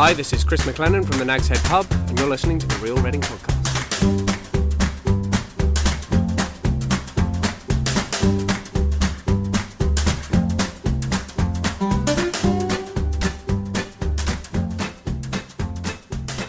Hi, 0.00 0.12
this 0.14 0.32
is 0.32 0.44
Chris 0.44 0.60
McLennan 0.60 1.04
from 1.04 1.18
the 1.18 1.24
Nag's 1.24 1.48
Head 1.48 1.58
Pub, 1.64 1.84
and 1.90 2.16
you're 2.16 2.28
listening 2.28 2.60
to 2.60 2.66
the 2.68 2.76
Real 2.76 2.96
Reading 2.98 3.20
Podcast. 3.20 3.66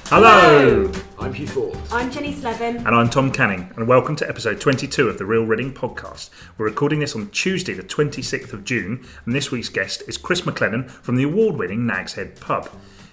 Hello! 0.10 0.92
I'm 1.18 1.34
Hugh 1.34 1.48
Fort. 1.48 1.76
I'm 1.92 2.12
Jenny 2.12 2.34
Slevin. 2.34 2.78
And 2.86 2.90
I'm 2.90 3.10
Tom 3.10 3.32
Canning, 3.32 3.72
and 3.76 3.88
welcome 3.88 4.16
to 4.18 4.30
episode 4.30 4.62
22 4.62 5.10
of 5.10 5.18
the 5.18 5.26
Real 5.26 5.48
Reading 5.48 5.74
Podcast. 5.74 6.30
We're 6.60 6.68
recording 6.68 7.00
this 7.00 7.16
on 7.16 7.32
Tuesday, 7.32 7.74
the 7.74 7.82
26th 7.82 8.54
of 8.54 8.64
June, 8.64 9.04
and 9.26 9.34
this 9.34 9.50
week's 9.50 9.70
guest 9.70 10.04
is 10.08 10.20
Chris 10.20 10.42
McLennan 10.42 10.88
from 10.88 11.16
the 11.16 11.24
award 11.24 11.56
winning 11.56 11.88
Nag's 11.88 12.14
Head 12.14 12.40
Pub. 12.40 12.70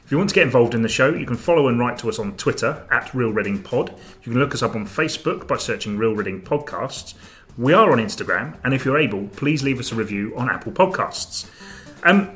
If 0.07 0.13
you 0.13 0.19
want 0.19 0.29
to 0.31 0.35
get 0.37 0.45
involved 0.45 0.73
in 0.75 0.83
the 0.83 0.89
show, 0.89 1.13
you 1.13 1.27
can 1.27 1.37
follow 1.37 1.67
and 1.67 1.81
write 1.81 1.99
to 1.99 2.09
us 2.09 2.21
on 2.21 2.37
Twitter 2.37 2.87
at 2.93 3.13
Real 3.13 3.31
Reading 3.33 3.61
Pod. 3.61 3.91
You 4.23 4.31
can 4.31 4.39
look 4.41 4.55
us 4.55 4.63
up 4.63 4.77
on 4.77 4.87
Facebook 4.87 5.49
by 5.49 5.57
searching 5.57 5.99
Real 5.99 6.15
Reading 6.15 6.41
Podcasts. 6.43 7.15
We 7.59 7.73
are 7.73 7.91
on 7.91 7.99
Instagram, 7.99 8.57
and 8.63 8.73
if 8.73 8.85
you're 8.85 8.99
able, 8.99 9.27
please 9.29 9.65
leave 9.65 9.81
us 9.81 9.91
a 9.91 9.97
review 9.97 10.33
on 10.37 10.49
Apple 10.49 10.71
Podcasts. 10.71 11.51
Um, 12.05 12.31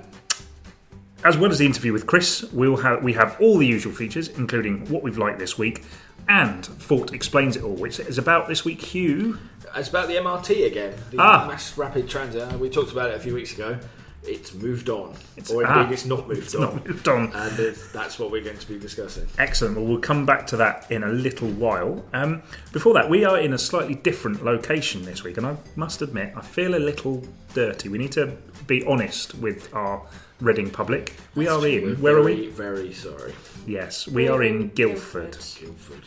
as 1.22 1.36
well 1.38 1.52
as 1.52 1.58
the 1.58 1.66
interview 1.66 1.92
with 1.92 2.06
Chris, 2.08 2.42
we'll 2.52 2.78
have 2.78 3.04
we 3.04 3.12
have 3.12 3.36
all 3.40 3.58
the 3.58 3.66
usual 3.66 3.92
features, 3.92 4.28
including 4.28 4.88
what 4.88 5.04
we've 5.04 5.18
liked 5.18 5.38
this 5.38 5.56
week, 5.56 5.84
and 6.28 6.66
Fort 6.66 7.12
explains 7.12 7.54
it 7.56 7.62
all, 7.62 7.74
which 7.76 8.00
is 8.00 8.18
about 8.18 8.48
this 8.48 8.64
week. 8.64 8.80
Hugh, 8.80 9.38
It's 9.76 9.90
about 9.90 10.08
the 10.08 10.14
MRT 10.16 10.66
again, 10.66 10.94
the 11.12 11.18
Ah. 11.20 11.46
Mass 11.46 11.78
Rapid 11.78 12.08
Transit. 12.08 12.52
We 12.58 12.68
talked 12.68 12.90
about 12.90 13.10
it 13.10 13.16
a 13.16 13.20
few 13.20 13.34
weeks 13.34 13.52
ago. 13.52 13.78
It's 14.22 14.52
moved 14.52 14.90
on, 14.90 15.10
It's- 15.36 15.50
or 15.50 15.62
indeed, 15.62 15.74
ah. 15.88 15.90
it's 15.90 16.04
not 16.04 16.28
moved 16.28 16.42
it's 16.42 16.54
on. 16.54 16.60
not 16.60 16.86
moved 16.86 17.08
on. 17.08 17.32
And 17.34 17.56
that's 17.92 18.18
what 18.18 18.30
we're 18.30 18.42
going 18.44 18.58
to 18.58 18.68
be 18.68 18.78
discussing. 18.78 19.26
Excellent. 19.38 19.76
Well, 19.76 19.86
we'll 19.86 19.98
come 19.98 20.26
back 20.26 20.46
to 20.48 20.56
that 20.58 20.86
in 20.90 21.02
a 21.02 21.08
little 21.08 21.48
while. 21.48 22.04
Um, 22.12 22.42
before 22.72 22.92
that, 22.94 23.08
we 23.08 23.24
are 23.24 23.38
in 23.38 23.54
a 23.54 23.58
slightly 23.58 23.94
different 23.94 24.44
location 24.44 25.04
this 25.06 25.24
week, 25.24 25.38
and 25.38 25.46
I 25.46 25.56
must 25.74 26.02
admit, 26.02 26.34
I 26.36 26.42
feel 26.42 26.74
a 26.74 26.78
little 26.78 27.24
dirty. 27.54 27.88
We 27.88 27.96
need 27.98 28.12
to 28.12 28.36
be 28.66 28.84
honest 28.84 29.34
with 29.36 29.72
our 29.74 30.02
Reading 30.40 30.70
public. 30.70 31.14
We 31.34 31.48
are 31.48 31.58
We're 31.60 31.90
in. 31.90 31.96
Where 32.00 32.16
are 32.16 32.22
we? 32.22 32.46
Very 32.48 32.94
sorry, 32.94 33.34
Yes, 33.66 34.08
we 34.08 34.26
are 34.26 34.42
in 34.42 34.68
Guildford, 34.68 35.32
Guildford. 35.58 36.04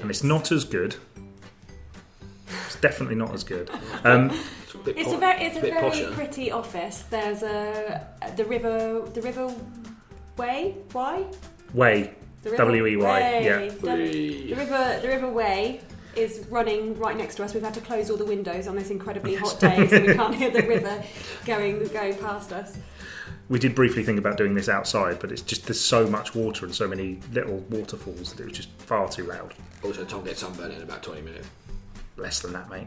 and 0.00 0.10
it's 0.10 0.22
not 0.22 0.52
as 0.52 0.64
good. 0.64 0.96
It's 2.82 2.94
definitely 2.94 3.16
not 3.16 3.34
as 3.34 3.44
good. 3.44 3.70
Um, 4.04 4.30
It's 4.30 4.74
a, 4.74 4.78
po- 5.10 5.16
a 5.16 5.18
very, 5.18 5.42
it's 5.44 5.56
a 5.56 5.60
very 5.60 5.72
posher. 5.90 6.12
pretty 6.14 6.50
office. 6.50 7.04
There's 7.10 7.42
a 7.42 8.06
the 8.36 8.44
river, 8.46 9.02
the 9.12 9.20
river 9.20 9.54
Wey, 10.38 10.76
why? 10.92 11.26
way, 11.74 12.14
The 12.42 12.50
river 12.50 12.62
W 12.64 12.86
E 12.86 12.96
Y. 12.96 13.40
Yeah. 13.40 13.68
The, 13.68 14.46
the 14.48 14.54
river, 14.54 14.98
the 15.02 15.08
river 15.08 15.28
Wey 15.28 15.80
is 16.16 16.46
running 16.48 16.98
right 16.98 17.16
next 17.16 17.34
to 17.36 17.44
us. 17.44 17.52
We've 17.52 17.62
had 17.62 17.74
to 17.74 17.80
close 17.80 18.08
all 18.10 18.16
the 18.16 18.24
windows 18.24 18.66
on 18.66 18.76
this 18.76 18.90
incredibly 18.90 19.34
hot 19.34 19.60
day, 19.60 19.86
so 19.86 20.00
we 20.00 20.14
can't 20.14 20.34
hear 20.34 20.50
the 20.50 20.62
river 20.62 21.02
going 21.44 21.84
going 21.88 22.16
past 22.16 22.52
us. 22.52 22.78
We 23.50 23.58
did 23.58 23.74
briefly 23.74 24.02
think 24.04 24.18
about 24.18 24.36
doing 24.38 24.54
this 24.54 24.68
outside, 24.68 25.18
but 25.18 25.30
it's 25.32 25.42
just 25.42 25.66
there's 25.66 25.80
so 25.80 26.06
much 26.06 26.34
water 26.34 26.64
and 26.64 26.74
so 26.74 26.88
many 26.88 27.18
little 27.32 27.58
waterfalls 27.68 28.32
that 28.32 28.42
it 28.42 28.48
was 28.48 28.56
just 28.56 28.70
far 28.78 29.08
too 29.08 29.24
loud. 29.26 29.52
Also, 29.84 30.04
Tom 30.04 30.24
gets 30.24 30.40
sunburned 30.40 30.72
in 30.72 30.82
about 30.82 31.02
20 31.02 31.20
minutes. 31.22 31.48
Less 32.20 32.40
than 32.40 32.52
that, 32.52 32.68
mate. 32.68 32.86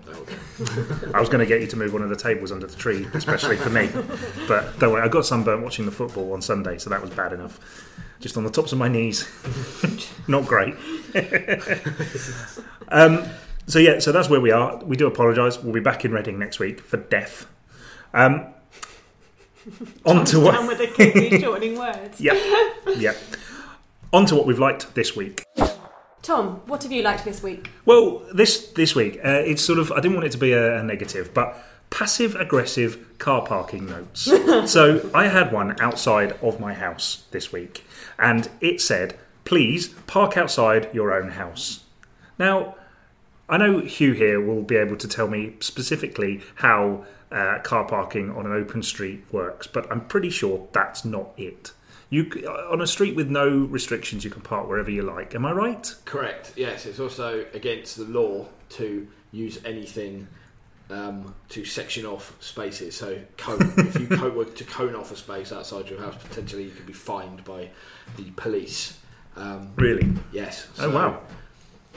I 1.11 1.19
was 1.19 1.27
going 1.27 1.39
to 1.39 1.47
get 1.47 1.59
you 1.59 1.65
to 1.67 1.75
move 1.75 1.91
one 1.91 2.03
of 2.03 2.09
the 2.09 2.15
tables 2.15 2.51
under 2.51 2.67
the 2.67 2.75
tree, 2.75 3.07
especially 3.13 3.57
for 3.57 3.71
me. 3.71 3.89
But 4.47 4.77
don't 4.77 4.93
worry, 4.93 5.01
I 5.01 5.07
got 5.07 5.25
sunburnt 5.25 5.63
watching 5.63 5.85
the 5.85 5.91
football 5.91 6.33
on 6.33 6.41
Sunday, 6.41 6.77
so 6.77 6.89
that 6.91 7.01
was 7.01 7.09
bad 7.09 7.33
enough. 7.33 7.59
Just 8.19 8.37
on 8.37 8.43
the 8.43 8.51
tops 8.51 8.73
of 8.73 8.77
my 8.77 8.87
knees. 8.87 9.27
Not 10.27 10.45
great. 10.45 10.75
um, 12.89 13.25
so, 13.65 13.79
yeah, 13.79 13.99
so 13.99 14.11
that's 14.11 14.29
where 14.29 14.41
we 14.41 14.51
are. 14.51 14.77
We 14.83 14.97
do 14.97 15.07
apologise. 15.07 15.63
We'll 15.63 15.73
be 15.73 15.79
back 15.79 16.05
in 16.05 16.11
Reading 16.11 16.37
next 16.37 16.59
week 16.59 16.81
for 16.81 16.97
death. 16.97 17.47
Um, 18.13 18.45
on 20.05 20.25
to 20.25 20.39
what. 20.41 20.67
with 20.67 20.77
the 20.77 21.39
shortening 21.41 21.79
words. 21.79 22.21
Yep. 22.21 22.37
Yep. 22.97 23.17
On 24.11 24.25
to 24.27 24.35
what 24.35 24.45
we've 24.45 24.59
liked 24.59 24.93
this 24.93 25.15
week. 25.15 25.43
Tom, 26.23 26.61
what 26.67 26.81
have 26.83 26.91
you 26.91 27.03
liked 27.03 27.25
this 27.25 27.43
week? 27.43 27.69
Well, 27.83 28.23
this 28.33 28.67
this 28.69 28.95
week, 28.95 29.17
uh, 29.17 29.43
it's 29.45 29.61
sort 29.61 29.77
of 29.77 29.91
I 29.91 29.97
didn't 29.97 30.13
want 30.13 30.25
it 30.25 30.31
to 30.31 30.37
be 30.37 30.53
a, 30.53 30.79
a 30.79 30.83
negative, 30.83 31.33
but 31.33 31.61
passive 31.89 32.35
aggressive 32.35 33.17
car 33.19 33.45
parking 33.45 33.85
notes. 33.85 34.21
so 34.71 35.09
I 35.13 35.27
had 35.27 35.51
one 35.51 35.79
outside 35.81 36.31
of 36.41 36.61
my 36.61 36.73
house 36.73 37.25
this 37.31 37.51
week, 37.51 37.83
and 38.17 38.49
it 38.61 38.79
said, 38.79 39.19
"Please 39.43 39.89
park 40.07 40.37
outside 40.37 40.89
your 40.93 41.13
own 41.13 41.31
house." 41.31 41.83
Now, 42.39 42.75
I 43.49 43.57
know 43.57 43.79
Hugh 43.79 44.13
here 44.13 44.39
will 44.39 44.63
be 44.63 44.77
able 44.77 44.95
to 44.95 45.07
tell 45.09 45.27
me 45.27 45.57
specifically 45.59 46.41
how 46.55 47.05
uh, 47.33 47.59
car 47.63 47.83
parking 47.83 48.31
on 48.31 48.45
an 48.45 48.53
open 48.53 48.81
street 48.81 49.25
works, 49.29 49.67
but 49.67 49.91
I'm 49.91 50.07
pretty 50.07 50.29
sure 50.29 50.69
that's 50.71 51.03
not 51.03 51.31
it. 51.35 51.73
You 52.13 52.29
on 52.69 52.79
a 52.79 52.85
street 52.85 53.15
with 53.15 53.27
no 53.31 53.49
restrictions, 53.49 54.23
you 54.23 54.29
can 54.29 54.43
park 54.43 54.67
wherever 54.69 54.91
you 54.91 55.01
like. 55.01 55.33
Am 55.33 55.47
I 55.47 55.51
right? 55.51 55.95
Correct. 56.05 56.53
Yes, 56.55 56.85
it's 56.85 56.99
also 56.99 57.43
against 57.55 57.97
the 57.97 58.03
law 58.05 58.45
to 58.77 59.07
use 59.31 59.57
anything 59.65 60.27
um, 60.91 61.33
to 61.49 61.65
section 61.65 62.05
off 62.05 62.35
spaces. 62.39 62.95
So, 62.95 63.19
cone, 63.37 63.73
if 63.77 63.99
you 63.99 64.05
co- 64.07 64.29
were 64.29 64.45
to 64.45 64.63
cone 64.63 64.93
off 64.93 65.11
a 65.11 65.15
space 65.15 65.51
outside 65.51 65.89
your 65.89 65.99
house, 66.01 66.15
potentially 66.23 66.65
you 66.65 66.69
could 66.69 66.85
be 66.85 66.93
fined 66.93 67.43
by 67.45 67.69
the 68.17 68.29
police. 68.35 68.99
Um, 69.35 69.71
Really? 69.75 70.07
yes. 70.31 70.67
Oh, 70.77 70.91
wow. 70.91 71.19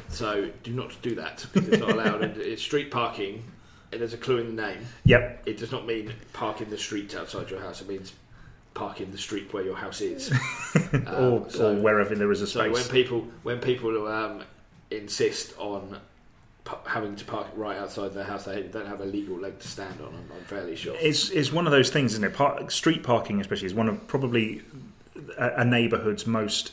So, 0.08 0.50
do 0.62 0.72
not 0.72 0.96
do 1.02 1.14
that 1.16 1.44
because 1.52 1.68
it's 1.68 1.80
not 1.80 1.90
allowed. 1.90 2.22
and 2.22 2.36
it's 2.38 2.62
street 2.62 2.90
parking. 2.90 3.44
And 3.92 4.00
there's 4.00 4.14
a 4.14 4.18
clue 4.18 4.38
in 4.38 4.56
the 4.56 4.62
name. 4.62 4.78
Yep. 5.04 5.42
It 5.44 5.58
does 5.58 5.70
not 5.72 5.86
mean 5.86 6.14
parking 6.32 6.70
the 6.70 6.78
street 6.78 7.14
outside 7.14 7.50
your 7.50 7.60
house. 7.60 7.82
It 7.82 7.88
means 7.88 8.14
park 8.76 9.00
in 9.00 9.10
the 9.10 9.18
street 9.18 9.52
where 9.52 9.64
your 9.64 9.76
house 9.76 10.00
is. 10.00 10.32
Um, 10.92 11.14
or, 11.24 11.50
so- 11.50 11.76
or 11.76 11.80
wherever 11.80 12.14
there 12.14 12.30
is 12.30 12.42
a 12.42 12.46
so 12.46 12.60
space. 12.60 12.72
when 12.74 12.84
people 12.92 13.26
when 13.42 13.58
people 13.60 14.06
um, 14.06 14.42
insist 14.90 15.54
on 15.58 15.98
pu- 16.64 16.76
having 16.88 17.16
to 17.16 17.24
park 17.24 17.48
right 17.56 17.76
outside 17.76 18.12
their 18.14 18.24
house, 18.24 18.44
they 18.44 18.62
don't 18.62 18.86
have 18.86 19.00
a 19.00 19.04
legal 19.04 19.36
leg 19.36 19.58
to 19.58 19.66
stand 19.66 20.00
on. 20.00 20.08
I'm, 20.08 20.36
I'm 20.36 20.44
fairly 20.44 20.76
sure. 20.76 20.94
it's, 21.00 21.30
it's 21.30 21.50
one 21.50 21.66
of 21.66 21.72
those 21.72 21.90
things, 21.90 22.12
isn't 22.12 22.24
it? 22.24 22.34
Par- 22.34 22.70
street 22.70 23.02
parking, 23.02 23.40
especially, 23.40 23.66
is 23.66 23.74
one 23.74 23.88
of 23.88 24.06
probably 24.06 24.62
a, 25.38 25.62
a 25.62 25.64
neighbourhood's 25.64 26.26
most. 26.26 26.72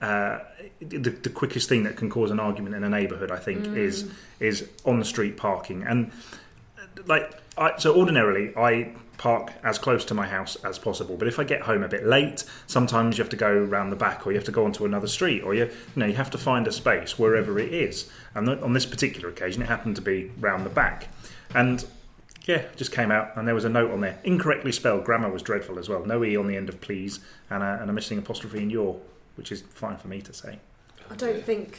Uh, 0.00 0.38
the, 0.80 1.10
the 1.10 1.30
quickest 1.30 1.68
thing 1.68 1.82
that 1.82 1.96
can 1.96 2.08
cause 2.08 2.30
an 2.30 2.38
argument 2.38 2.74
in 2.76 2.84
a 2.84 2.88
neighbourhood, 2.88 3.32
I 3.32 3.38
think, 3.38 3.66
is 3.76 4.08
is 4.38 4.68
on 4.84 4.98
the 5.00 5.04
street 5.04 5.36
parking. 5.36 5.82
And 5.82 6.12
like, 7.06 7.32
I, 7.56 7.76
so 7.78 7.96
ordinarily, 7.96 8.54
I 8.56 8.92
park 9.18 9.52
as 9.62 9.78
close 9.78 10.04
to 10.06 10.14
my 10.14 10.26
house 10.26 10.56
as 10.64 10.78
possible. 10.78 11.16
But 11.16 11.28
if 11.28 11.38
I 11.38 11.44
get 11.44 11.62
home 11.62 11.82
a 11.82 11.88
bit 11.88 12.06
late, 12.06 12.44
sometimes 12.66 13.18
you 13.18 13.22
have 13.24 13.30
to 13.30 13.36
go 13.36 13.52
round 13.58 13.92
the 13.92 13.96
back, 13.96 14.26
or 14.26 14.30
you 14.30 14.36
have 14.38 14.44
to 14.46 14.52
go 14.52 14.64
onto 14.64 14.84
another 14.86 15.08
street, 15.08 15.42
or 15.42 15.54
you, 15.54 15.64
you 15.64 15.70
know, 15.96 16.06
you 16.06 16.14
have 16.14 16.30
to 16.30 16.38
find 16.38 16.66
a 16.66 16.72
space 16.72 17.18
wherever 17.18 17.58
it 17.58 17.74
is. 17.74 18.08
And 18.34 18.48
on 18.48 18.72
this 18.72 18.86
particular 18.86 19.28
occasion, 19.28 19.60
it 19.62 19.66
happened 19.68 19.96
to 19.96 20.02
be 20.02 20.30
round 20.38 20.64
the 20.64 20.70
back, 20.70 21.08
and 21.54 21.84
yeah, 22.46 22.62
just 22.76 22.92
came 22.92 23.10
out, 23.10 23.36
and 23.36 23.46
there 23.46 23.54
was 23.54 23.64
a 23.66 23.68
note 23.68 23.90
on 23.90 24.00
there, 24.00 24.18
incorrectly 24.24 24.72
spelled. 24.72 25.04
Grammar 25.04 25.30
was 25.30 25.42
dreadful 25.42 25.78
as 25.78 25.88
well. 25.88 26.04
No 26.06 26.24
e 26.24 26.36
on 26.36 26.46
the 26.46 26.56
end 26.56 26.68
of 26.70 26.80
please, 26.80 27.20
and 27.50 27.62
a, 27.62 27.78
and 27.80 27.90
a 27.90 27.92
missing 27.92 28.16
apostrophe 28.18 28.62
in 28.62 28.70
your, 28.70 28.98
which 29.34 29.50
is 29.52 29.60
fine 29.62 29.96
for 29.98 30.08
me 30.08 30.22
to 30.22 30.32
say. 30.32 30.58
I 31.10 31.16
don't 31.16 31.42
think 31.44 31.78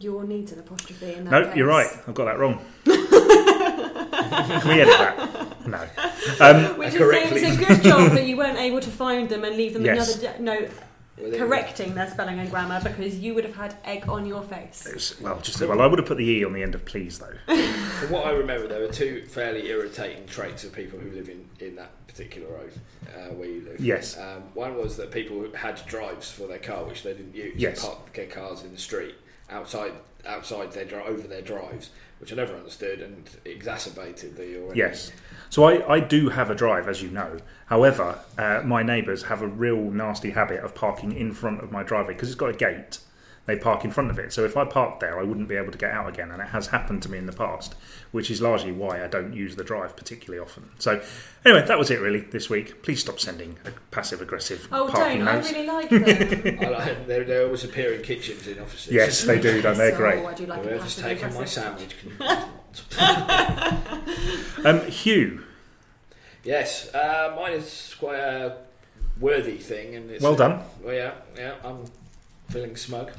your 0.00 0.24
needs 0.24 0.52
an 0.52 0.58
apostrophe 0.58 1.14
in 1.14 1.24
that 1.24 1.30
No, 1.30 1.44
case. 1.46 1.56
you're 1.56 1.66
right. 1.68 1.88
I've 2.06 2.14
got 2.14 2.24
that 2.26 2.38
wrong. 2.38 2.60
Can 2.84 4.68
we 4.68 4.80
edit 4.80 4.98
that? 4.98 5.37
No. 5.76 5.86
Um, 6.40 6.78
Which 6.78 6.88
is 6.94 6.96
Correctly. 6.98 7.40
saying 7.40 7.54
it's 7.54 7.62
a 7.62 7.66
good 7.74 7.82
job 7.82 8.12
that 8.16 8.26
you 8.26 8.36
weren't 8.36 8.58
able 8.58 8.80
to 8.80 8.90
find 8.90 9.28
them 9.28 9.44
and 9.44 9.56
leave 9.56 9.72
them 9.74 9.84
Yes. 9.84 10.16
another 10.22 10.38
d- 10.38 10.42
note 10.44 10.70
correcting 11.36 11.94
their 11.94 12.08
spelling 12.08 12.38
and 12.38 12.48
grammar 12.50 12.80
because 12.82 13.18
you 13.18 13.34
would 13.34 13.44
have 13.44 13.56
had 13.56 13.76
egg 13.84 14.08
on 14.08 14.24
your 14.26 14.42
face. 14.42 14.86
it 14.86 14.94
was- 14.94 15.20
well, 15.20 15.38
just 15.40 15.60
well, 15.60 15.80
I 15.80 15.86
would 15.86 15.98
have 15.98 16.06
put 16.08 16.16
the 16.18 16.28
e 16.28 16.44
on 16.44 16.52
the 16.52 16.62
end 16.62 16.74
of 16.74 16.84
please 16.84 17.18
though. 17.18 17.34
From 18.00 18.10
what 18.10 18.26
I 18.26 18.30
remember, 18.30 18.68
there 18.68 18.80
were 18.80 18.92
two 18.92 19.24
fairly 19.26 19.68
irritating 19.68 20.26
traits 20.26 20.62
of 20.64 20.72
people 20.72 20.98
who 20.98 21.10
live 21.10 21.28
in, 21.28 21.44
in 21.58 21.74
that 21.76 21.90
particular 22.06 22.48
road 22.48 22.72
uh, 23.08 23.32
where 23.34 23.48
you 23.48 23.62
live. 23.62 23.80
Yes. 23.80 24.16
Um, 24.18 24.42
one 24.54 24.76
was 24.76 24.96
that 24.96 25.10
people 25.10 25.44
had 25.54 25.84
drives 25.86 26.30
for 26.30 26.46
their 26.46 26.58
car 26.58 26.84
which 26.84 27.02
they 27.02 27.14
didn't 27.14 27.34
use. 27.34 27.54
Yes. 27.56 27.84
Parked 27.84 28.14
their 28.14 28.26
cars 28.26 28.62
in 28.62 28.72
the 28.72 28.78
street 28.78 29.14
outside 29.50 29.92
outside 30.26 30.70
their 30.72 31.00
over 31.02 31.26
their 31.26 31.40
drives, 31.42 31.90
which 32.20 32.32
I 32.32 32.36
never 32.36 32.54
understood 32.54 33.00
and 33.00 33.28
exacerbated 33.44 34.36
the 34.36 34.60
already. 34.62 34.78
Yes. 34.80 35.10
So 35.50 35.64
I, 35.64 35.94
I 35.94 36.00
do 36.00 36.28
have 36.30 36.50
a 36.50 36.54
drive, 36.54 36.88
as 36.88 37.02
you 37.02 37.10
know. 37.10 37.38
However, 37.66 38.18
uh, 38.36 38.62
my 38.64 38.82
neighbours 38.82 39.24
have 39.24 39.42
a 39.42 39.46
real 39.46 39.90
nasty 39.90 40.30
habit 40.30 40.62
of 40.62 40.74
parking 40.74 41.12
in 41.12 41.32
front 41.32 41.62
of 41.62 41.72
my 41.72 41.82
driveway 41.82 42.14
because 42.14 42.28
it's 42.28 42.38
got 42.38 42.50
a 42.50 42.54
gate. 42.54 42.98
They 43.48 43.56
park 43.56 43.82
in 43.82 43.90
front 43.90 44.10
of 44.10 44.18
it. 44.18 44.30
So 44.30 44.44
if 44.44 44.58
I 44.58 44.66
parked 44.66 45.00
there, 45.00 45.18
I 45.18 45.22
wouldn't 45.22 45.48
be 45.48 45.56
able 45.56 45.72
to 45.72 45.78
get 45.78 45.90
out 45.90 46.06
again, 46.06 46.30
and 46.30 46.40
it 46.42 46.48
has 46.48 46.66
happened 46.66 47.02
to 47.04 47.10
me 47.10 47.16
in 47.16 47.24
the 47.24 47.32
past, 47.32 47.74
which 48.12 48.30
is 48.30 48.42
largely 48.42 48.70
why 48.72 49.02
I 49.02 49.06
don't 49.08 49.32
use 49.32 49.56
the 49.56 49.64
drive 49.64 49.96
particularly 49.96 50.38
often. 50.44 50.68
So 50.78 51.02
anyway, 51.46 51.66
that 51.66 51.78
was 51.78 51.90
it 51.90 51.98
really 52.00 52.20
this 52.20 52.50
week. 52.50 52.82
Please 52.82 53.00
stop 53.00 53.18
sending 53.18 53.56
passive 53.90 54.20
aggressive 54.20 54.68
Oh, 54.70 54.88
parking 54.92 55.20
don't! 55.20 55.28
I 55.28 55.32
notes. 55.36 55.50
really 55.52 55.66
like 55.66 55.88
them. 55.88 56.04
I 56.62 56.68
like, 56.68 57.06
they, 57.06 57.22
they 57.24 57.42
always 57.42 57.64
appear 57.64 57.94
in 57.94 58.02
kitchens 58.02 58.46
in 58.46 58.58
offices. 58.58 58.92
Yes, 58.92 59.22
they 59.24 59.40
do. 59.40 59.62
Don't 59.62 59.78
they? 59.78 59.92
So, 59.92 59.96
Great. 59.96 60.24
I 60.26 60.34
do 60.34 60.44
like 60.46 60.60
a 60.60 60.68
Whoever's 60.68 60.96
taken 60.96 61.32
my 61.34 61.44
sandwich 61.46 61.96
can 61.98 62.12
Um, 64.64 64.86
Hugh, 64.90 65.44
Yes, 66.44 66.92
uh, 66.94 67.34
mine 67.36 67.52
is 67.54 67.94
quite 67.98 68.18
a 68.18 68.58
worthy 69.18 69.56
thing, 69.56 69.94
and 69.94 70.10
it's 70.10 70.22
well 70.22 70.36
done. 70.36 70.60
Well, 70.82 70.94
yeah, 70.94 71.12
yeah, 71.36 71.54
I'm 71.64 71.84
feeling 72.50 72.76
smug. 72.76 73.10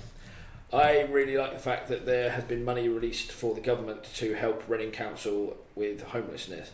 I 0.72 1.02
really 1.02 1.36
like 1.36 1.54
the 1.54 1.60
fact 1.60 1.88
that 1.88 2.06
there 2.06 2.30
has 2.30 2.44
been 2.44 2.64
money 2.64 2.88
released 2.88 3.32
for 3.32 3.56
the 3.56 3.62
government 3.62 4.04
to 4.16 4.36
help 4.36 4.64
Reading 4.68 4.92
Council 4.92 5.58
with 5.74 6.04
homelessness. 6.04 6.70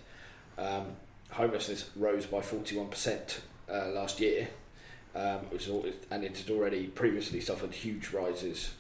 Um, 0.58 0.98
homelessness 1.32 1.90
rose 1.96 2.26
by 2.26 2.40
41% 2.40 3.40
uh, 3.72 3.88
last 3.88 4.20
year, 4.20 4.50
um, 5.16 5.50
was 5.50 5.70
al- 5.70 5.86
and 6.12 6.26
it 6.26 6.38
had 6.38 6.50
already 6.50 6.88
previously 6.88 7.40
suffered 7.40 7.74
huge 7.74 8.12
rises. 8.12 8.74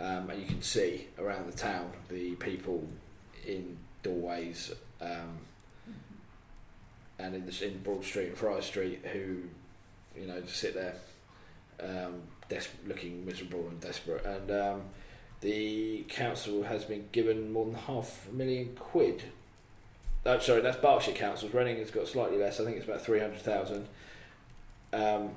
Um, 0.00 0.30
and 0.30 0.40
you 0.40 0.46
can 0.46 0.62
see 0.62 1.08
around 1.18 1.52
the 1.52 1.56
town 1.56 1.92
the 2.08 2.34
people 2.36 2.88
in 3.46 3.76
doorways 4.02 4.72
um, 5.02 5.38
and 7.18 7.34
in, 7.34 7.44
the, 7.44 7.66
in 7.66 7.78
Broad 7.82 8.04
Street 8.04 8.28
and 8.28 8.38
Friar 8.38 8.62
Street 8.62 9.04
who, 9.12 9.42
you 10.18 10.26
know, 10.26 10.40
just 10.40 10.56
sit 10.56 10.74
there 10.74 10.96
um, 11.80 12.22
des- 12.48 12.62
looking 12.86 13.24
miserable 13.24 13.66
and 13.68 13.80
desperate. 13.80 14.24
And 14.24 14.50
um, 14.50 14.82
the 15.40 16.04
council 16.08 16.62
has 16.64 16.84
been 16.84 17.08
given 17.12 17.52
more 17.52 17.66
than 17.66 17.74
half 17.74 18.28
a 18.28 18.34
million 18.34 18.74
quid. 18.76 19.22
Oh, 20.24 20.38
sorry, 20.38 20.60
that's 20.60 20.76
Berkshire 20.76 21.12
Council's. 21.12 21.52
Reading 21.52 21.78
has 21.78 21.90
got 21.90 22.06
slightly 22.06 22.38
less. 22.38 22.60
I 22.60 22.64
think 22.64 22.76
it's 22.76 22.86
about 22.86 23.02
three 23.02 23.18
hundred 23.18 23.40
thousand. 23.40 23.88
Um, 24.92 25.30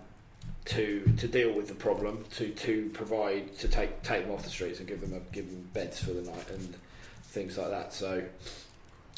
to 0.65 1.11
to 1.17 1.27
deal 1.27 1.53
with 1.53 1.67
the 1.67 1.75
problem, 1.75 2.25
to 2.35 2.49
to 2.49 2.89
provide 2.93 3.57
to 3.59 3.67
take 3.67 4.03
take 4.03 4.23
them 4.23 4.31
off 4.31 4.43
the 4.43 4.49
streets 4.49 4.79
and 4.79 4.87
give 4.87 5.01
them 5.01 5.13
a, 5.13 5.19
give 5.33 5.49
them 5.49 5.69
beds 5.73 5.99
for 5.99 6.11
the 6.11 6.21
night 6.21 6.49
and 6.51 6.75
things 7.23 7.57
like 7.57 7.69
that. 7.69 7.93
So 7.93 8.23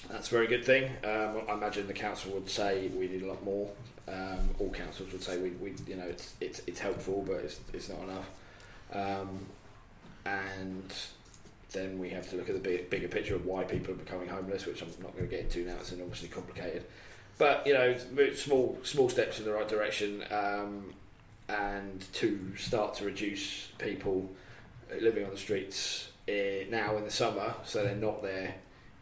that's 0.09 0.27
a 0.27 0.31
very 0.31 0.47
good 0.47 0.63
thing. 0.63 0.91
Um, 1.03 1.41
I 1.49 1.53
imagine 1.53 1.87
the 1.87 1.93
council 1.93 2.31
would 2.33 2.49
say 2.49 2.89
we 2.89 3.07
need 3.07 3.23
a 3.23 3.27
lot 3.27 3.43
more. 3.43 3.69
Um, 4.07 4.49
all 4.59 4.69
councils 4.69 5.11
would 5.11 5.21
say 5.21 5.37
we, 5.37 5.49
we 5.51 5.73
you 5.85 5.97
know 5.97 6.05
it's 6.05 6.35
it's 6.39 6.61
it's 6.65 6.79
helpful, 6.79 7.23
but 7.27 7.37
it's 7.37 7.59
it's 7.73 7.89
not 7.89 7.99
enough. 8.03 8.29
Um, 8.93 9.45
and 10.25 10.93
then 11.73 11.99
we 11.99 12.09
have 12.09 12.29
to 12.29 12.37
look 12.37 12.49
at 12.49 12.55
the 12.55 12.61
big, 12.61 12.89
bigger 12.89 13.07
picture 13.07 13.35
of 13.35 13.45
why 13.45 13.63
people 13.63 13.93
are 13.93 13.97
becoming 13.97 14.29
homeless, 14.29 14.65
which 14.65 14.81
I'm 14.81 14.89
not 15.01 15.13
going 15.13 15.27
to 15.27 15.35
get 15.35 15.41
into 15.41 15.65
now. 15.65 15.75
It's 15.79 15.91
enormously 15.91 16.29
complicated, 16.29 16.85
but 17.37 17.67
you 17.67 17.73
know, 17.73 17.95
small 18.33 18.77
small 18.83 19.09
steps 19.09 19.39
in 19.39 19.45
the 19.45 19.51
right 19.51 19.67
direction, 19.67 20.23
um, 20.31 20.93
and 21.49 22.05
to 22.13 22.55
start 22.55 22.93
to 22.95 23.05
reduce 23.05 23.67
people 23.77 24.29
living 25.01 25.25
on 25.25 25.31
the 25.31 25.37
streets 25.37 26.11
eh, 26.27 26.63
now 26.69 26.95
in 26.95 27.03
the 27.03 27.11
summer, 27.11 27.55
so 27.65 27.83
they're 27.83 27.95
not 27.95 28.23
there 28.23 28.55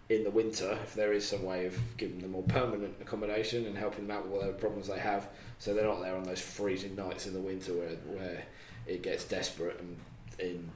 in 0.09 0.23
the 0.23 0.29
winter. 0.29 0.77
If 0.83 0.93
there 0.93 1.13
is 1.13 1.27
some 1.27 1.43
way 1.43 1.65
of 1.65 1.77
giving 1.97 2.19
them 2.19 2.31
more 2.31 2.43
permanent 2.43 2.95
accommodation 3.01 3.65
and 3.65 3.77
helping 3.77 4.07
them 4.07 4.15
out 4.15 4.23
with 4.23 4.33
whatever 4.33 4.53
problems 4.53 4.87
they 4.87 4.99
have, 4.99 5.27
so 5.59 5.73
they're 5.73 5.85
not 5.85 6.01
there 6.01 6.15
on 6.15 6.23
those 6.23 6.41
freezing 6.41 6.95
nights 6.95 7.27
in 7.27 7.33
the 7.33 7.39
winter 7.39 7.73
where 7.73 7.95
where 8.17 8.43
it 8.87 9.01
gets 9.01 9.25
desperate 9.25 9.79
and 9.79 9.97
in 10.39 10.69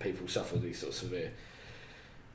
people 0.00 0.26
suffer 0.26 0.58
these 0.58 0.78
sort 0.78 0.92
of 0.92 0.98
severe 0.98 1.30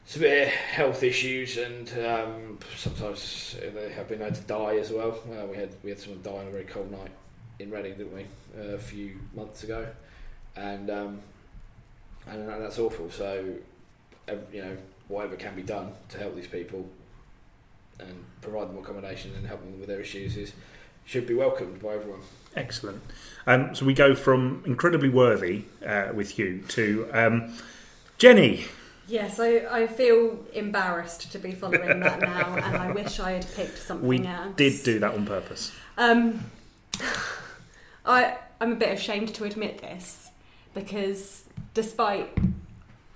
severe 0.06 0.46
health 0.46 1.04
issues 1.04 1.58
and 1.58 1.92
um, 2.06 2.58
sometimes 2.78 3.58
they 3.60 3.92
have 3.92 4.08
been 4.08 4.20
known 4.20 4.32
to 4.32 4.42
die 4.42 4.78
as 4.78 4.90
well. 4.90 5.20
Uh, 5.30 5.46
we 5.46 5.58
had 5.58 5.70
we 5.84 5.90
had 5.90 6.00
someone 6.00 6.22
die 6.22 6.32
on 6.32 6.48
a 6.48 6.52
very 6.52 6.64
cold 6.64 6.90
night 6.92 7.12
in 7.60 7.72
Reading, 7.72 7.98
didn't 7.98 8.14
we, 8.14 8.26
uh, 8.58 8.76
a 8.76 8.78
few 8.78 9.20
months 9.36 9.64
ago, 9.64 9.86
and 10.56 10.90
um, 10.90 11.20
and 12.28 12.48
that's 12.48 12.80
awful. 12.80 13.10
So 13.10 13.56
you 14.54 14.62
know 14.62 14.78
whatever 15.08 15.36
can 15.36 15.56
be 15.56 15.64
done 15.64 15.92
to 16.10 16.18
help 16.18 16.36
these 16.36 16.48
people 16.48 16.88
and 18.00 18.26
provide 18.42 18.70
them 18.70 18.78
accommodation 18.78 19.34
and 19.36 19.48
help 19.48 19.62
them 19.62 19.80
with 19.80 19.88
their 19.90 20.02
issues 20.02 20.38
is 20.38 20.54
should 21.06 21.26
be 21.26 21.34
welcomed 21.34 21.82
by 21.82 21.94
everyone. 21.94 22.20
Excellent. 22.56 23.02
Um, 23.46 23.74
so 23.74 23.86
we 23.86 23.94
go 23.94 24.14
from 24.14 24.62
incredibly 24.66 25.08
worthy 25.10 25.64
uh, 25.86 26.10
with 26.14 26.38
you 26.38 26.64
to 26.70 27.10
um, 27.14 27.54
Jenny. 28.18 28.66
Yes, 29.08 29.40
I, 29.40 29.60
I 29.72 29.88
feel 29.88 30.44
embarrassed 30.54 31.32
to 31.32 31.40
be 31.40 31.54
following 31.54 32.02
that 32.02 32.20
now, 32.34 32.56
and 32.56 32.76
I 32.76 32.92
wish 32.92 33.22
I 33.22 33.32
had 33.32 33.48
picked 33.56 33.78
something 33.78 34.06
We 34.06 34.26
else. 34.26 34.56
did 34.58 34.84
do 34.84 35.00
that 35.00 35.14
on 35.14 35.26
purpose. 35.26 35.72
Um, 35.98 36.44
I 38.06 38.38
I'm 38.60 38.74
a 38.74 38.76
bit 38.76 38.92
ashamed 38.98 39.34
to 39.36 39.44
admit 39.46 39.80
this 39.80 40.30
because 40.74 41.46
despite 41.74 42.38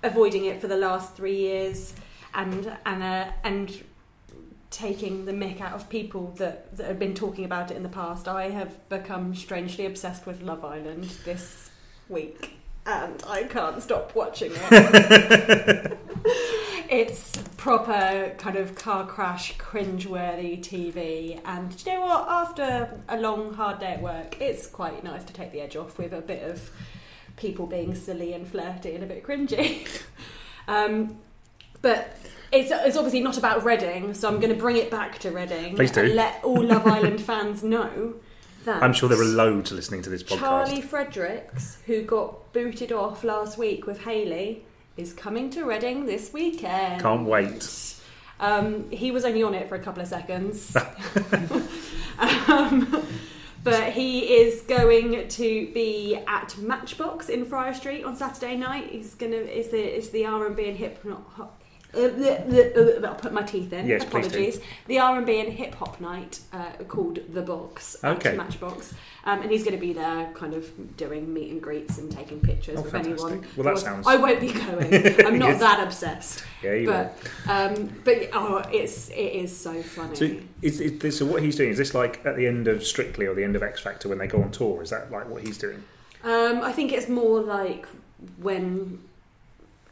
avoiding 0.02 0.44
it 0.44 0.60
for 0.60 0.68
the 0.68 0.76
last 0.76 1.14
three 1.14 1.36
years 1.36 1.94
and 2.34 2.76
and 2.84 3.02
uh, 3.02 3.30
and 3.44 3.82
taking 4.72 5.26
the 5.26 5.32
mick 5.32 5.60
out 5.60 5.74
of 5.74 5.88
people 5.88 6.32
that, 6.38 6.74
that 6.76 6.86
have 6.86 6.98
been 6.98 7.14
talking 7.14 7.44
about 7.44 7.70
it 7.70 7.76
in 7.76 7.82
the 7.82 7.88
past, 7.88 8.26
I 8.26 8.50
have 8.50 8.88
become 8.88 9.34
strangely 9.34 9.86
obsessed 9.86 10.26
with 10.26 10.40
Love 10.42 10.64
Island 10.64 11.04
this 11.24 11.70
week. 12.08 12.56
And 12.84 13.22
I 13.28 13.44
can't 13.44 13.80
stop 13.80 14.14
watching 14.16 14.50
it. 14.54 15.98
it's 16.90 17.36
proper 17.56 18.34
kind 18.38 18.56
of 18.56 18.74
car 18.74 19.06
crash, 19.06 19.56
cringe-worthy 19.56 20.56
TV. 20.56 21.40
And 21.44 21.76
do 21.76 21.90
you 21.90 21.96
know 21.98 22.06
what? 22.06 22.28
After 22.28 22.98
a 23.08 23.20
long, 23.20 23.54
hard 23.54 23.78
day 23.78 23.92
at 23.92 24.02
work, 24.02 24.40
it's 24.40 24.66
quite 24.66 25.04
nice 25.04 25.22
to 25.24 25.32
take 25.32 25.52
the 25.52 25.60
edge 25.60 25.76
off 25.76 25.96
with 25.96 26.12
a 26.12 26.22
bit 26.22 26.42
of 26.42 26.70
people 27.36 27.66
being 27.66 27.94
silly 27.94 28.32
and 28.32 28.46
flirty 28.46 28.94
and 28.94 29.04
a 29.04 29.06
bit 29.06 29.24
cringy. 29.24 29.86
um, 30.68 31.18
but 31.80 32.16
it's, 32.52 32.70
it's 32.70 32.96
obviously 32.96 33.20
not 33.20 33.38
about 33.38 33.64
Reading, 33.64 34.14
so 34.14 34.28
I'm 34.28 34.40
going 34.40 34.52
to 34.52 34.58
bring 34.58 34.76
it 34.76 34.90
back 34.90 35.18
to 35.20 35.30
Reading 35.30 35.74
Please 35.74 35.90
do. 35.90 36.02
and 36.02 36.14
let 36.14 36.42
all 36.44 36.62
Love 36.62 36.86
Island 36.86 37.20
fans 37.22 37.62
know 37.62 38.14
that 38.64 38.82
I'm 38.82 38.92
sure 38.92 39.08
there 39.08 39.20
are 39.20 39.24
loads 39.24 39.72
listening 39.72 40.02
to 40.02 40.10
this 40.10 40.22
podcast. 40.22 40.38
Charlie 40.38 40.80
Fredericks, 40.80 41.78
who 41.86 42.02
got 42.02 42.52
booted 42.52 42.92
off 42.92 43.24
last 43.24 43.58
week 43.58 43.86
with 43.86 44.02
Hayley, 44.02 44.64
is 44.96 45.12
coming 45.12 45.50
to 45.50 45.64
Reading 45.64 46.06
this 46.06 46.32
weekend. 46.32 47.02
Can't 47.02 47.26
wait. 47.26 47.96
Um, 48.38 48.90
he 48.90 49.10
was 49.10 49.24
only 49.24 49.42
on 49.42 49.54
it 49.54 49.68
for 49.68 49.76
a 49.76 49.78
couple 49.78 50.02
of 50.02 50.08
seconds. 50.08 50.76
um, 52.18 53.06
but 53.64 53.92
he 53.92 54.34
is 54.34 54.62
going 54.62 55.28
to 55.28 55.70
be 55.72 56.18
at 56.26 56.56
Matchbox 56.58 57.28
in 57.28 57.44
Friar 57.44 57.74
Street 57.74 58.04
on 58.04 58.16
Saturday 58.16 58.56
night. 58.56 58.90
He's 58.90 59.14
gonna 59.14 59.36
is 59.36 59.68
the 59.68 59.96
is 59.96 60.10
the 60.10 60.26
R 60.26 60.46
and 60.46 60.56
B 60.56 60.68
and 60.68 60.76
hip 60.76 60.98
hop. 61.34 61.61
I'll 61.94 63.14
put 63.14 63.32
my 63.32 63.42
teeth 63.42 63.72
in. 63.72 63.86
Yes. 63.86 64.04
Apologies. 64.04 64.60
The 64.86 64.98
R 64.98 65.16
and 65.18 65.26
B 65.26 65.40
and 65.40 65.52
hip 65.52 65.74
hop 65.74 66.00
night 66.00 66.40
uh, 66.52 66.70
called 66.88 67.18
the 67.32 67.42
Box 67.42 67.96
Okay. 68.02 68.34
Matchbox, 68.36 68.94
um, 69.24 69.42
and 69.42 69.50
he's 69.50 69.62
going 69.62 69.76
to 69.76 69.80
be 69.80 69.92
there, 69.92 70.30
kind 70.34 70.54
of 70.54 70.96
doing 70.96 71.32
meet 71.32 71.50
and 71.52 71.60
greets 71.62 71.98
and 71.98 72.10
taking 72.10 72.40
pictures 72.40 72.78
Oh, 72.78 72.82
with 72.82 72.92
fantastic. 72.92 73.20
anyone. 73.30 73.46
Well, 73.56 73.64
that 73.74 73.78
sounds- 73.80 74.06
I 74.06 74.16
won't 74.16 74.40
be 74.40 74.52
going. 74.52 74.94
I'm 75.26 75.38
not 75.38 75.50
Yes. 75.50 75.60
that 75.60 75.82
obsessed. 75.82 76.44
Yeah, 76.62 76.74
you 76.74 76.86
But 76.86 77.16
um, 77.48 77.92
but 78.04 78.28
oh, 78.32 78.58
it's 78.72 79.08
it 79.10 79.14
is 79.14 79.56
so 79.56 79.82
funny. 79.82 80.16
So, 80.16 80.36
is, 80.62 80.80
is 80.80 81.18
so 81.18 81.26
what 81.26 81.42
he's 81.42 81.56
doing 81.56 81.70
is 81.70 81.78
this 81.78 81.94
like 81.94 82.24
at 82.24 82.36
the 82.36 82.46
end 82.46 82.68
of 82.68 82.84
Strictly 82.84 83.26
or 83.26 83.34
the 83.34 83.44
end 83.44 83.56
of 83.56 83.62
X 83.62 83.80
Factor 83.80 84.08
when 84.08 84.18
they 84.18 84.26
go 84.26 84.42
on 84.42 84.50
tour? 84.50 84.82
Is 84.82 84.90
that 84.90 85.10
like 85.10 85.28
what 85.28 85.42
he's 85.42 85.58
doing? 85.58 85.82
Um, 86.24 86.60
I 86.62 86.72
think 86.72 86.92
it's 86.92 87.08
more 87.08 87.40
like 87.40 87.86
when 88.38 89.00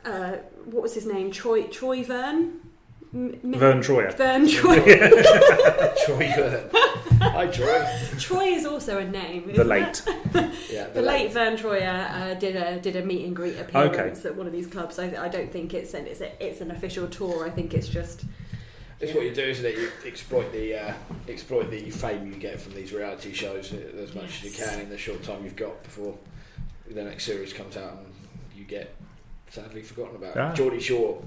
uh, 0.04 0.36
what 0.66 0.82
was 0.82 0.94
his 0.94 1.06
name? 1.06 1.30
Troy 1.30 1.64
Troy 1.64 2.02
Vern. 2.02 2.60
M- 3.12 3.40
M- 3.42 3.54
Vern 3.54 3.80
Troyer. 3.82 4.16
Vern 4.16 4.48
Troy. 4.56 4.76
Troy 6.06 6.32
Vern. 6.36 6.70
Hi, 7.20 7.46
Troy. 7.48 7.86
Troy 8.18 8.44
is 8.44 8.64
also 8.64 8.98
a 8.98 9.04
name. 9.04 9.52
The 9.52 9.64
late. 9.64 10.02
Yeah, 10.70 10.86
The 10.86 11.02
late 11.02 11.32
Vern 11.32 11.56
Troyer 11.56 12.08
uh, 12.10 12.34
did 12.34 12.54
a 12.54 12.78
did 12.80 12.94
a 12.94 13.04
meet 13.04 13.26
and 13.26 13.34
greet 13.34 13.58
appearance 13.58 14.20
Okay. 14.20 14.28
at 14.28 14.36
one 14.36 14.46
of 14.46 14.52
these 14.52 14.68
clubs. 14.68 15.00
I, 15.00 15.24
I 15.24 15.28
don't 15.28 15.50
think 15.50 15.74
it's 15.74 15.94
an 15.94 16.06
it's, 16.06 16.20
a, 16.20 16.30
it's 16.44 16.60
an 16.60 16.70
official 16.70 17.08
tour. 17.08 17.44
I 17.44 17.50
think 17.50 17.74
it's 17.74 17.88
just 17.88 18.22
It's 19.00 19.12
what 19.12 19.24
you 19.24 19.34
do, 19.34 19.42
isn't 19.42 19.66
it? 19.66 19.76
You 19.76 19.90
exploit 20.06 20.52
the 20.52 20.74
uh, 20.76 20.94
exploit 21.28 21.70
the 21.72 21.90
fame 21.90 22.26
you 22.28 22.34
get 22.38 22.60
from 22.60 22.74
these 22.74 22.92
reality 22.92 23.32
shows 23.32 23.72
as 23.72 24.14
much 24.14 24.26
as 24.26 24.44
you 24.44 24.50
can 24.52 24.80
in 24.80 24.88
the 24.88 24.96
short 24.98 25.24
time 25.24 25.42
you've 25.42 25.56
got 25.56 25.82
before 25.82 26.16
the 26.88 27.02
next 27.02 27.24
series 27.24 27.52
comes 27.52 27.76
out 27.76 27.94
and 27.98 28.06
you 28.56 28.64
get 28.64 28.94
sadly 29.50 29.82
forgotten 29.82 30.16
about. 30.16 30.36
Ah. 30.36 30.52
Geordie 30.54 30.80
Shore, 30.80 31.22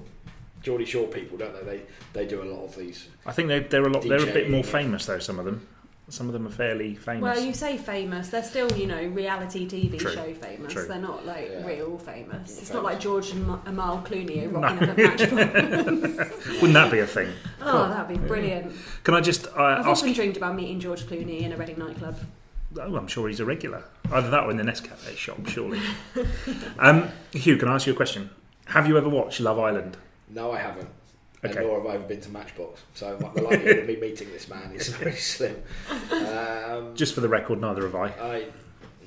Geordie 0.62 0.84
Shore 0.84 1.06
people, 1.06 1.38
don't 1.38 1.54
they? 1.54 1.76
They 1.78 1.82
they 2.12 2.26
do 2.26 2.42
a 2.42 2.44
lot 2.44 2.64
of 2.64 2.76
these. 2.76 3.06
I 3.26 3.32
think 3.32 3.48
they, 3.48 3.60
they're 3.60 3.86
a 3.86 3.90
lot. 3.90 4.02
They're 4.02 4.22
a 4.28 4.32
bit 4.32 4.50
more 4.50 4.64
famous 4.64 5.06
though. 5.06 5.18
Some 5.20 5.38
of 5.38 5.44
them. 5.44 5.66
Some 6.10 6.26
of 6.26 6.34
them 6.34 6.46
are 6.46 6.50
fairly 6.50 6.94
famous. 6.94 7.22
Well, 7.22 7.42
you 7.42 7.54
say 7.54 7.78
famous. 7.78 8.28
They're 8.28 8.42
still, 8.44 8.70
you 8.72 8.86
know, 8.86 9.02
reality 9.06 9.66
TV 9.66 9.98
True. 9.98 10.12
show 10.12 10.34
famous. 10.34 10.70
True. 10.70 10.84
They're 10.86 10.98
not 10.98 11.24
like 11.24 11.48
Yeah. 11.50 11.64
real 11.66 11.96
famous. 11.96 12.42
It's 12.42 12.68
famous. 12.68 12.74
not 12.74 12.84
like 12.84 13.00
George 13.00 13.30
and 13.30 13.46
Ma- 13.46 13.60
Amal 13.64 14.02
Clooney 14.02 14.46
are 14.46 14.50
No. 14.52 14.60
rocking 14.60 14.88
up 14.90 14.98
at 14.98 15.30
Matchbox. 15.32 16.46
Wouldn't 16.60 16.74
that 16.74 16.92
be 16.92 16.98
a 16.98 17.06
thing? 17.06 17.32
oh, 17.62 17.88
that'd 17.88 18.20
be 18.20 18.26
brilliant. 18.28 18.74
Can 19.02 19.14
I 19.14 19.22
just 19.22 19.46
uh, 19.46 19.52
I've 19.56 19.86
ask? 19.86 20.02
often 20.02 20.12
dreamed 20.12 20.36
about 20.36 20.54
meeting 20.56 20.78
George 20.78 21.04
Clooney 21.04 21.40
in 21.40 21.52
a 21.52 21.56
Reading 21.56 21.78
nightclub. 21.78 22.18
Oh, 22.78 22.96
I'm 22.96 23.06
sure 23.06 23.28
he's 23.28 23.40
a 23.40 23.44
regular. 23.44 23.84
Either 24.10 24.30
that 24.30 24.44
or 24.44 24.50
in 24.50 24.56
the 24.56 24.62
Nescafe 24.64 25.16
shop, 25.16 25.46
surely. 25.46 25.80
um, 26.78 27.08
Hugh, 27.32 27.56
can 27.56 27.68
I 27.68 27.74
ask 27.74 27.86
you 27.86 27.92
a 27.92 27.96
question? 27.96 28.30
Have 28.66 28.88
you 28.88 28.96
ever 28.96 29.08
watched 29.08 29.40
Love 29.40 29.58
Island? 29.58 29.96
No, 30.28 30.52
I 30.52 30.58
haven't. 30.58 30.88
And 31.42 31.54
nor 31.56 31.82
have 31.82 31.86
I 31.86 31.94
ever 31.96 32.04
been 32.04 32.20
to 32.22 32.30
Matchbox. 32.30 32.80
So 32.94 33.16
the 33.16 33.42
likelihood 33.42 33.80
of 33.80 33.86
me 33.86 33.96
meeting 33.96 34.30
this 34.32 34.48
man 34.48 34.72
is 34.72 34.88
very 34.88 35.12
slim. 35.16 35.62
Um, 36.10 36.96
Just 36.96 37.14
for 37.14 37.20
the 37.20 37.28
record, 37.28 37.60
neither 37.60 37.82
have 37.82 37.94
I. 37.94 38.06
I 38.06 38.46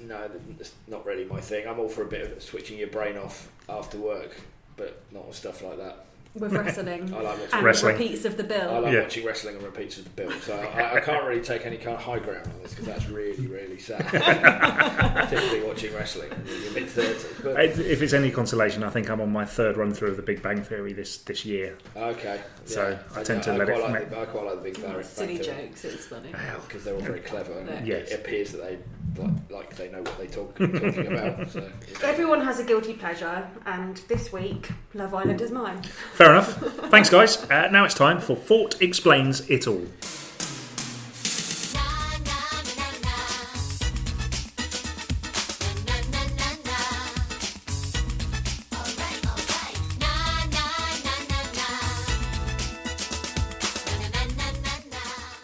no, 0.04 0.30
it's 0.60 0.74
not 0.88 1.06
really 1.06 1.26
my 1.26 1.42
thing. 1.42 1.68
I'm 1.68 1.80
all 1.80 1.90
for 1.90 2.04
a 2.04 2.08
bit 2.08 2.32
of 2.32 2.42
switching 2.42 2.78
your 2.78 2.88
brain 2.88 3.18
off 3.18 3.50
after 3.68 3.98
work, 3.98 4.40
but 4.78 5.02
not 5.12 5.26
on 5.26 5.34
stuff 5.34 5.62
like 5.64 5.78
that. 5.78 6.06
With 6.36 6.52
wrestling 6.54 7.14
I 7.14 7.18
like 7.22 7.24
watching 7.40 7.50
and 7.54 7.64
Wrestling. 7.66 7.94
repeats 7.98 8.26
of 8.26 8.38
the 8.38 8.44
bill. 8.44 8.70
I 8.70 8.80
like 8.80 8.94
Yeah. 8.94 9.02
watching 9.04 9.26
wrestling 9.26 9.56
and 9.56 9.64
repeats 9.64 9.98
of 9.98 10.04
the 10.06 10.10
bill, 10.12 10.32
so 10.42 10.56
I, 10.58 10.98
I 10.98 11.00
can't 11.00 11.24
really 11.26 11.42
take 11.42 11.66
any 11.66 11.78
kind 11.78 11.96
of 11.96 12.02
high 12.04 12.20
ground 12.20 12.46
on 12.48 12.62
this 12.62 12.72
because 12.72 12.86
that's 12.86 13.08
really, 13.10 13.48
really 13.48 13.80
sad. 13.80 14.06
Particularly 14.08 15.64
watching 15.64 15.94
wrestling 15.94 16.32
in 16.32 16.64
your 16.64 16.72
mid 16.74 16.88
thirties. 16.90 17.26
But 17.44 17.60
If 17.60 18.02
it's 18.02 18.14
any 18.14 18.32
consolation, 18.32 18.84
I 18.84 18.90
think 18.90 19.10
I'm 19.10 19.22
on 19.22 19.32
my 19.32 19.46
third 19.46 19.78
run 19.78 19.94
through 19.94 20.10
of 20.10 20.18
The 20.18 20.24
Big 20.24 20.42
Bang 20.42 20.64
Theory 20.64 20.94
this, 20.94 21.18
this 21.20 21.46
year. 21.46 21.78
okay, 21.96 22.42
So. 22.66 22.98
I 23.16 23.24
tend 23.24 23.44
to 23.44 23.54
let 23.54 23.68
quite 23.68 23.80
it- 23.80 23.84
Like 23.92 24.10
the, 24.10 24.20
I 24.20 24.26
quite 24.26 24.46
like 24.46 24.56
the 24.56 24.62
Big 24.62 24.82
Bang 24.82 25.04
Silly 25.04 25.38
jokes, 25.40 25.86
it's 25.86 26.06
funny. 26.08 26.32
because 26.68 26.84
they're 26.84 26.94
all 26.96 27.02
very 27.02 27.20
clever. 27.22 27.54
And 27.60 27.88
Yes. 27.88 28.12
It 28.12 28.20
appears 28.22 28.52
that 28.52 28.62
they 28.64 28.78
like, 29.22 29.32
like 29.50 29.76
they 29.76 29.90
know 29.90 30.02
what 30.02 30.18
they 30.18 30.28
talk 30.28 30.56
talking 30.58 31.08
about. 31.08 31.50
So, 31.50 31.70
Everyone 32.04 32.42
has 32.42 32.60
a 32.60 32.64
guilty 32.64 32.94
pleasure, 32.94 33.48
and 33.66 33.98
this 34.08 34.32
week, 34.32 34.70
Love 34.94 35.14
Island 35.14 35.42
is 35.42 35.52
mine. 35.52 35.82
Fair 36.18 36.32
enough. 36.32 36.58
Thanks, 36.90 37.12
guys. 37.12 37.44
Uh, 37.44 37.70
now 37.72 37.86
it's 37.86 37.94
time 37.94 38.20
for 38.20 38.36
Fort 38.36 38.82
Explains 38.82 39.48
It 39.52 39.68
All. 39.68 39.86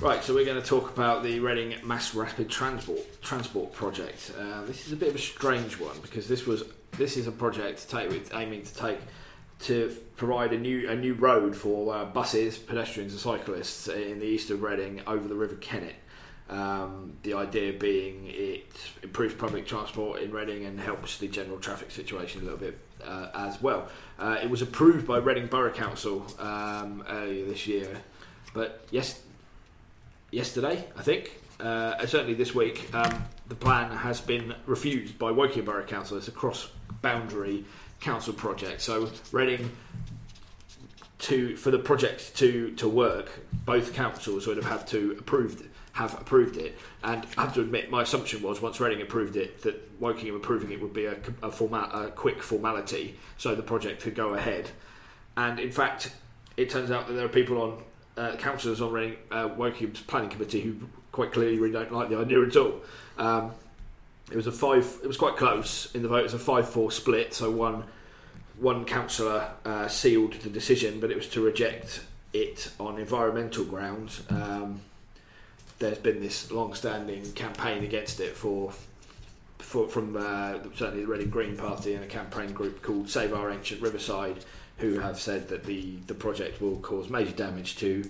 Right, 0.02 0.24
so 0.24 0.34
we're 0.34 0.44
going 0.44 0.60
to 0.60 0.68
talk 0.68 0.90
about 0.92 1.22
the 1.22 1.40
Reading 1.40 1.76
Mass 1.86 2.16
Rapid 2.16 2.50
Transport 2.50 3.22
Transport 3.22 3.72
project. 3.74 4.32
Uh, 4.40 4.66
this 4.66 4.88
is 4.88 4.92
a 4.92 4.96
bit 4.96 5.10
of 5.10 5.16
a 5.16 5.20
strange 5.20 5.80
one 5.80 5.96
because 6.02 6.28
this 6.28 6.48
was 6.48 6.64
this 6.98 7.16
is 7.16 7.28
a 7.28 7.32
project 7.32 7.82
to 7.82 7.88
take 7.88 8.10
with 8.10 8.34
aiming 8.34 8.64
to 8.64 8.74
take 8.74 8.98
to 9.64 9.96
provide 10.18 10.54
a 10.54 10.58
new 10.58 10.90
a 10.90 10.96
new 10.96 11.14
road 11.14 11.56
for 11.56 11.94
uh, 11.94 12.06
buses, 12.06 12.58
pedestrians, 12.58 13.14
and 13.14 13.22
cyclists 13.22 13.88
in 13.88 14.20
the 14.20 14.26
east 14.26 14.50
of 14.50 14.62
Reading 14.62 15.02
over 15.08 15.28
the 15.28 15.36
River 15.36 15.56
Kennet. 15.56 15.96
Um, 16.50 17.14
the 17.24 17.34
idea 17.36 17.74
being 17.74 18.26
it 18.28 18.68
improves 19.02 19.34
public 19.34 19.66
transport 19.66 20.22
in 20.22 20.32
Reading 20.32 20.66
and 20.66 20.80
helps 20.80 21.18
the 21.18 21.28
general 21.28 21.58
traffic 21.58 21.90
situation 21.90 22.42
a 22.42 22.44
little 22.44 22.60
bit 22.60 22.78
uh, 23.04 23.30
as 23.34 23.62
well. 23.62 23.88
Uh, 24.20 24.38
it 24.44 24.50
was 24.50 24.62
approved 24.62 25.08
by 25.08 25.18
Reading 25.18 25.48
Borough 25.48 25.72
Council 25.72 26.26
um, 26.40 27.04
earlier 27.10 27.46
this 27.46 27.66
year, 27.66 28.02
but 28.54 28.86
yes, 28.92 29.22
yesterday, 30.32 30.86
I 30.98 31.02
think, 31.02 31.40
uh, 31.60 31.96
and 32.00 32.10
certainly 32.10 32.34
this 32.34 32.54
week, 32.54 32.94
um, 32.94 33.24
the 33.48 33.56
plan 33.56 33.92
has 33.92 34.20
been 34.20 34.54
refused 34.66 35.18
by 35.18 35.32
Woking 35.32 35.64
Borough 35.64 35.86
Council. 35.86 36.18
It's 36.18 36.28
a 36.28 36.32
cross-boundary 36.32 37.64
council 38.04 38.34
project. 38.34 38.82
So 38.82 39.10
Reading, 39.32 39.72
to 41.20 41.56
for 41.56 41.72
the 41.72 41.80
project 41.80 42.36
to 42.36 42.72
to 42.72 42.88
work, 42.88 43.32
both 43.66 43.94
councils 43.94 44.46
would 44.46 44.58
have 44.58 44.66
had 44.66 44.88
to 44.88 45.16
approved 45.20 45.64
have 45.94 46.20
approved 46.20 46.58
it. 46.58 46.78
And 47.04 47.26
I 47.38 47.44
have 47.44 47.54
to 47.54 47.62
admit, 47.62 47.92
my 47.92 48.02
assumption 48.02 48.42
was 48.42 48.62
once 48.62 48.80
Reading 48.80 49.02
approved 49.02 49.36
it, 49.36 49.62
that 49.62 49.80
Woking 50.00 50.36
approving 50.36 50.72
it 50.72 50.82
would 50.82 50.94
be 50.94 51.06
a, 51.06 51.16
a, 51.44 51.52
formal, 51.52 51.84
a 51.84 52.10
quick 52.10 52.42
formality, 52.42 53.16
so 53.38 53.54
the 53.54 53.62
project 53.62 54.02
could 54.02 54.16
go 54.16 54.34
ahead. 54.34 54.72
And 55.38 55.60
in 55.60 55.72
fact, 55.72 56.12
it 56.58 56.72
turns 56.72 56.90
out 56.90 57.08
that 57.08 57.14
there 57.14 57.26
are 57.26 57.30
people 57.30 57.62
on 57.62 57.84
uh, 58.18 58.36
councillors 58.38 58.82
on 58.82 58.92
Reading 58.92 59.18
uh, 59.32 59.50
Wokingham's 59.50 60.02
planning 60.02 60.30
committee 60.30 60.62
who 60.62 60.76
quite 61.12 61.32
clearly 61.32 61.60
really 61.60 61.74
don't 61.74 61.94
like 61.94 62.10
the 62.10 62.18
idea 62.18 62.42
at 62.42 62.56
all. 62.56 62.82
Um, 63.20 63.52
it 64.32 64.36
was 64.36 64.48
a 64.48 64.52
five. 64.52 65.00
It 65.04 65.08
was 65.08 65.18
quite 65.18 65.38
close 65.38 65.94
in 65.94 66.02
the 66.02 66.08
vote. 66.08 66.20
It 66.20 66.24
was 66.24 66.34
a 66.34 66.40
five-four 66.40 66.92
split. 66.92 67.34
So 67.34 67.52
one 67.52 67.84
one 68.58 68.86
councillor 68.86 69.52
uh, 69.66 69.88
sealed 69.88 70.34
the 70.34 70.50
decision, 70.50 71.00
but 71.00 71.12
it 71.12 71.16
was 71.16 71.28
to 71.30 71.42
reject 71.42 72.02
it 72.34 72.72
on 72.80 73.00
environmental 73.00 73.66
grounds. 73.66 74.22
Um, 74.30 74.82
there's 75.80 75.98
been 75.98 76.22
this 76.22 76.52
long-standing 76.52 77.34
campaign 77.34 77.84
against 77.84 78.20
it 78.20 78.36
for. 78.36 78.74
For, 79.60 79.88
from 79.88 80.18
uh, 80.18 80.60
certainly 80.76 81.06
the 81.06 81.08
Reading 81.08 81.30
Green 81.30 81.56
Party 81.56 81.96
and 81.96 82.04
a 82.04 82.08
campaign 82.08 82.52
group 82.52 82.84
called 82.84 83.10
Save 83.10 83.34
Our 83.34 83.50
Ancient 83.50 83.82
Riverside, 83.82 84.44
who 84.78 85.00
have 85.00 85.18
said 85.18 85.48
that 85.48 85.64
the, 85.64 85.96
the 86.06 86.14
project 86.14 86.62
will 86.62 86.78
cause 86.80 87.10
major 87.10 87.32
damage 87.32 87.78
to 87.78 88.04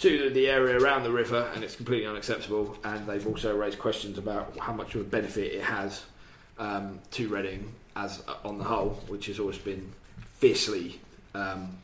to 0.00 0.30
the 0.30 0.48
area 0.48 0.78
around 0.78 1.02
the 1.02 1.10
river 1.10 1.50
and 1.54 1.62
it's 1.62 1.76
completely 1.76 2.06
unacceptable. 2.06 2.76
And 2.84 3.06
they've 3.06 3.26
also 3.26 3.56
raised 3.56 3.78
questions 3.78 4.18
about 4.18 4.56
how 4.58 4.72
much 4.72 4.94
of 4.94 5.02
a 5.02 5.04
benefit 5.04 5.52
it 5.52 5.62
has 5.62 6.02
um, 6.58 7.00
to 7.12 7.28
Reading 7.28 7.72
as 7.96 8.22
uh, 8.26 8.34
on 8.44 8.58
the 8.58 8.64
whole, 8.64 8.90
which 9.08 9.26
has 9.26 9.38
always 9.38 9.58
been 9.58 9.92
fiercely 10.34 11.00
um, 11.34 11.76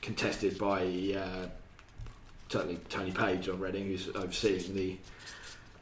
contested 0.00 0.58
by 0.58 0.82
uh, 1.16 1.46
certainly 2.48 2.78
Tony 2.88 3.12
Page 3.12 3.48
on 3.48 3.60
Reading, 3.60 3.86
who's 3.86 4.08
overseeing 4.08 4.74
the 4.74 4.96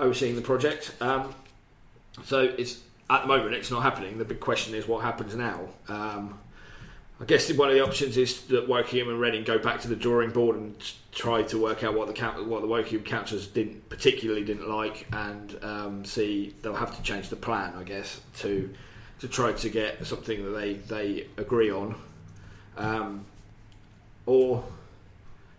overseeing 0.00 0.34
the 0.34 0.42
project. 0.42 0.92
Um, 1.00 1.34
so 2.24 2.40
it's 2.58 2.82
at 3.08 3.22
the 3.22 3.28
moment 3.28 3.54
it's 3.54 3.70
not 3.70 3.82
happening. 3.82 4.18
The 4.18 4.24
big 4.24 4.40
question 4.40 4.74
is 4.74 4.86
what 4.86 5.02
happens 5.02 5.34
now. 5.34 5.60
Um, 5.88 6.38
I 7.20 7.24
guess 7.24 7.52
one 7.52 7.68
of 7.68 7.76
the 7.76 7.82
options 7.82 8.16
is 8.16 8.40
that 8.48 8.68
Wokingham 8.68 9.08
and 9.08 9.20
Reading 9.20 9.44
go 9.44 9.58
back 9.58 9.80
to 9.82 9.88
the 9.88 9.94
drawing 9.94 10.30
board 10.30 10.56
and 10.56 10.74
try 11.12 11.42
to 11.44 11.62
work 11.62 11.84
out 11.84 11.94
what 11.94 12.12
the 12.12 12.24
what 12.44 12.60
the 12.60 12.66
Wokingham 12.68 13.04
councillors 13.04 13.46
didn't 13.46 13.88
particularly 13.88 14.44
didn't 14.44 14.68
like, 14.68 15.06
and 15.12 15.56
um, 15.62 16.04
see 16.04 16.54
they'll 16.62 16.74
have 16.74 16.96
to 16.96 17.02
change 17.02 17.28
the 17.28 17.36
plan, 17.36 17.72
I 17.76 17.84
guess, 17.84 18.20
to 18.38 18.68
to 19.20 19.28
try 19.28 19.52
to 19.52 19.68
get 19.68 20.04
something 20.04 20.44
that 20.44 20.50
they 20.50 20.74
they 20.74 21.26
agree 21.36 21.70
on, 21.70 21.94
um, 22.76 23.24
or 24.26 24.64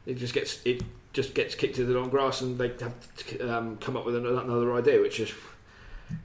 it 0.06 0.16
just 0.16 0.34
gets 0.34 0.60
it 0.66 0.84
just 1.14 1.34
gets 1.34 1.56
kicked 1.56 1.78
to 1.78 1.86
the 1.86 1.98
long 1.98 2.10
grass, 2.10 2.42
and 2.42 2.58
they 2.58 2.68
have 2.68 3.16
to 3.16 3.58
um, 3.58 3.78
come 3.78 3.96
up 3.96 4.06
with 4.06 4.18
another, 4.18 4.42
another 4.42 4.76
idea, 4.76 5.00
which 5.00 5.18
just 5.18 5.34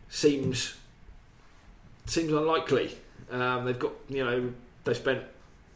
seems 0.09 0.75
seems 2.07 2.33
unlikely. 2.33 2.99
Um, 3.31 3.65
they've 3.65 3.79
got 3.79 3.93
you 4.09 4.25
know 4.25 4.53
they 4.85 4.95
spent 4.95 5.23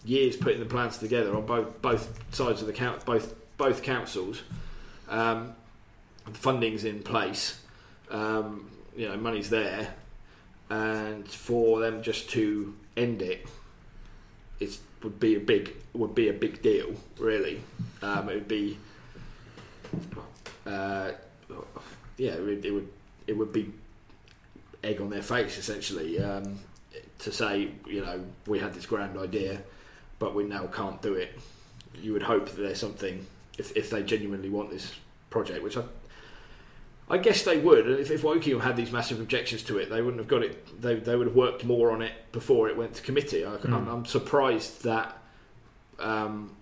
years 0.04 0.36
putting 0.36 0.60
the 0.60 0.66
plans 0.66 0.98
together 0.98 1.34
on 1.34 1.46
both 1.46 1.80
both 1.80 2.34
sides 2.34 2.60
of 2.60 2.66
the 2.66 2.72
count 2.72 3.04
both 3.04 3.34
both 3.56 3.82
councils. 3.82 4.42
Um, 5.08 5.54
funding's 6.32 6.84
in 6.84 7.02
place. 7.02 7.60
Um, 8.10 8.70
you 8.96 9.08
know, 9.08 9.16
money's 9.16 9.50
there, 9.50 9.94
and 10.70 11.26
for 11.26 11.80
them 11.80 12.02
just 12.02 12.30
to 12.30 12.74
end 12.96 13.22
it, 13.22 13.46
it 14.60 14.78
would 15.02 15.18
be 15.18 15.36
a 15.36 15.40
big 15.40 15.72
would 15.92 16.14
be 16.14 16.28
a 16.28 16.32
big 16.32 16.62
deal. 16.62 16.94
Really, 17.18 17.60
um, 18.02 18.28
it 18.28 18.34
would 18.34 18.48
be. 18.48 18.78
Uh, 20.66 21.12
yeah, 22.16 22.32
it 22.32 22.42
would, 22.42 22.64
it 22.64 22.70
would 22.70 22.88
it 23.26 23.36
would 23.36 23.52
be 23.52 23.72
egg 24.82 25.00
on 25.00 25.10
their 25.10 25.22
face 25.22 25.56
essentially 25.56 26.20
um, 26.20 26.58
to 27.24 27.32
say 27.32 27.70
you 27.86 28.00
know 28.00 28.24
we 28.46 28.58
had 28.58 28.74
this 28.74 28.86
grand 28.86 29.18
idea 29.18 29.60
but 30.18 30.34
we 30.34 30.44
now 30.44 30.66
can't 30.66 31.02
do 31.02 31.14
it. 31.14 31.38
You 32.00 32.12
would 32.12 32.22
hope 32.22 32.46
that 32.48 32.56
there's 32.60 32.78
something 32.78 33.26
if, 33.58 33.76
if 33.76 33.90
they 33.90 34.02
genuinely 34.02 34.48
want 34.48 34.70
this 34.70 34.92
project 35.30 35.62
which 35.62 35.76
I 35.76 35.82
I 37.06 37.18
guess 37.18 37.42
they 37.42 37.58
would. 37.58 37.86
If, 37.86 38.10
if 38.10 38.22
Wokingham 38.22 38.62
had 38.62 38.76
these 38.76 38.90
massive 38.90 39.20
objections 39.20 39.62
to 39.64 39.78
it 39.78 39.90
they 39.90 40.00
wouldn't 40.00 40.20
have 40.20 40.28
got 40.28 40.42
it. 40.42 40.80
They, 40.80 40.94
they 40.94 41.16
would 41.16 41.26
have 41.26 41.36
worked 41.36 41.64
more 41.64 41.90
on 41.90 42.00
it 42.02 42.12
before 42.32 42.68
it 42.68 42.76
went 42.76 42.94
to 42.94 43.02
committee. 43.02 43.44
I, 43.44 43.54
I'm, 43.54 43.86
Mm. 43.86 43.92
I'm 43.92 44.04
surprised 44.06 44.84
that 44.84 45.16
um, 45.98 46.56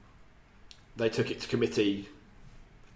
they 0.97 1.09
took 1.09 1.31
it 1.31 1.41
to 1.43 1.49
committee 1.49 2.09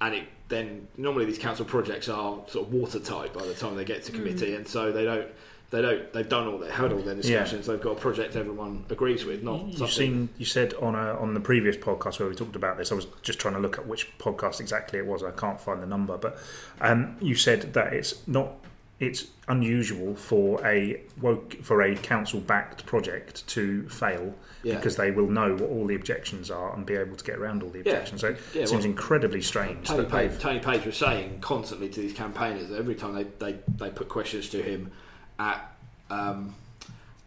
and 0.00 0.14
it 0.14 0.24
then 0.48 0.86
normally 0.96 1.24
these 1.24 1.38
council 1.38 1.64
projects 1.64 2.08
are 2.08 2.38
sort 2.48 2.66
of 2.66 2.72
watertight 2.72 3.32
by 3.32 3.44
the 3.44 3.54
time 3.54 3.74
they 3.76 3.84
get 3.84 4.04
to 4.04 4.12
committee, 4.12 4.54
and 4.54 4.66
so 4.68 4.92
they 4.92 5.04
don't 5.04 5.26
they 5.70 5.82
don't. 5.82 6.12
They've 6.12 6.28
done 6.28 6.46
all. 6.46 6.58
They 6.58 6.70
had 6.70 6.92
all 6.92 7.00
their 7.00 7.14
discussions. 7.16 7.66
They've 7.66 7.80
got 7.80 7.92
a 7.92 8.00
project 8.00 8.36
everyone 8.36 8.84
agrees 8.88 9.24
with. 9.24 9.42
Not 9.42 9.66
You've 9.66 9.78
something. 9.78 9.88
seen. 9.94 10.28
You 10.38 10.46
said 10.46 10.74
on 10.74 10.94
a, 10.94 11.14
on 11.18 11.34
the 11.34 11.40
previous 11.40 11.76
podcast 11.76 12.20
where 12.20 12.28
we 12.28 12.34
talked 12.34 12.56
about 12.56 12.78
this. 12.78 12.92
I 12.92 12.94
was 12.94 13.06
just 13.22 13.38
trying 13.38 13.54
to 13.54 13.60
look 13.60 13.78
at 13.78 13.86
which 13.86 14.16
podcast 14.18 14.60
exactly 14.60 14.98
it 14.98 15.06
was. 15.06 15.22
I 15.24 15.32
can't 15.32 15.60
find 15.60 15.82
the 15.82 15.86
number, 15.86 16.16
but 16.16 16.38
um, 16.80 17.16
you 17.20 17.34
said 17.34 17.72
that 17.74 17.92
it's 17.92 18.26
not. 18.28 18.52
It's 18.98 19.26
unusual 19.46 20.14
for 20.14 20.64
a 20.66 21.02
woke 21.20 21.62
for 21.62 21.82
a 21.82 21.94
council 21.96 22.40
backed 22.40 22.86
project 22.86 23.46
to 23.48 23.86
fail 23.90 24.34
Yeah. 24.62 24.76
because 24.76 24.96
they 24.96 25.10
will 25.10 25.28
know 25.28 25.52
what 25.52 25.68
all 25.68 25.86
the 25.86 25.94
objections 25.96 26.50
are 26.50 26.74
and 26.74 26.86
be 26.86 26.94
able 26.94 27.14
to 27.14 27.22
get 27.22 27.36
around 27.36 27.62
all 27.62 27.68
the 27.68 27.82
Yeah. 27.84 27.92
objections. 27.92 28.22
So 28.22 28.28
it 28.28 28.38
Yeah, 28.54 28.64
seems 28.64 28.70
well, 28.72 28.84
incredibly 28.86 29.42
strange 29.42 29.86
Tony 29.86 30.06
Page. 30.06 30.38
Tony 30.38 30.60
Page 30.60 30.86
was 30.86 30.96
saying 30.96 31.40
constantly 31.42 31.90
to 31.90 32.00
these 32.00 32.14
campaigners 32.14 32.72
every 32.72 32.94
time 32.94 33.14
they, 33.14 33.24
they, 33.38 33.58
they 33.76 33.90
put 33.90 34.08
questions 34.08 34.48
to 34.48 34.62
him 34.62 34.90
at 35.38 35.72
um, 36.10 36.54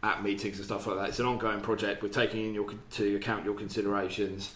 at 0.04 0.24
meetings 0.24 0.58
and 0.58 0.66
stuff 0.66 0.88
like 0.88 0.98
that. 0.98 1.10
It's 1.10 1.20
an 1.20 1.26
ongoing 1.26 1.62
project. 1.62 2.02
We're 2.02 2.10
taking 2.10 2.46
in 2.46 2.54
your 2.54 2.70
to 2.92 3.16
account 3.16 3.46
your 3.46 3.56
considerations, 3.56 4.54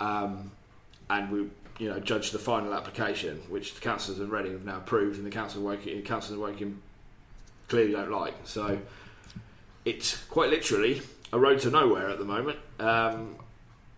um, 0.00 0.50
and 1.08 1.30
we 1.30 1.38
you 1.78 1.88
know 1.88 2.00
judge 2.00 2.30
the 2.30 2.38
final 2.38 2.74
application, 2.74 3.42
which 3.48 3.74
the 3.74 3.80
councillors 3.80 4.20
in 4.20 4.30
Reading 4.30 4.52
have 4.52 4.64
now 4.64 4.78
approved, 4.78 5.16
and 5.16 5.26
the 5.26 5.30
council 5.30 5.60
of 5.60 5.66
Woking, 5.66 6.02
councillors 6.02 6.40
of 6.40 6.40
Woking 6.40 6.80
clearly 7.68 7.92
don't 7.92 8.10
like. 8.10 8.34
So 8.44 8.78
it's 9.84 10.22
quite 10.24 10.50
literally 10.50 11.02
a 11.32 11.38
road 11.38 11.60
to 11.60 11.70
nowhere 11.70 12.10
at 12.10 12.18
the 12.18 12.24
moment. 12.24 12.58
Um, 12.78 13.36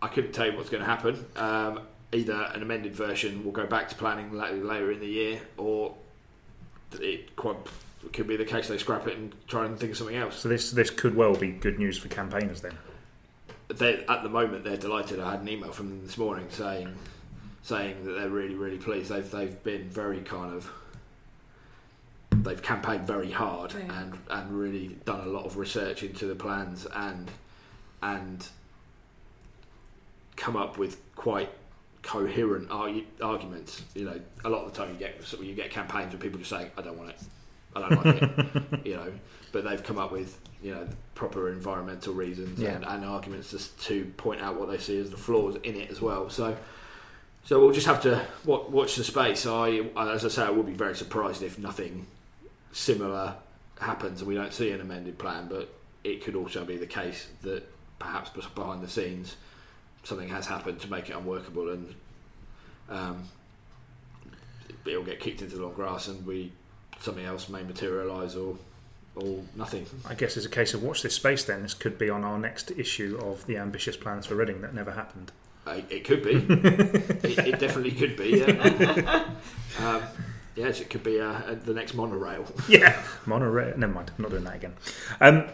I 0.00 0.08
couldn't 0.08 0.32
tell 0.32 0.46
you 0.46 0.56
what's 0.56 0.68
going 0.68 0.82
to 0.82 0.88
happen. 0.88 1.24
Um, 1.36 1.80
either 2.12 2.50
an 2.54 2.62
amended 2.62 2.94
version 2.94 3.44
will 3.44 3.52
go 3.52 3.66
back 3.66 3.88
to 3.88 3.94
planning 3.94 4.32
later 4.32 4.92
in 4.92 5.00
the 5.00 5.06
year, 5.06 5.40
or 5.56 5.94
it 7.00 7.34
quite 7.36 7.56
it 8.04 8.12
could 8.12 8.26
be 8.26 8.36
the 8.36 8.44
case 8.44 8.68
they 8.68 8.78
scrap 8.78 9.06
it 9.06 9.16
and 9.16 9.34
try 9.48 9.64
and 9.64 9.78
think 9.78 9.92
of 9.92 9.98
something 9.98 10.16
else. 10.16 10.38
So 10.38 10.48
this 10.48 10.70
this 10.70 10.90
could 10.90 11.14
well 11.14 11.34
be 11.34 11.50
good 11.52 11.78
news 11.78 11.98
for 11.98 12.08
campaigners 12.08 12.60
then. 12.60 12.76
They, 13.68 14.04
at 14.06 14.22
the 14.22 14.28
moment, 14.28 14.64
they're 14.64 14.76
delighted. 14.76 15.18
I 15.20 15.30
had 15.32 15.40
an 15.40 15.48
email 15.48 15.72
from 15.72 15.88
them 15.88 16.02
this 16.04 16.18
morning 16.18 16.46
saying 16.50 16.94
saying 17.62 18.04
that 18.04 18.12
they're 18.12 18.28
really 18.28 18.54
really 18.54 18.78
pleased. 18.78 19.10
They've 19.10 19.30
they've 19.30 19.62
been 19.62 19.88
very 19.88 20.20
kind 20.20 20.52
of 20.54 20.70
they've 22.30 22.62
campaigned 22.62 23.06
very 23.06 23.30
hard 23.30 23.72
Yeah. 23.72 24.00
and 24.02 24.18
and 24.30 24.50
really 24.58 24.96
done 25.04 25.20
a 25.20 25.30
lot 25.30 25.44
of 25.46 25.56
research 25.56 26.02
into 26.02 26.26
the 26.26 26.34
plans 26.34 26.86
and 26.94 27.30
and 28.02 28.46
come 30.36 30.56
up 30.56 30.76
with 30.78 30.98
quite 31.14 31.50
coherent 32.02 32.68
argu- 32.68 33.04
arguments. 33.22 33.82
You 33.94 34.06
know, 34.06 34.20
a 34.44 34.50
lot 34.50 34.64
of 34.64 34.72
the 34.72 34.78
time 34.78 34.92
you 34.92 34.98
get 34.98 35.20
you 35.40 35.54
get 35.54 35.70
campaigns 35.70 36.12
where 36.12 36.20
people 36.20 36.38
just 36.38 36.50
saying, 36.50 36.70
"I 36.76 36.82
don't 36.82 36.98
want 36.98 37.10
it, 37.10 37.16
I 37.74 37.80
don't 37.88 38.04
like 38.04 38.22
it," 38.22 38.30
you 38.86 38.94
know. 38.96 39.12
But 39.52 39.64
they've 39.64 39.82
come 39.82 39.98
up 39.98 40.12
with 40.12 40.38
you 40.62 40.74
know 40.74 40.88
proper 41.14 41.50
environmental 41.50 42.14
reasons 42.14 42.58
Yeah. 42.60 42.70
and, 42.76 42.84
and 42.84 43.04
arguments 43.04 43.50
just 43.50 43.78
to 43.84 44.04
point 44.16 44.40
out 44.40 44.58
what 44.58 44.70
they 44.70 44.78
see 44.78 44.98
as 44.98 45.10
the 45.10 45.16
flaws 45.16 45.56
in 45.62 45.76
it 45.76 45.90
as 45.90 46.00
well. 46.00 46.30
So. 46.30 46.56
So 47.44 47.58
we'll 47.58 47.72
just 47.72 47.88
have 47.88 48.00
to 48.02 48.24
watch 48.44 48.94
the 48.94 49.02
space. 49.02 49.46
I, 49.46 49.80
as 49.96 50.24
I 50.24 50.28
say, 50.28 50.44
I 50.44 50.50
would 50.50 50.64
be 50.64 50.74
very 50.74 50.94
surprised 50.94 51.42
if 51.42 51.58
nothing 51.58 52.06
similar 52.70 53.34
happens 53.80 54.20
and 54.20 54.28
we 54.28 54.36
don't 54.36 54.52
see 54.52 54.70
an 54.70 54.80
amended 54.80 55.18
plan. 55.18 55.48
But 55.48 55.68
it 56.04 56.22
could 56.22 56.36
also 56.36 56.64
be 56.64 56.76
the 56.76 56.86
case 56.86 57.26
that 57.42 57.68
perhaps 57.98 58.30
behind 58.30 58.80
the 58.80 58.88
scenes 58.88 59.34
something 60.04 60.28
has 60.28 60.46
happened 60.46 60.78
to 60.82 60.88
make 60.90 61.10
it 61.10 61.16
unworkable, 61.16 61.70
and 61.70 61.94
um, 62.88 63.24
it'll 64.86 65.02
get 65.04 65.18
kicked 65.20 65.42
into 65.42 65.56
the 65.56 65.62
long 65.62 65.74
grass, 65.74 66.08
and 66.08 66.24
we 66.26 66.52
something 67.02 67.24
else 67.24 67.48
may 67.48 67.62
materialise 67.62 68.34
or 68.36 68.56
or 69.14 69.42
nothing. 69.54 69.86
I 70.06 70.14
guess 70.14 70.36
it's 70.36 70.46
a 70.46 70.50
case 70.50 70.74
of 70.74 70.82
watch 70.82 71.02
this 71.02 71.14
space. 71.14 71.44
Then 71.44 71.62
this 71.62 71.74
could 71.74 71.98
be 71.98 72.08
on 72.08 72.24
our 72.24 72.38
next 72.38 72.70
issue 72.72 73.18
of 73.22 73.46
the 73.46 73.58
ambitious 73.58 73.96
plans 73.96 74.26
for 74.26 74.34
Reading 74.36 74.62
that 74.62 74.74
never 74.74 74.92
happened. 74.92 75.32
Uh, 75.66 75.80
it 75.90 76.04
could 76.04 76.22
be. 76.22 76.32
it, 77.28 77.38
it 77.38 77.58
definitely 77.58 77.92
could 77.92 78.16
be. 78.16 78.38
Yeah. 78.38 79.28
um, 79.80 80.02
yes, 80.56 80.80
it 80.80 80.90
could 80.90 81.04
be 81.04 81.20
uh, 81.20 81.26
uh, 81.26 81.54
the 81.54 81.74
next 81.74 81.94
monorail. 81.94 82.46
yeah, 82.68 83.00
monorail. 83.26 83.76
Never 83.76 83.92
mind. 83.92 84.10
I'm 84.16 84.22
not 84.22 84.30
doing 84.30 84.44
that 84.44 84.56
again. 84.56 84.74
Um, 85.20 85.48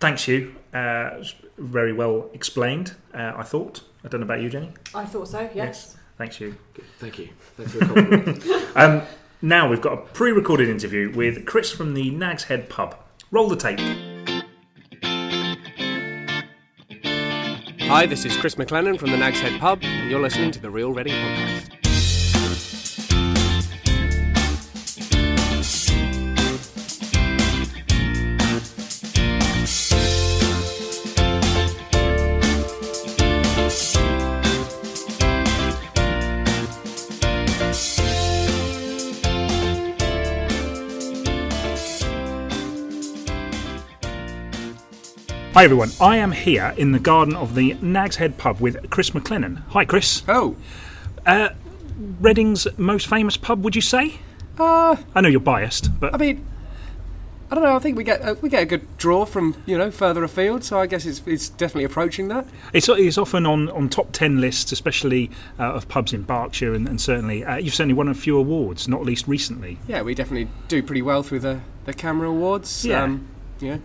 thanks, 0.00 0.26
you. 0.28 0.56
Uh, 0.74 1.22
very 1.56 1.92
well 1.92 2.30
explained. 2.34 2.94
Uh, 3.14 3.32
I 3.36 3.42
thought. 3.42 3.82
I 4.04 4.08
don't 4.08 4.20
know 4.20 4.26
about 4.26 4.42
you, 4.42 4.50
Jenny. 4.50 4.72
I 4.94 5.04
thought 5.04 5.28
so. 5.28 5.48
Yes. 5.54 5.96
Thanks, 6.18 6.40
you. 6.40 6.56
Thank 6.98 7.18
you. 7.18 7.28
Thanks 7.56 7.72
for 7.72 7.78
the 7.78 7.86
compliment. 7.86 8.76
Um, 8.76 9.02
now 9.40 9.68
we've 9.68 9.80
got 9.80 9.92
a 9.92 9.96
pre-recorded 9.98 10.68
interview 10.68 11.12
with 11.14 11.46
Chris 11.46 11.70
from 11.70 11.94
the 11.94 12.10
Nag's 12.10 12.44
Head 12.44 12.68
pub. 12.68 12.96
Roll 13.30 13.48
the 13.48 13.56
tape. 13.56 13.78
Hi, 17.88 18.04
this 18.06 18.24
is 18.24 18.36
Chris 18.36 18.56
McLennan 18.56 18.98
from 18.98 19.10
the 19.10 19.16
Nag's 19.16 19.40
Head 19.40 19.58
Pub, 19.60 19.78
and 19.82 20.10
you're 20.10 20.20
listening 20.20 20.50
to 20.50 20.60
the 20.60 20.70
Real 20.70 20.92
Reading 20.92 21.14
Podcast. 21.14 21.77
Hi 45.58 45.64
everyone. 45.64 45.90
I 46.00 46.18
am 46.18 46.30
here 46.30 46.72
in 46.76 46.92
the 46.92 47.00
garden 47.00 47.34
of 47.34 47.56
the 47.56 47.74
Nag's 47.82 48.14
Head 48.14 48.38
pub 48.38 48.60
with 48.60 48.90
Chris 48.90 49.10
McLennan. 49.10 49.60
Hi, 49.70 49.84
Chris. 49.84 50.22
Oh, 50.28 50.54
Uh, 51.26 51.48
Reading's 52.20 52.68
most 52.78 53.08
famous 53.08 53.36
pub, 53.36 53.64
would 53.64 53.74
you 53.74 53.82
say? 53.82 54.20
uh, 54.60 54.94
I 55.16 55.20
know 55.20 55.28
you're 55.28 55.40
biased, 55.40 55.98
but 55.98 56.14
I 56.14 56.16
mean, 56.16 56.46
I 57.50 57.56
don't 57.56 57.64
know. 57.64 57.74
I 57.74 57.80
think 57.80 57.96
we 57.96 58.04
get 58.04 58.22
uh, 58.22 58.36
we 58.40 58.48
get 58.48 58.62
a 58.62 58.66
good 58.66 58.86
draw 58.98 59.24
from 59.24 59.60
you 59.66 59.76
know 59.76 59.90
further 59.90 60.22
afield, 60.22 60.62
so 60.62 60.78
I 60.78 60.86
guess 60.86 61.04
it's 61.04 61.24
it's 61.26 61.48
definitely 61.48 61.86
approaching 61.86 62.28
that. 62.28 62.46
It's, 62.72 62.88
it's 62.88 63.18
often 63.18 63.44
on, 63.44 63.68
on 63.70 63.88
top 63.88 64.12
10 64.12 64.40
lists, 64.40 64.70
especially 64.70 65.28
uh, 65.58 65.72
of 65.72 65.88
pubs 65.88 66.12
in 66.12 66.22
Berkshire, 66.22 66.72
and, 66.72 66.86
and 66.86 67.00
certainly 67.00 67.44
uh, 67.44 67.56
you've 67.56 67.74
certainly 67.74 67.94
won 67.94 68.06
a 68.06 68.14
few 68.14 68.38
awards, 68.38 68.86
not 68.86 69.02
least 69.02 69.26
recently. 69.26 69.80
Yeah, 69.88 70.02
we 70.02 70.14
definitely 70.14 70.52
do 70.68 70.84
pretty 70.84 71.02
well 71.02 71.24
through 71.24 71.40
the 71.40 71.62
the 71.84 71.94
CAMRA 71.94 72.28
awards. 72.28 72.84
Yeah. 72.86 73.02
um, 73.02 73.26
yeah. 73.58 73.78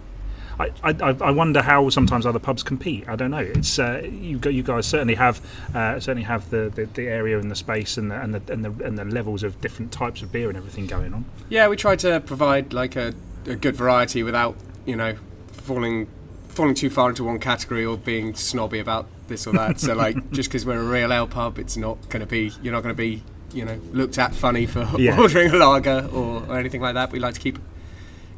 I, 0.60 0.72
I, 0.84 0.92
I 1.22 1.32
wonder 1.32 1.62
how 1.62 1.90
sometimes 1.90 2.26
other 2.26 2.40
pubs 2.40 2.64
compete. 2.64 3.08
I 3.08 3.16
don't 3.16 3.32
know. 3.32 3.38
It's 3.40 3.80
uh, 3.80 4.02
you, 4.04 4.40
you 4.50 4.64
guys 4.64 4.86
certainly 4.86 5.16
have 5.16 5.42
uh, 5.74 6.00
certainly 6.00 6.24
have 6.24 6.50
the, 6.50 6.72
the, 6.74 6.86
the 6.86 7.08
area 7.08 7.40
and 7.40 7.50
the 7.50 7.56
space 7.56 7.98
and 7.98 8.12
the, 8.12 8.20
and 8.22 8.34
the 8.36 8.54
and 8.54 8.64
the 8.66 8.86
and 8.86 8.98
the 8.98 9.06
levels 9.06 9.44
of 9.44 9.60
different 9.62 9.92
types 9.92 10.22
of 10.22 10.32
beer 10.32 10.50
and 10.50 10.58
everything 10.58 10.86
going 10.88 11.14
on. 11.14 11.26
Yeah, 11.50 11.68
we 11.68 11.76
try 11.76 11.96
to 11.98 12.20
provide 12.20 12.72
like 12.74 12.96
a, 12.96 13.14
a 13.46 13.56
good 13.56 13.76
variety 13.76 14.24
without 14.24 14.56
you 14.86 14.96
know 14.96 15.16
falling 15.52 16.08
falling 16.50 16.76
too 16.76 16.90
far 16.90 17.10
into 17.10 17.24
one 17.24 17.40
category 17.40 17.84
or 17.84 17.98
being 17.98 18.36
snobby 18.36 18.78
about 18.80 19.08
this 19.28 19.48
or 19.48 19.54
that. 19.54 19.80
so 19.80 19.94
like 20.06 20.32
just 20.32 20.50
because 20.50 20.66
we're 20.66 20.80
a 20.80 20.84
real 20.84 21.12
ale 21.12 21.26
pub, 21.28 21.58
it's 21.58 21.78
not 21.78 21.98
going 22.10 22.20
to 22.20 22.28
be 22.28 22.52
you're 22.62 22.74
not 22.74 22.84
going 22.84 22.94
to 22.96 22.98
be 22.98 23.24
you 23.54 23.66
know 23.66 23.80
looked 23.92 24.18
at 24.20 24.34
funny 24.36 24.66
for 24.68 24.88
Yeah. 25.00 25.20
ordering 25.20 25.52
a 25.52 25.58
lager 25.58 26.08
or, 26.14 26.44
or 26.48 26.60
anything 26.60 26.82
like 26.82 26.94
that. 26.94 27.12
We 27.12 27.20
like 27.20 27.34
to 27.34 27.40
keep 27.40 27.58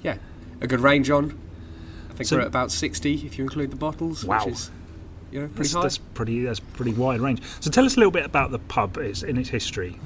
yeah 0.01 0.17
a 0.61 0.67
good 0.67 0.79
range 0.79 1.09
on. 1.09 1.37
I 2.15 2.17
think 2.19 2.27
So- 2.29 2.37
we're 2.37 2.41
at 2.43 2.47
about 2.47 2.71
sixty 2.71 3.15
if 3.25 3.37
you 3.37 3.43
include 3.43 3.71
the 3.71 3.75
bottles, 3.75 4.23
Wow. 4.23 4.45
which 4.45 4.53
is 4.53 4.71
you 5.31 5.41
know 5.41 5.47
pretty 5.47 5.69
That's, 5.73 5.73
that's 5.83 5.97
pretty 5.97 6.45
that's 6.45 6.61
pretty 6.61 6.93
wide 6.93 7.19
range. 7.19 7.41
So 7.59 7.69
tell 7.69 7.85
us 7.85 7.95
a 7.97 7.99
little 7.99 8.11
bit 8.11 8.25
about 8.25 8.51
the 8.51 8.59
pub 8.59 8.97
is 8.97 9.21
in 9.21 9.37
its 9.37 9.49
history. 9.49 9.99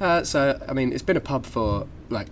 Uh, 0.00 0.24
so, 0.24 0.58
I 0.68 0.72
mean, 0.72 0.92
it's 0.92 1.02
been 1.02 1.16
a 1.18 1.20
pub 1.20 1.44
for 1.46 1.86
like 2.08 2.26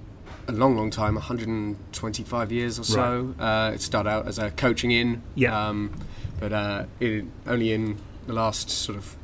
a 0.48 0.52
long, 0.52 0.76
long 0.76 0.90
time 0.90 1.14
125 1.14 2.50
years 2.50 2.78
or 2.78 2.84
so. 2.84 3.34
Uh, 3.38 3.70
it 3.74 3.80
started 3.80 4.08
out 4.10 4.26
as 4.26 4.38
a 4.38 4.50
coaching 4.50 4.90
inn, 4.90 5.22
Yeah. 5.36 5.68
um, 5.68 5.92
but 6.40 6.52
uh, 6.52 6.84
it, 7.00 7.24
only 7.46 7.72
in 7.72 7.98
the 8.26 8.32
last 8.32 8.68
sort 8.70 8.98
of 8.98 9.16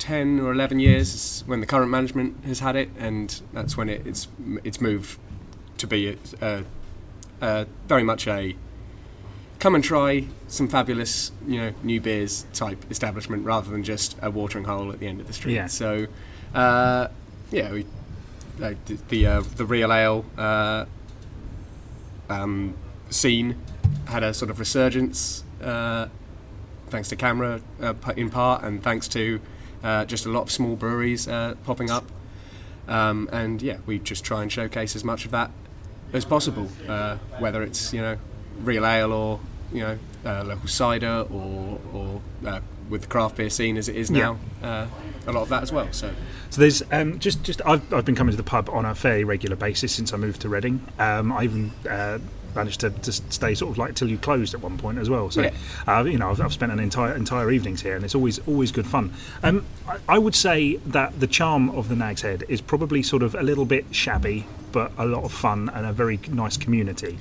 10 0.00 0.40
or 0.40 0.52
11 0.52 0.80
years 0.80 1.14
is 1.14 1.44
when 1.46 1.60
the 1.60 1.66
current 1.66 1.90
management 1.90 2.44
has 2.44 2.60
had 2.60 2.74
it, 2.76 2.90
and 2.98 3.40
that's 3.52 3.76
when 3.76 3.88
it, 3.88 4.04
it's 4.06 4.26
it's 4.64 4.80
moved 4.80 5.18
to 5.78 5.86
be 5.86 6.16
uh, 6.42 6.62
uh, 7.40 7.64
very 7.86 8.02
much 8.02 8.26
a 8.26 8.56
come 9.58 9.74
and 9.74 9.82
try 9.82 10.24
some 10.46 10.68
fabulous, 10.68 11.32
you 11.46 11.60
know, 11.60 11.72
new 11.82 12.00
beers 12.00 12.46
type 12.52 12.84
establishment 12.90 13.44
rather 13.44 13.70
than 13.70 13.82
just 13.82 14.16
a 14.22 14.30
watering 14.30 14.64
hole 14.64 14.92
at 14.92 15.00
the 15.00 15.06
end 15.06 15.20
of 15.20 15.26
the 15.26 15.32
street. 15.32 15.54
Yeah. 15.54 15.66
So, 15.66 16.06
uh, 16.54 17.08
yeah, 17.50 17.72
we 17.72 17.86
uh, 18.62 18.74
the 18.86 18.98
the, 19.08 19.26
uh, 19.26 19.40
the 19.56 19.64
real 19.64 19.92
ale 19.92 20.24
uh, 20.36 20.84
um, 22.28 22.76
scene 23.10 23.56
had 24.06 24.22
a 24.22 24.32
sort 24.32 24.50
of 24.50 24.58
resurgence 24.58 25.44
uh, 25.62 26.08
thanks 26.88 27.08
to 27.08 27.16
CAMRA 27.16 27.60
uh, 27.82 27.94
in 28.16 28.30
part, 28.30 28.62
and 28.62 28.82
thanks 28.82 29.08
to 29.08 29.40
uh, 29.82 30.04
just 30.04 30.26
a 30.26 30.28
lot 30.28 30.42
of 30.42 30.50
small 30.50 30.76
breweries 30.76 31.28
uh, 31.28 31.54
popping 31.64 31.90
up. 31.90 32.04
Um, 32.86 33.28
and 33.32 33.60
yeah, 33.60 33.78
we 33.86 33.98
just 33.98 34.24
try 34.24 34.42
and 34.42 34.50
showcase 34.50 34.96
as 34.96 35.04
much 35.04 35.24
of 35.24 35.30
that 35.32 35.50
as 36.12 36.24
possible, 36.24 36.68
uh, 36.88 37.18
whether 37.38 37.62
it's 37.62 37.92
you 37.92 38.00
know 38.00 38.16
real 38.62 38.84
ale 38.86 39.12
or 39.12 39.40
you 39.72 39.80
know 39.80 39.98
uh, 40.24 40.44
local 40.44 40.68
cider 40.68 41.26
or 41.30 41.78
or 41.92 42.20
uh, 42.46 42.60
with 42.88 43.02
the 43.02 43.06
craft 43.08 43.36
beer 43.36 43.50
scene 43.50 43.76
as 43.76 43.88
it 43.88 43.96
is 43.96 44.10
Yeah. 44.10 44.36
now, 44.62 44.66
uh, 44.66 44.86
a 45.26 45.32
lot 45.32 45.42
of 45.42 45.48
that 45.50 45.62
as 45.62 45.70
well. 45.70 45.88
So 45.92 46.10
So 46.50 46.60
there's 46.60 46.82
um, 46.90 47.18
just 47.18 47.42
just 47.42 47.60
I've, 47.66 47.92
I've 47.92 48.04
been 48.06 48.14
coming 48.16 48.30
to 48.32 48.36
the 48.36 48.42
pub 48.42 48.70
on 48.70 48.84
a 48.86 48.94
fairly 48.94 49.24
regular 49.24 49.56
basis 49.56 49.92
since 49.92 50.12
I 50.12 50.16
moved 50.16 50.40
to 50.42 50.48
Reading. 50.48 50.80
Um, 50.98 51.30
I 51.32 51.44
even 51.44 51.70
uh, 51.88 52.18
managed 52.54 52.80
to, 52.80 52.88
to 52.90 53.12
stay 53.12 53.54
sort 53.54 53.70
of 53.70 53.76
like 53.78 53.94
till 53.94 54.08
you 54.08 54.16
closed 54.16 54.54
at 54.54 54.62
one 54.62 54.78
point 54.78 54.96
as 54.98 55.10
well. 55.10 55.30
So 55.30 55.42
Yeah. 55.42 55.50
uh, 55.86 56.04
you 56.04 56.16
know 56.16 56.30
I've, 56.30 56.40
I've 56.40 56.52
spent 56.54 56.72
an 56.72 56.80
entire 56.80 57.14
entire 57.14 57.50
evenings 57.50 57.82
here, 57.82 57.94
and 57.94 58.04
it's 58.06 58.14
always 58.14 58.38
always 58.48 58.72
good 58.72 58.86
fun. 58.86 59.12
Um, 59.42 59.66
I, 59.86 59.98
I 60.08 60.18
would 60.18 60.34
say 60.34 60.76
that 60.86 61.20
the 61.20 61.26
charm 61.26 61.68
of 61.70 61.90
the 61.90 61.94
Nag's 61.96 62.22
Head 62.22 62.44
is 62.48 62.62
probably 62.62 63.02
sort 63.02 63.22
of 63.22 63.34
a 63.34 63.42
little 63.42 63.66
bit 63.66 63.84
shabby, 63.90 64.46
but 64.78 64.92
a 64.96 65.06
lot 65.06 65.24
of 65.24 65.32
fun 65.32 65.68
and 65.74 65.84
a 65.86 65.92
very 65.92 66.18
nice 66.30 66.56
community. 66.56 67.18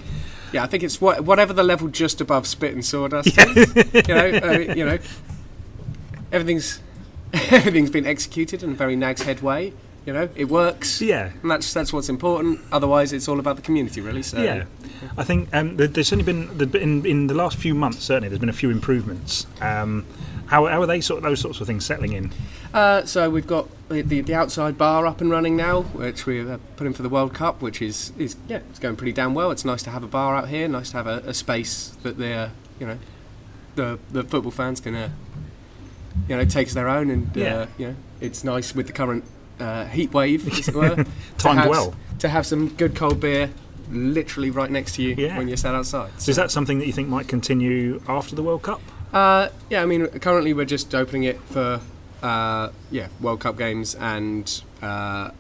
yeah, 0.54 0.64
I 0.64 0.68
think 0.68 0.84
it's 0.84 1.02
what, 1.02 1.22
whatever 1.30 1.54
the 1.54 1.64
level 1.64 1.88
just 1.88 2.22
above 2.22 2.46
spit 2.46 2.74
and 2.74 2.86
sawdust. 2.86 3.36
is, 3.36 3.76
you 4.08 4.14
know, 4.16 4.28
uh, 4.44 4.58
you 4.80 4.86
know, 4.86 5.00
everything's 6.32 6.80
everything's 7.34 7.90
been 7.90 8.06
executed 8.06 8.64
in 8.64 8.72
a 8.72 8.76
very 8.76 8.96
Nag's 8.96 9.24
Head 9.24 9.42
way. 9.42 9.74
You 10.06 10.14
know, 10.14 10.30
it 10.36 10.46
works. 10.50 11.02
Yeah. 11.02 11.32
And 11.42 11.52
that's 11.52 11.74
that's 11.74 11.92
what's 11.92 12.10
important. 12.10 12.60
Otherwise, 12.72 13.12
it's 13.12 13.28
all 13.28 13.40
about 13.40 13.56
the 13.58 13.62
community, 13.62 14.00
really. 14.02 14.24
So 14.24 14.42
Yeah, 14.42 14.64
I 15.18 15.24
think 15.26 15.50
um, 15.54 15.76
there's 15.78 16.08
certainly 16.08 16.24
been 16.24 16.58
been- 16.58 16.76
in 16.82 17.06
in 17.06 17.28
the 17.28 17.34
last 17.34 17.58
few 17.58 17.74
months. 17.76 18.00
Certainly, 18.04 18.30
there's 18.30 18.40
been 18.40 18.50
a 18.58 18.62
few 18.64 18.70
improvements. 18.70 19.48
Um, 19.62 20.06
how, 20.48 20.66
how 20.66 20.82
are 20.82 20.86
they 20.86 21.02
sort 21.02 21.18
of 21.18 21.24
those 21.24 21.40
sorts 21.40 21.60
of 21.62 21.68
things 21.68 21.86
settling 21.86 22.14
in? 22.14 22.32
Uh, 22.74 23.04
so 23.06 23.30
we've 23.30 23.48
got 23.48 23.68
the, 23.90 24.02
the, 24.02 24.22
the 24.22 24.34
outside 24.34 24.78
bar 24.78 25.06
up 25.06 25.22
and 25.22 25.30
running 25.30 25.56
now, 25.56 25.82
which 25.84 26.26
we 26.26 26.40
are 26.40 26.58
putting 26.76 26.94
for 26.94 27.04
the 27.04 27.10
World 27.10 27.34
Cup, 27.34 27.62
which 27.62 27.82
is, 27.82 28.12
is 28.18 28.36
yeah, 28.48 28.58
it's 28.70 28.80
going 28.80 28.96
pretty 28.96 29.12
damn 29.14 29.34
well. 29.34 29.52
It's 29.52 29.66
nice 29.66 29.84
to 29.84 29.90
have 29.90 30.04
a 30.04 30.08
bar 30.08 30.36
out 30.36 30.50
here, 30.50 30.68
nice 30.68 30.92
to 30.92 30.98
have 30.98 31.08
a, 31.08 31.18
a 31.26 31.34
space 31.34 31.90
that 32.04 32.18
the 32.18 32.32
uh, 32.34 32.50
you 32.80 32.88
know 32.88 32.98
the 33.76 34.00
the 34.12 34.24
football 34.24 34.52
fans 34.52 34.80
can 34.80 34.96
uh, 34.96 35.10
you 36.28 36.36
know 36.36 36.46
take 36.46 36.68
as 36.68 36.74
their 36.74 36.90
own, 36.90 37.10
and 37.10 37.36
Yeah. 37.36 37.56
uh, 37.56 37.68
you 37.78 37.88
know 37.88 37.96
it's 38.22 38.44
nice 38.44 38.74
with 38.76 38.88
the 38.88 38.94
current 38.94 39.24
uh, 39.60 39.86
heat 39.86 40.14
wave, 40.14 40.48
as 40.48 40.68
it 40.68 40.76
were, 40.76 40.96
to 40.96 41.06
Timed 41.38 41.60
have, 41.60 41.70
well. 41.70 41.96
to 42.20 42.30
have 42.30 42.46
some 42.46 42.70
good 42.70 42.96
cold 42.96 43.20
beer 43.20 43.50
literally 43.90 44.50
right 44.52 44.70
next 44.70 44.96
to 44.96 45.02
you 45.02 45.16
Yeah. 45.18 45.38
when 45.38 45.48
you're 45.48 45.56
sat 45.58 45.74
outside. 45.74 46.12
So 46.20 46.30
is 46.32 46.36
that 46.36 46.52
something 46.52 46.80
that 46.80 46.88
you 46.88 46.94
think 46.94 47.08
might 47.08 47.28
continue 47.28 48.02
after 48.08 48.36
the 48.36 48.44
World 48.44 48.62
Cup? 48.64 48.82
Uh, 49.14 49.50
yeah, 49.70 49.82
I 49.82 49.86
mean, 49.86 50.08
currently 50.20 50.54
we're 50.54 50.66
just 50.66 50.94
opening 50.94 51.24
it 51.24 51.40
for 51.42 51.82
uh, 52.22 52.70
yeah 52.92 53.08
World 53.22 53.40
Cup 53.42 53.58
games 53.58 53.96
and 53.96 54.62
uh, 54.82 55.32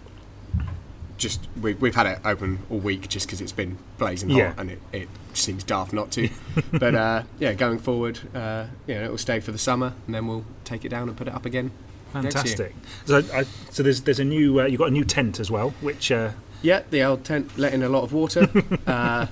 just 1.17 1.47
we, 1.61 1.73
we've 1.73 1.95
had 1.95 2.05
it 2.05 2.19
open 2.23 2.59
all 2.69 2.77
week 2.77 3.07
just 3.09 3.25
because 3.27 3.41
it's 3.41 3.51
been 3.51 3.77
blazing 3.97 4.29
hot 4.29 4.37
Yeah. 4.37 4.53
and 4.57 4.71
it, 4.71 4.79
it 4.93 5.09
seems 5.33 5.63
daft 5.63 5.91
not 5.93 6.11
to. 6.11 6.29
but 6.71 6.95
uh, 6.95 7.23
yeah, 7.39 7.53
going 7.53 7.79
forward, 7.79 8.19
uh, 8.35 8.67
yeah, 8.85 9.05
it 9.05 9.09
will 9.09 9.17
stay 9.17 9.39
for 9.39 9.51
the 9.51 9.57
summer 9.57 9.93
and 10.05 10.15
then 10.15 10.27
we'll 10.27 10.45
take 10.63 10.85
it 10.85 10.89
down 10.89 11.07
and 11.09 11.17
put 11.17 11.27
it 11.27 11.33
up 11.33 11.45
again. 11.45 11.71
Fantastic. 12.13 12.73
So, 13.05 13.21
I, 13.33 13.43
so 13.69 13.83
there's 13.83 14.01
there's 14.01 14.19
a 14.19 14.23
new 14.23 14.61
uh, 14.61 14.65
you've 14.65 14.79
got 14.79 14.87
a 14.87 14.93
new 14.93 15.03
tent 15.03 15.39
as 15.39 15.51
well, 15.51 15.71
which 15.81 16.11
uh, 16.11 16.31
Yeah, 16.61 16.83
the 16.89 17.03
old 17.03 17.25
tent 17.25 17.57
let 17.57 17.73
in 17.73 17.83
a 17.83 17.89
lot 17.89 18.03
of 18.03 18.13
water. 18.13 18.47
uh, 18.87 19.27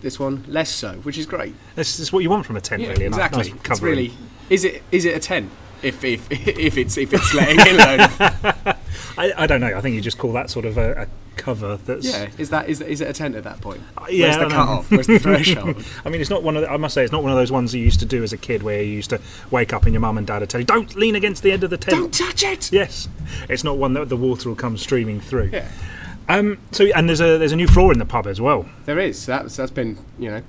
this 0.00 0.18
one 0.18 0.44
less 0.48 0.70
so, 0.70 0.92
which 1.02 1.18
is 1.18 1.26
great. 1.26 1.54
this 1.74 1.98
is 2.00 2.12
what 2.12 2.20
you 2.22 2.30
want 2.30 2.46
from 2.46 2.56
a 2.56 2.60
tent, 2.60 2.82
Yeah, 2.82 2.90
really. 2.90 3.06
exactly. 3.06 3.50
nice 3.52 3.60
it's 3.70 3.80
really 3.82 4.12
is 4.50 4.64
it 4.64 4.82
is 4.92 5.04
it 5.04 5.16
a 5.16 5.20
tent? 5.20 5.50
If 5.82 6.02
if 6.04 6.26
if 6.30 6.76
it's 6.76 6.96
if 6.98 7.12
it's 7.12 7.34
letting 7.34 7.60
in 7.66 7.76
load 7.76 8.10
I, 9.18 9.32
I 9.36 9.46
don't 9.46 9.60
know. 9.60 9.76
I 9.76 9.80
think 9.80 9.94
you 9.94 10.00
just 10.00 10.18
call 10.18 10.32
that 10.34 10.48
sort 10.50 10.64
of 10.64 10.78
a, 10.78 11.02
a 11.02 11.06
cover. 11.36 11.76
That's 11.76 12.06
Yeah, 12.06 12.28
is 12.38 12.50
that 12.50 12.68
is, 12.68 12.80
is 12.80 13.00
it 13.00 13.08
a 13.08 13.12
tent 13.12 13.34
at 13.34 13.44
that 13.44 13.60
point? 13.60 13.80
Uh, 13.96 14.06
yeah, 14.08 14.26
Where's 14.26 14.36
the 14.38 14.54
cut 14.54 14.68
off? 14.68 14.90
Where's 14.90 15.06
the 15.08 15.18
threshold? 15.20 15.84
I 16.04 16.08
mean, 16.08 16.20
it's 16.20 16.30
not 16.30 16.42
one 16.44 16.56
of. 16.56 16.62
The, 16.62 16.70
I 16.70 16.76
must 16.76 16.94
say, 16.94 17.02
it's 17.02 17.12
not 17.12 17.22
one 17.22 17.32
of 17.32 17.38
those 17.38 17.50
ones 17.50 17.74
you 17.74 17.82
used 17.82 17.98
to 18.00 18.06
do 18.06 18.22
as 18.22 18.32
a 18.32 18.36
kid, 18.36 18.62
where 18.62 18.80
you 18.82 18.92
used 18.92 19.10
to 19.10 19.20
wake 19.50 19.72
up 19.72 19.84
and 19.84 19.92
your 19.92 20.00
mum 20.00 20.18
and 20.18 20.26
dad 20.26 20.40
would 20.40 20.50
tell 20.50 20.60
you, 20.60 20.66
"Don't 20.66 20.94
lean 20.96 21.14
against 21.16 21.42
the 21.42 21.50
end 21.52 21.64
of 21.64 21.70
the 21.70 21.76
tent." 21.76 21.96
Don't 21.96 22.14
touch 22.14 22.42
it. 22.44 22.70
Yes, 22.72 23.08
it's 23.48 23.64
not 23.64 23.76
one 23.76 23.92
that 23.94 24.08
the 24.08 24.16
water 24.16 24.48
will 24.48 24.56
come 24.56 24.76
streaming 24.76 25.20
through. 25.20 25.50
Yeah, 25.52 25.68
Um. 26.28 26.58
So, 26.72 26.84
and 26.94 27.08
there's 27.08 27.20
a 27.20 27.38
there's 27.38 27.52
a 27.52 27.56
new 27.56 27.68
floor 27.68 27.92
in 27.92 27.98
the 27.98 28.04
pub 28.04 28.26
as 28.26 28.40
well. 28.40 28.68
there 28.84 28.98
is. 28.98 29.24
That's 29.26 29.56
that's 29.56 29.70
been 29.70 29.98
you 30.18 30.30
know 30.30 30.42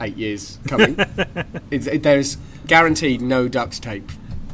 eight 0.00 0.16
years 0.16 0.58
coming. 0.68 0.96
it's, 1.70 1.86
it, 1.86 2.02
there's 2.02 2.38
guaranteed 2.66 3.20
no 3.20 3.48
duct 3.48 3.82
tape. 3.82 4.10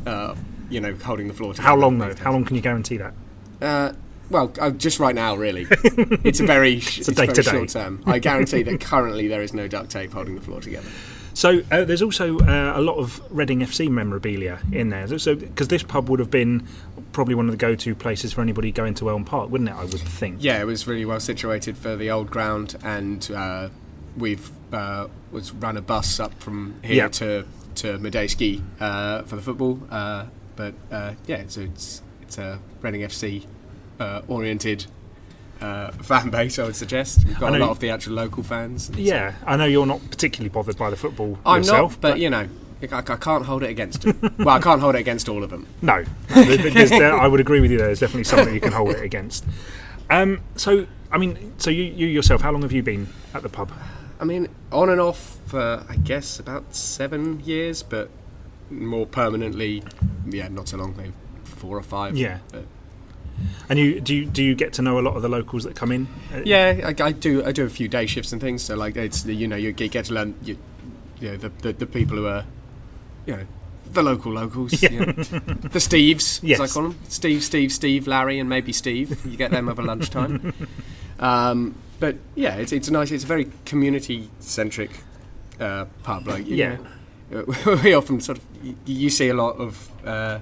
Uh, 0.06 0.34
you 0.70 0.80
know, 0.80 0.94
holding 0.94 1.28
the 1.28 1.34
floor. 1.34 1.54
How 1.56 1.76
long 1.76 1.98
though? 1.98 2.14
How 2.16 2.32
long 2.32 2.44
can 2.44 2.56
you 2.56 2.62
guarantee 2.62 2.96
that? 2.96 3.14
Uh, 3.60 3.92
well, 4.30 4.52
uh, 4.58 4.70
just 4.70 4.98
right 4.98 5.14
now, 5.14 5.36
really. 5.36 5.66
it's 6.24 6.40
a 6.40 6.46
very 6.46 6.76
it's, 6.76 7.08
a 7.08 7.12
very 7.12 7.28
day-to-day. 7.28 7.50
short 7.50 7.68
term. 7.68 8.02
I 8.06 8.18
guarantee 8.18 8.62
that 8.62 8.80
currently 8.80 9.28
there 9.28 9.42
is 9.42 9.52
no 9.52 9.68
duct 9.68 9.90
tape 9.90 10.12
holding 10.12 10.34
the 10.34 10.40
floor 10.40 10.60
together. 10.60 10.88
So 11.34 11.62
uh, 11.70 11.84
there's 11.84 12.02
also 12.02 12.38
uh, 12.40 12.72
a 12.74 12.80
lot 12.80 12.96
of 12.96 13.22
Reading 13.30 13.60
FC 13.60 13.88
memorabilia 13.88 14.60
in 14.72 14.90
there. 14.90 15.18
So 15.18 15.34
because 15.34 15.68
this 15.68 15.82
pub 15.82 16.08
would 16.08 16.18
have 16.20 16.30
been 16.30 16.66
probably 17.12 17.34
one 17.34 17.46
of 17.46 17.52
the 17.52 17.56
go-to 17.58 17.94
places 17.94 18.32
for 18.32 18.40
anybody 18.40 18.72
going 18.72 18.94
to 18.94 19.10
Elm 19.10 19.24
Park, 19.24 19.50
wouldn't 19.50 19.70
it? 19.70 19.76
I 19.76 19.82
would 19.84 20.00
think. 20.00 20.36
Yeah, 20.40 20.60
it 20.60 20.64
was 20.64 20.86
really 20.86 21.04
well 21.04 21.20
situated 21.20 21.76
for 21.76 21.96
the 21.96 22.10
old 22.10 22.30
ground, 22.30 22.76
and 22.82 23.30
uh, 23.34 23.68
we've 24.16 24.50
uh, 24.72 25.08
was 25.30 25.52
run 25.52 25.76
a 25.76 25.82
bus 25.82 26.18
up 26.20 26.34
from 26.42 26.74
here 26.82 26.96
Yeah. 26.96 27.08
to 27.08 27.44
to 27.76 27.98
Madejski 27.98 28.62
uh, 28.80 29.22
for 29.22 29.36
the 29.36 29.42
football. 29.42 29.80
Uh, 29.90 30.26
but 30.56 30.74
uh, 30.90 31.14
yeah, 31.26 31.44
so 31.46 31.62
it's 31.62 32.02
it's 32.22 32.38
a 32.38 32.58
Reading 32.82 33.02
FC 33.02 33.46
uh, 34.00 34.22
oriented. 34.28 34.86
Uh, 35.60 35.90
fan 36.02 36.28
base, 36.28 36.58
I 36.58 36.64
would 36.64 36.74
suggest. 36.74 37.24
We've 37.24 37.38
got 37.38 37.54
a 37.54 37.58
lot 37.58 37.70
of 37.70 37.78
the 37.78 37.90
actual 37.90 38.14
local 38.14 38.42
fans. 38.42 38.90
Yeah, 38.96 39.34
I 39.46 39.56
know 39.56 39.64
you're 39.64 39.86
not 39.86 40.00
particularly 40.10 40.48
bothered 40.48 40.76
by 40.76 40.90
the 40.90 40.96
football 40.96 41.38
I'm 41.46 41.58
yourself, 41.60 41.92
not, 41.92 42.00
but 42.00 42.18
you 42.18 42.30
know, 42.30 42.48
I, 42.90 42.98
I 42.98 43.16
can't 43.16 43.44
hold 43.44 43.62
it 43.62 43.70
against 43.70 44.02
them. 44.02 44.18
well, 44.38 44.48
I 44.56 44.60
can't 44.60 44.80
hold 44.80 44.94
it 44.94 44.98
against 45.00 45.28
all 45.28 45.42
of 45.44 45.50
them. 45.50 45.66
No, 45.82 46.04
There- 46.28 46.56
there- 46.86 47.14
I 47.14 47.26
would 47.28 47.40
agree 47.40 47.60
with 47.60 47.70
you. 47.70 47.76
There, 47.78 47.88
There's 47.88 48.00
definitely 48.00 48.24
something 48.24 48.54
you 48.54 48.60
can 48.60 48.72
hold 48.72 48.90
it 48.94 49.02
against. 49.02 49.44
Um, 50.10 50.40
so, 50.56 50.86
I 51.10 51.18
mean, 51.18 51.52
so 51.58 51.70
you, 51.70 51.84
you 51.84 52.06
yourself, 52.06 52.40
how 52.40 52.50
long 52.52 52.62
have 52.62 52.72
you 52.72 52.82
been 52.82 53.08
at 53.34 53.42
the 53.42 53.48
pub? 53.48 53.70
I 54.20 54.24
mean, 54.24 54.48
on 54.70 54.88
and 54.88 55.00
off 55.00 55.38
for 55.46 55.84
I 55.88 55.96
guess 55.96 56.38
about 56.38 56.74
seven 56.74 57.40
years, 57.40 57.82
but 57.82 58.08
more 58.70 59.06
permanently, 59.06 59.82
yeah, 60.26 60.48
not 60.48 60.68
so 60.68 60.76
long, 60.78 60.96
maybe 60.96 61.12
four 61.44 61.76
or 61.76 61.82
five. 61.82 62.16
Yeah. 62.16 62.38
But 62.52 62.64
And 63.68 63.78
you 63.78 64.00
do 64.00 64.14
you 64.14 64.24
do 64.26 64.42
you 64.44 64.54
get 64.54 64.72
to 64.74 64.82
know 64.82 64.98
a 64.98 65.02
lot 65.02 65.16
of 65.16 65.22
the 65.22 65.28
locals 65.28 65.64
that 65.64 65.74
come 65.74 65.90
in? 65.92 66.06
Uh, 66.32 66.42
yeah, 66.44 66.92
I, 66.98 67.02
I 67.04 67.12
do. 67.12 67.44
I 67.44 67.52
do 67.52 67.64
a 67.64 67.70
few 67.70 67.88
day 67.88 68.06
shifts 68.06 68.32
and 68.32 68.40
things. 68.40 68.62
So 68.62 68.76
like, 68.76 68.96
it's 68.96 69.22
the- 69.22 69.34
you 69.34 69.48
know, 69.48 69.56
you 69.56 69.72
get 69.72 69.90
get 69.90 70.04
to 70.06 70.14
learn, 70.14 70.34
you, 70.42 70.56
you 71.20 71.30
know, 71.30 71.36
the, 71.36 71.48
the 71.48 71.72
the 71.72 71.86
people 71.86 72.16
who 72.16 72.26
are, 72.26 72.44
you 73.26 73.36
know. 73.36 73.46
The 73.92 74.02
local 74.02 74.32
locals, 74.32 74.80
you 74.82 75.00
know, 75.00 75.04
the 75.12 75.78
Steves, 75.78 76.40
Yes. 76.42 76.60
as 76.60 76.70
I 76.70 76.72
call 76.72 76.88
them. 76.88 76.98
Steve, 77.08 77.42
Steve, 77.44 77.70
Steve, 77.70 78.06
Larry, 78.06 78.38
and 78.38 78.48
maybe 78.48 78.72
Steve. 78.72 79.22
You 79.26 79.36
get 79.36 79.50
them 79.50 79.68
over 79.68 79.82
lunchtime. 79.82 80.54
Um, 81.18 81.76
but 82.00 82.16
yeah, 82.34 82.56
it's, 82.56 82.72
it's 82.72 82.88
a 82.88 82.92
nice. 82.92 83.12
It's 83.12 83.22
a 83.22 83.26
very 83.28 83.48
community-centric 83.64 84.90
uh, 85.60 85.84
pub. 86.02 86.26
Like 86.26 86.46
you 86.46 86.56
Yeah. 86.56 86.76
know, 87.30 87.44
we 87.84 87.94
often 87.94 88.20
sort 88.20 88.38
of 88.38 88.44
you, 88.62 88.76
you 88.86 89.10
see 89.10 89.28
a 89.28 89.34
lot 89.34 89.56
of 89.56 89.88
uh, 90.06 90.40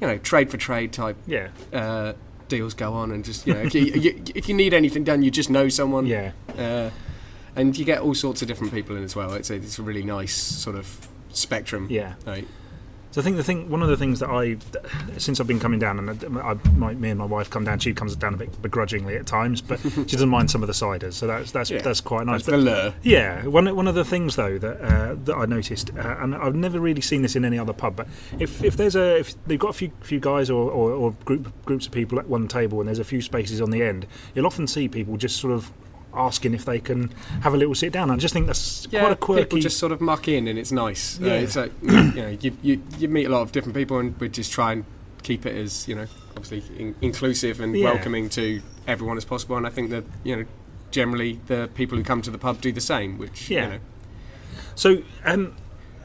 you 0.00 0.06
know 0.06 0.16
trade 0.18 0.50
for 0.50 0.56
trade 0.56 0.92
type 0.92 1.16
yeah, 1.26 1.48
uh, 1.72 2.14
deals 2.48 2.74
go 2.74 2.92
on, 2.94 3.10
and 3.10 3.24
just 3.24 3.46
you 3.46 3.54
know 3.54 3.60
if 3.60 3.74
you, 3.74 3.84
you 3.86 4.22
if 4.34 4.48
you 4.48 4.54
need 4.54 4.72
anything 4.72 5.04
done, 5.04 5.22
you 5.22 5.30
just 5.30 5.50
know 5.50 5.68
someone. 5.68 6.06
yeah. 6.06 6.32
Uh, 6.56 6.90
and 7.56 7.76
you 7.78 7.84
get 7.84 8.00
all 8.00 8.14
sorts 8.14 8.42
of 8.42 8.48
different 8.48 8.72
people 8.72 8.96
in 8.96 9.04
as 9.04 9.14
well. 9.14 9.32
It's 9.34 9.48
a, 9.50 9.54
it's 9.54 9.78
a 9.78 9.82
really 9.82 10.02
nice 10.02 10.34
sort 10.34 10.74
of 10.76 11.06
spectrum. 11.36 11.86
Yeah. 11.90 12.14
Right. 12.26 12.46
So 13.10 13.20
I 13.20 13.24
think 13.24 13.36
the 13.36 13.44
thing, 13.44 13.70
one 13.70 13.80
of 13.80 13.88
the 13.88 13.96
things 13.96 14.18
that 14.18 14.28
I, 14.28 14.56
since 15.18 15.38
I've 15.38 15.46
been 15.46 15.60
coming 15.60 15.78
down, 15.78 16.00
and 16.00 16.36
I, 16.36 16.54
my, 16.74 16.94
me 16.94 17.10
and 17.10 17.18
my 17.20 17.24
wife 17.24 17.48
come 17.48 17.62
down. 17.62 17.78
She 17.78 17.94
comes 17.94 18.16
down 18.16 18.34
a 18.34 18.36
bit 18.36 18.60
begrudgingly 18.60 19.14
at 19.14 19.24
times, 19.24 19.60
but 19.60 19.78
she 19.94 20.02
doesn't 20.02 20.28
mind 20.28 20.50
some 20.50 20.64
of 20.64 20.66
the 20.66 20.72
ciders. 20.72 21.12
So 21.12 21.28
that's 21.28 21.52
that's 21.52 21.70
Yeah. 21.70 21.80
that's 21.80 22.00
quite 22.00 22.26
nice. 22.26 22.44
That's 22.44 22.46
But- 22.46 22.56
the 22.56 22.82
lure. 22.82 22.94
Yeah, 23.04 23.46
one 23.46 23.72
one 23.76 23.86
of 23.86 23.94
the 23.94 24.04
things 24.04 24.34
though 24.34 24.58
that 24.58 24.80
uh, 24.80 25.14
that 25.26 25.36
I 25.36 25.46
noticed, 25.46 25.92
uh, 25.96 26.16
and 26.18 26.34
I've 26.34 26.56
never 26.56 26.80
really 26.80 27.00
seen 27.02 27.22
this 27.22 27.36
in 27.36 27.44
any 27.44 27.56
other 27.56 27.72
pub, 27.72 27.94
but 27.94 28.08
if, 28.40 28.64
if 28.64 28.76
there's 28.76 28.96
a 28.96 29.20
if 29.20 29.34
they've 29.46 29.60
got 29.60 29.70
a 29.70 29.74
few 29.74 29.92
few 30.00 30.18
guys 30.18 30.50
or, 30.50 30.68
or, 30.68 30.90
or 30.90 31.12
group 31.24 31.52
groups 31.64 31.86
of 31.86 31.92
people 31.92 32.18
at 32.18 32.26
one 32.28 32.48
table 32.48 32.80
and 32.80 32.88
there's 32.88 32.98
a 32.98 33.04
few 33.04 33.22
spaces 33.22 33.60
on 33.60 33.70
the 33.70 33.80
end, 33.84 34.08
you'll 34.34 34.44
often 34.46 34.66
see 34.66 34.88
people 34.88 35.16
just 35.16 35.36
sort 35.36 35.52
of 35.52 35.70
asking 36.16 36.54
if 36.54 36.64
they 36.64 36.78
can 36.80 37.10
have 37.42 37.54
a 37.54 37.56
little 37.56 37.74
sit 37.74 37.92
down. 37.92 38.10
I 38.10 38.16
just 38.16 38.32
think 38.34 38.46
that's 38.46 38.86
Yeah, 38.90 39.00
quite 39.00 39.12
a 39.12 39.16
quirky. 39.16 39.44
people 39.44 39.58
just 39.60 39.78
sort 39.78 39.92
of 39.92 40.00
muck 40.00 40.28
in, 40.28 40.48
and 40.48 40.58
it's 40.58 40.72
nice. 40.72 41.20
Uh, 41.20 41.26
Yeah. 41.26 41.32
it's 41.34 41.56
like 41.56 41.72
you 41.82 42.12
know, 42.14 42.36
you, 42.40 42.56
you 42.62 42.82
you 42.98 43.08
meet 43.08 43.24
a 43.26 43.30
lot 43.30 43.42
of 43.42 43.52
different 43.52 43.74
people, 43.76 43.98
and 43.98 44.18
we 44.20 44.28
just 44.28 44.52
try 44.52 44.72
and 44.72 44.84
keep 45.22 45.46
it 45.46 45.56
as 45.56 45.88
you 45.88 45.94
know, 45.94 46.06
obviously 46.36 46.62
in, 46.78 46.94
inclusive 47.00 47.60
and 47.60 47.76
Yeah. 47.76 47.84
welcoming 47.92 48.28
to 48.30 48.60
everyone 48.86 49.16
as 49.16 49.24
possible. 49.24 49.56
And 49.56 49.66
I 49.66 49.70
think 49.70 49.90
that 49.90 50.04
you 50.22 50.36
know, 50.36 50.44
generally 50.90 51.40
the 51.46 51.68
people 51.74 51.96
who 51.98 52.04
come 52.04 52.22
to 52.22 52.30
the 52.30 52.38
pub 52.38 52.60
do 52.60 52.72
the 52.72 52.80
same, 52.80 53.18
which 53.18 53.50
Yeah. 53.50 53.64
you 53.64 53.68
know, 53.74 53.78
So, 54.76 55.02
um, 55.24 55.54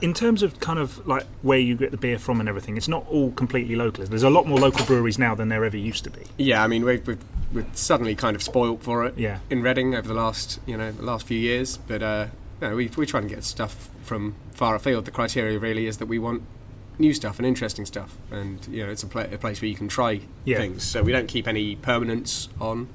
in 0.02 0.14
terms 0.14 0.44
of 0.44 0.60
kind 0.60 0.80
of 0.80 1.06
like 1.08 1.26
where 1.42 1.60
you 1.60 1.76
get 1.76 1.92
the 1.92 1.98
beer 1.98 2.18
from 2.20 2.40
and 2.40 2.48
everything, 2.50 2.78
it's 2.78 2.88
not 2.88 3.06
all 3.10 3.32
completely 3.32 3.76
local. 3.76 4.06
There's 4.06 4.24
a 4.24 4.30
lot 4.30 4.48
more 4.48 4.58
local 4.60 4.86
breweries 4.86 5.18
now 5.20 5.36
than 5.36 5.50
there 5.50 5.64
ever 5.66 5.78
used 5.78 6.04
to 6.06 6.10
be. 6.10 6.22
Yeah, 6.38 6.64
I 6.64 6.68
mean 6.68 6.86
we've, 6.86 7.06
we've, 7.06 7.24
we're 7.54 7.66
suddenly 7.74 8.16
kind 8.16 8.36
of 8.36 8.44
spoilt 8.44 8.82
for 8.84 9.06
it 9.06 9.18
Yeah. 9.18 9.40
in 9.50 9.62
Reading 9.62 9.96
over 9.96 10.08
the 10.08 10.14
last 10.14 10.60
you 10.66 10.78
know 10.78 10.92
the 10.92 11.04
last 11.04 11.26
few 11.28 11.40
years, 11.40 11.78
but 11.78 12.02
uh, 12.04 12.28
no, 12.62 12.76
we 12.76 12.88
we 12.98 13.06
try 13.06 13.20
and 13.20 13.30
get 13.30 13.44
stuff 13.44 13.90
from 14.04 14.36
far 14.54 14.76
afield. 14.76 15.06
The 15.06 15.12
criteria 15.12 15.58
really 15.60 15.86
is 15.88 15.98
that 15.98 16.06
we 16.08 16.20
want 16.20 16.44
new 16.98 17.14
stuff 17.14 17.38
and 17.40 17.46
interesting 17.46 17.86
stuff, 17.86 18.18
and 18.32 18.66
you 18.70 18.86
know 18.86 18.92
it's 18.92 19.04
a, 19.04 19.08
pla 19.08 19.22
a 19.24 19.38
place 19.38 19.62
where 19.62 19.70
you 19.70 19.76
can 19.76 19.88
try 19.88 20.22
Yeah. 20.46 20.58
things. 20.58 20.84
So 20.84 21.02
we 21.04 21.12
don't 21.12 21.28
keep 21.28 21.48
any 21.48 21.76
permanence 21.76 22.50
on. 22.60 22.88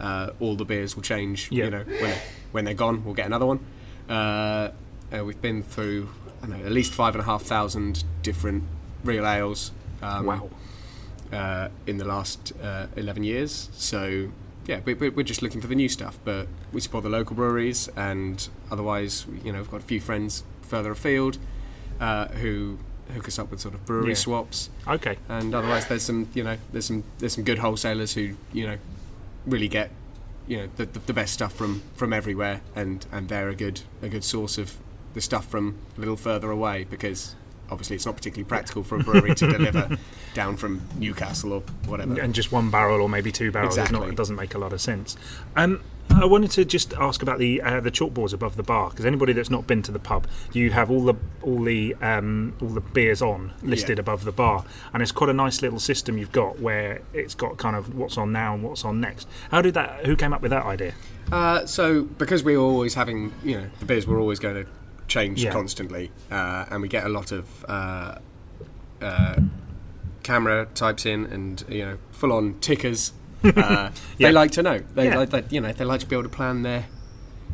Uh, 0.00 0.30
all 0.40 0.56
the 0.56 0.64
beers 0.64 0.96
will 0.96 1.02
change. 1.02 1.48
Yeah. 1.52 1.64
You 1.66 1.70
know 1.70 1.84
when 1.84 2.00
they're, 2.00 2.22
when 2.52 2.64
they're 2.64 2.74
gone, 2.74 3.04
we'll 3.04 3.14
get 3.14 3.26
another 3.26 3.46
one. 3.46 3.60
Uh, 4.08 4.70
uh, 5.12 5.24
we've 5.24 5.40
been 5.40 5.62
through 5.62 6.08
I 6.42 6.46
know, 6.46 6.56
at 6.56 6.72
least 6.72 6.92
five 6.92 7.14
and 7.14 7.22
a 7.22 7.24
half 7.24 7.42
thousand 7.42 8.04
different 8.22 8.64
real 9.04 9.26
ales. 9.26 9.70
Um, 10.02 10.26
Wow. 10.26 10.50
uh, 11.32 11.68
in 11.86 11.96
the 11.96 12.04
last 12.04 12.52
uh, 12.62 12.86
11 12.96 13.22
years. 13.24 13.70
So, 13.72 14.30
yeah, 14.66 14.80
we, 14.84 14.94
we're 14.94 15.22
just 15.22 15.40
looking 15.42 15.60
for 15.60 15.66
the 15.68 15.74
new 15.76 15.88
stuff, 15.88 16.18
but 16.24 16.46
we 16.72 16.80
support 16.80 17.04
the 17.04 17.10
local 17.10 17.36
breweries, 17.36 17.88
and 17.96 18.46
otherwise, 18.70 19.24
you 19.44 19.52
know, 19.52 19.58
we've 19.60 19.70
got 19.70 19.80
a 19.80 19.84
few 19.84 20.00
friends 20.00 20.42
further 20.62 20.90
afield 20.90 21.38
uh, 22.00 22.26
who 22.28 22.78
hook 23.14 23.28
us 23.28 23.38
up 23.38 23.50
with 23.50 23.60
sort 23.60 23.74
of 23.74 23.84
brewery 23.86 24.08
Yeah. 24.10 24.14
swaps, 24.14 24.70
Okay. 24.86 25.16
and 25.28 25.54
otherwise, 25.54 25.86
there's 25.86 26.02
some, 26.02 26.28
you 26.34 26.42
know, 26.44 26.56
there's 26.72 26.86
some 26.86 27.04
there's 27.18 27.34
some 27.34 27.44
good 27.44 27.58
wholesalers 27.58 28.12
who, 28.14 28.34
you 28.52 28.66
know, 28.66 28.76
really 29.46 29.68
get, 29.68 29.90
you 30.48 30.56
know, 30.58 30.68
the, 30.76 30.86
the, 30.86 30.98
the 31.00 31.12
best 31.12 31.32
stuff 31.32 31.54
from 31.54 31.82
from 31.94 32.12
everywhere, 32.12 32.60
and 32.76 33.06
and 33.12 33.28
they're 33.28 33.48
a 33.48 33.54
good 33.54 33.80
a 34.02 34.08
good 34.08 34.24
source 34.24 34.58
of 34.58 34.76
the 35.14 35.20
stuff 35.20 35.46
from 35.46 35.76
a 35.96 36.00
little 36.00 36.16
further 36.16 36.50
away 36.50 36.84
because. 36.88 37.36
Obviously, 37.70 37.96
it's 37.96 38.04
not 38.04 38.16
particularly 38.16 38.46
practical 38.46 38.82
for 38.82 38.96
a 38.96 39.02
brewery 39.02 39.34
to 39.34 39.46
deliver 39.50 39.96
down 40.34 40.58
from 40.58 40.82
Newcastle 40.98 41.54
or 41.54 41.60
whatever. 41.86 42.20
and 42.20 42.34
just 42.34 42.52
one 42.52 42.70
barrel 42.70 43.00
or 43.00 43.08
maybe 43.08 43.32
two 43.32 43.50
barrels. 43.50 43.78
It's 43.78 43.90
Not, 43.90 44.08
it 44.10 44.14
doesn't 44.14 44.36
make 44.36 44.54
a 44.54 44.58
lot 44.58 44.74
of 44.74 44.80
sense. 44.82 45.16
Um, 45.56 45.80
I 46.10 46.26
wanted 46.26 46.50
to 46.50 46.66
just 46.66 46.92
ask 46.92 47.22
about 47.22 47.38
the 47.38 47.62
uh, 47.62 47.80
the 47.80 47.90
chalkboards 47.90 48.34
above 48.34 48.56
the 48.58 48.62
bar 48.62 48.90
because 48.90 49.06
anybody 49.06 49.32
that's 49.32 49.48
not 49.48 49.66
been 49.66 49.80
to 49.84 49.92
the 49.92 49.98
pub, 49.98 50.26
you 50.52 50.70
have 50.72 50.90
all 50.90 51.02
the 51.02 51.14
all 51.40 51.62
the 51.62 51.94
um, 52.02 52.54
all 52.60 52.68
the 52.68 52.82
beers 52.82 53.22
on 53.22 53.52
listed 53.62 53.96
Yeah. 53.96 54.00
above 54.02 54.26
the 54.26 54.32
bar, 54.32 54.66
and 54.92 55.02
it's 55.02 55.12
quite 55.12 55.30
a 55.30 55.34
nice 55.34 55.62
little 55.62 55.80
system 55.80 56.18
you've 56.18 56.32
got 56.32 56.58
where 56.58 57.00
it's 57.14 57.34
got 57.34 57.56
kind 57.56 57.74
of 57.74 57.94
what's 57.96 58.18
on 58.18 58.32
now 58.32 58.52
and 58.52 58.62
what's 58.62 58.84
on 58.84 59.00
next. 59.00 59.26
How 59.50 59.62
did 59.62 59.72
that? 59.74 60.04
Who 60.04 60.14
came 60.14 60.34
up 60.34 60.42
with 60.42 60.50
that 60.50 60.66
idea? 60.66 60.92
Uh, 61.30 61.64
so 61.64 62.02
because 62.02 62.44
we 62.44 62.54
were 62.54 62.64
always 62.64 62.92
having, 62.94 63.32
you 63.42 63.56
know, 63.56 63.66
the 63.80 63.86
beers 63.86 64.06
were 64.06 64.18
always 64.20 64.38
going 64.40 64.56
to 64.62 64.70
change 65.08 65.42
Yeah. 65.44 65.52
constantly, 65.52 66.10
uh, 66.30 66.66
and 66.70 66.82
we 66.82 66.88
get 66.88 67.04
a 67.04 67.08
lot 67.08 67.32
of 67.32 67.64
uh, 67.68 68.16
uh, 69.00 69.36
CAMRA 70.22 70.72
types 70.74 71.06
in, 71.06 71.26
and 71.26 71.64
you 71.68 71.84
know, 71.84 71.98
full 72.12 72.32
on 72.32 72.58
tickers. 72.60 73.12
Uh, 73.44 73.90
Yeah. 74.18 74.28
They 74.28 74.32
like 74.32 74.52
to 74.52 74.62
know. 74.62 74.78
They, 74.94 75.06
Yeah. 75.06 75.16
like, 75.18 75.30
they, 75.30 75.42
you 75.50 75.60
know, 75.60 75.72
they 75.72 75.84
like 75.84 75.98
to 76.00 76.06
be 76.06 76.14
able 76.14 76.22
to 76.22 76.28
plan 76.28 76.62
their, 76.62 76.86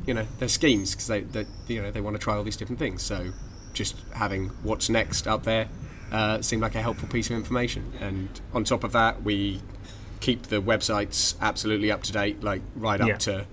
you 0.06 0.12
know, 0.12 0.26
their 0.38 0.48
schemes 0.48 0.90
because 0.90 1.06
they, 1.06 1.20
they, 1.22 1.46
you 1.66 1.80
know, 1.80 1.90
they 1.90 2.02
want 2.02 2.14
to 2.14 2.20
try 2.20 2.36
all 2.36 2.44
these 2.44 2.56
different 2.58 2.78
things. 2.78 3.02
So 3.02 3.32
just 3.72 3.96
having 4.12 4.48
what's 4.62 4.90
next 4.90 5.26
up 5.26 5.44
there 5.44 5.68
uh, 6.12 6.42
seemed 6.42 6.60
like 6.60 6.74
a 6.74 6.82
helpful 6.82 7.08
piece 7.08 7.30
of 7.30 7.36
information. 7.36 7.90
And 8.00 8.28
on 8.52 8.64
top 8.64 8.84
of 8.84 8.92
that, 8.92 9.22
we 9.22 9.62
keep 10.20 10.42
the 10.48 10.60
websites 10.60 11.34
absolutely 11.40 11.90
up 11.90 12.02
to 12.02 12.12
date, 12.12 12.42
like 12.42 12.60
right 12.76 13.00
up 13.00 13.18
to 13.20 13.46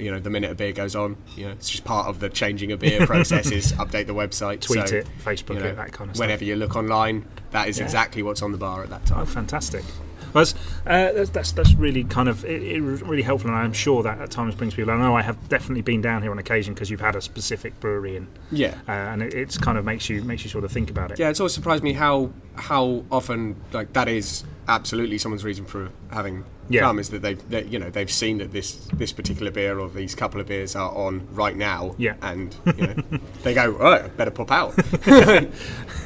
you 0.00 0.10
know 0.10 0.18
the 0.20 0.30
minute 0.30 0.50
a 0.50 0.54
beer 0.54 0.72
goes 0.72 0.96
on. 0.96 1.16
You 1.36 1.46
know, 1.46 1.52
it's 1.52 1.68
just 1.70 1.84
part 1.84 2.08
of 2.08 2.20
the 2.20 2.28
changing 2.28 2.72
a 2.72 2.76
beer 2.76 3.06
process 3.12 3.50
is 3.50 3.72
update 3.72 4.06
the 4.06 4.14
website, 4.14 4.60
Tweet 4.60 4.88
so, 4.88 4.96
it, 4.96 5.06
Facebook 5.24 5.54
you 5.54 5.60
know, 5.60 5.66
it, 5.66 5.76
that 5.76 5.92
kind 5.92 6.10
of 6.10 6.16
stuff. 6.16 6.24
Whenever 6.24 6.44
you 6.44 6.56
look 6.56 6.76
online, 6.76 7.26
that 7.50 7.68
is 7.68 7.78
Yeah. 7.78 7.84
exactly 7.84 8.22
what's 8.22 8.42
on 8.42 8.52
the 8.52 8.58
bar 8.58 8.82
at 8.82 8.90
that 8.90 9.02
Oh, 9.10 9.14
time. 9.14 9.26
fantastic. 9.26 9.84
That's, 10.32 10.54
uh, 10.86 11.12
that's, 11.12 11.30
that's 11.30 11.52
that's 11.52 11.74
really 11.74 12.04
kind 12.04 12.28
of 12.28 12.44
it, 12.44 12.62
it 12.62 12.80
really 12.80 13.22
helpful, 13.22 13.50
and 13.50 13.58
I'm 13.58 13.72
sure 13.72 14.02
that 14.02 14.18
at 14.20 14.30
times 14.30 14.54
brings 14.54 14.74
people. 14.74 14.92
I 14.92 14.98
know 14.98 15.14
I 15.16 15.22
have 15.22 15.48
definitely 15.48 15.82
been 15.82 16.00
down 16.00 16.22
here 16.22 16.30
on 16.30 16.38
occasion 16.38 16.74
because 16.74 16.90
you've 16.90 17.00
had 17.00 17.16
a 17.16 17.20
specific 17.20 17.78
brewery, 17.80 18.16
and 18.16 18.26
Yeah. 18.50 18.74
uh, 18.88 18.92
and 18.92 19.22
it, 19.22 19.34
it's 19.34 19.58
kind 19.58 19.76
of 19.78 19.84
makes 19.84 20.08
you 20.08 20.22
makes 20.24 20.44
you 20.44 20.50
sort 20.50 20.64
of 20.64 20.72
think 20.72 20.90
about 20.90 21.10
it. 21.10 21.18
Yeah, 21.18 21.28
it's 21.30 21.40
always 21.40 21.54
surprised 21.54 21.82
me 21.82 21.92
how 21.92 22.30
how 22.54 23.04
often 23.10 23.56
like 23.72 23.92
that 23.94 24.08
is 24.08 24.44
absolutely 24.68 25.18
someone's 25.18 25.44
reason 25.44 25.64
for 25.64 25.90
having 26.12 26.44
Yeah. 26.68 26.82
come 26.82 26.98
is 27.00 27.08
that 27.10 27.22
they've 27.22 27.72
you 27.72 27.78
know 27.78 27.90
they've 27.90 28.10
seen 28.10 28.38
that 28.38 28.52
this 28.52 28.74
this 28.92 29.12
particular 29.12 29.50
beer 29.50 29.78
or 29.80 29.88
these 29.88 30.14
couple 30.14 30.40
of 30.40 30.46
beers 30.46 30.76
are 30.76 30.90
on 30.94 31.26
right 31.32 31.56
now. 31.56 31.94
Yeah. 31.98 32.14
and 32.22 32.54
you 32.76 32.86
know 32.86 32.94
they 33.42 33.54
go, 33.54 33.76
oh, 33.80 34.08
better 34.16 34.30
pop 34.30 34.50
out. 34.52 34.76
Got 35.04 35.04
to 35.04 35.48